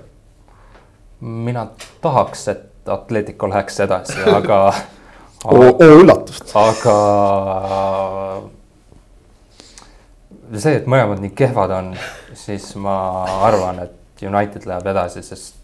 [1.25, 1.67] mina
[2.05, 4.61] tahaks, et Atletico läheks edasi, aga
[5.45, 6.51] oo, oo üllatust.
[6.55, 6.95] aga
[10.57, 11.93] see, et mõlemad nii kehvad on,
[12.37, 12.97] siis ma
[13.47, 15.55] arvan, et United läheb edasi, sest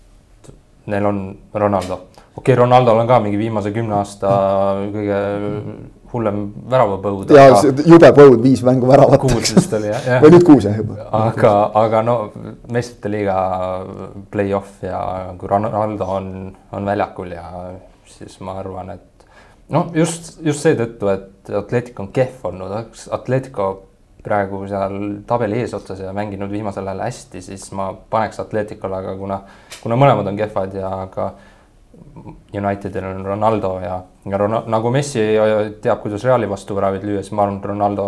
[0.91, 1.19] neil on
[1.53, 1.99] Ronaldo.
[2.35, 4.31] okei okay,, Ronaldo'l on ka mingi viimase kümne aasta
[4.93, 5.19] kõige
[6.15, 6.41] hullem
[6.71, 7.33] väravapõud.
[7.35, 7.73] ja aga...
[7.89, 9.19] jube põud, viis mängu väravat.
[9.21, 10.19] kuus vist oli jah ja..
[10.23, 11.09] või nüüd kuus jah juba.
[11.19, 12.15] aga, aga no
[12.71, 13.39] meistrite liiga
[14.31, 15.01] play-off ja
[15.39, 16.31] kui Ronaldo on,
[16.71, 17.49] on väljakul ja
[18.05, 19.14] siis ma arvan, et
[19.73, 23.69] no just, just seetõttu, et Atletico on kehv olnud, oleks Atletico
[24.25, 24.95] praegu seal
[25.29, 29.41] tabeli eesotsas ja mänginud viimasel ajal hästi, siis ma paneks Atleticule, aga kuna,
[29.83, 31.33] kuna mõlemad on kehvad ja ka
[32.55, 35.23] Unitedil on Ronaldo ja, ja Ron, nagu Messi
[35.83, 38.05] teab, kuidas Reali vastu väravid lüüa, siis ma arvan, et Ronaldo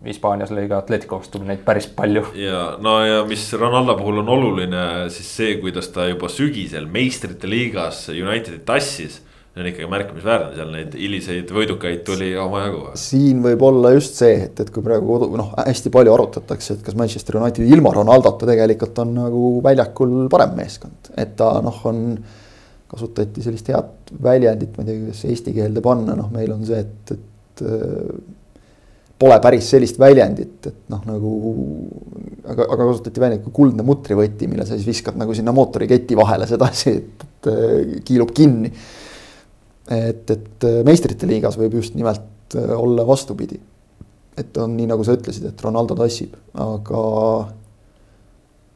[0.00, 2.24] Hispaanias lõi ka Atletico vastu neid päris palju.
[2.40, 7.50] ja no ja mis Ronaldo puhul on oluline, siis see, kuidas ta juba sügisel meistrite
[7.50, 9.20] liigas Unitedit tassis
[9.60, 12.82] on ikkagi märkimisväärne, seal neid hiliseid võidukaid tuli omajagu.
[13.00, 16.84] siin võib olla just see, et, et kui praegu kodu, noh, hästi palju arutatakse, et
[16.86, 22.04] kas Manchester United ilma Ronaldota tegelikult on nagu väljakul parem meeskond, et ta noh, on.
[22.90, 26.80] kasutati sellist head väljendit, ma ei tea, kuidas eesti keelde panna, noh, meil on see,
[26.82, 27.62] et, et
[29.20, 31.34] pole päris sellist väljendit, et noh, nagu.
[32.50, 36.48] aga, aga kasutati väljendit kui kuldne mutrivõti, mille sa siis viskad nagu sinna mootoriketi vahele
[36.50, 37.50] sedasi, et, et
[38.08, 38.72] kiilub kinni
[39.90, 43.60] et, et äh, meistrite liigas võib just nimelt äh, olla vastupidi.
[44.40, 47.00] et on nii, nagu sa ütlesid, et Ronaldo tassib, aga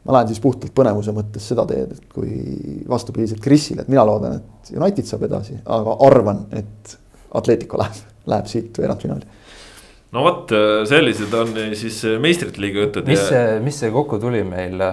[0.04, 4.42] ma lähen siis puhtalt põnevuse mõttes seda teed, et kui vastupidiselt Chrisile, et mina loodan,
[4.42, 6.98] et United saab edasi, aga arvan, et
[7.38, 9.40] Atletico läheb, läheb siit veerandfinaali.
[10.12, 10.52] no vot,
[10.90, 13.08] sellised on siis meistrite liiga jutud.
[13.08, 14.84] mis see, mis see kokku tuli meil,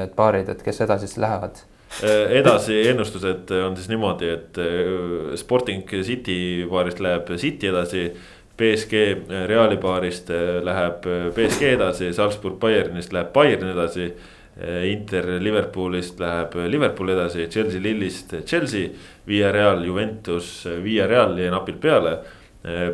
[0.00, 1.62] need paarid, et kes edasi siis lähevad?
[2.02, 8.10] Äh, edasi ennustused on siis niimoodi, et äh, Sporting City paarist läheb City edasi.
[8.58, 9.00] BSG
[9.46, 10.32] Reali paarist
[10.66, 11.04] läheb
[11.34, 14.10] BSG edasi, Salzburg Bayernist läheb Bayern edasi.
[14.90, 18.90] Inter Liverpoolist läheb Liverpool edasi, Chelsea Lillist Chelsea,
[19.26, 22.18] Via Real Juventus, Via Real jäi napilt peale.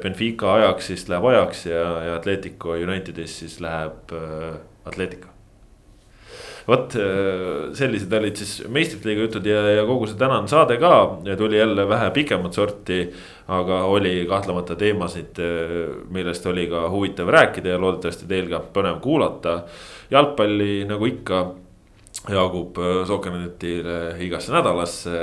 [0.02, 4.12] Benfica Ajaxist läheb Ajax ja, ja Atletico Unitedist siis läheb
[4.84, 5.33] Atletico
[6.68, 10.94] vot äh, sellised olid siis meistrite liiga jutud ja, ja kogu see tänane saade ka
[11.38, 13.06] tuli jälle vähe pikemat sorti.
[13.48, 19.00] aga oli kahtlemata teemasid, äh, millest oli ka huvitav rääkida ja loodetavasti teil ka põnev
[19.00, 19.62] kuulata.
[20.10, 21.44] jalgpalli nagu ikka
[22.32, 25.18] jagub äh, Sokkernetile igasse nädalasse,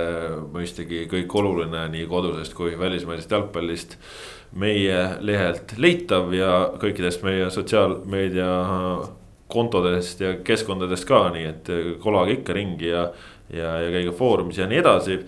[0.53, 3.97] mõistagi kõik oluline nii kodusest kui välismaisest jalgpallist
[4.51, 8.51] meie lehelt leitav ja kõikidest meie sotsiaalmeedia
[9.51, 11.71] kontodest ja keskkondadest ka, nii et
[12.03, 13.07] kolage ikka ringi ja,
[13.53, 15.19] ja, ja käige foorumis ja nii edasi.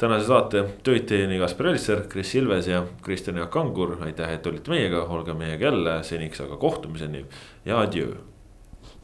[0.00, 4.72] tänase saate tööd teieni Kaspar Elisser, Kris Ilves ja Kristjan Jaak Kangur, aitäh, et olite
[4.72, 7.24] meiega, olge meiega jälle, seniks aga kohtumiseni
[7.64, 8.29] ja adjöö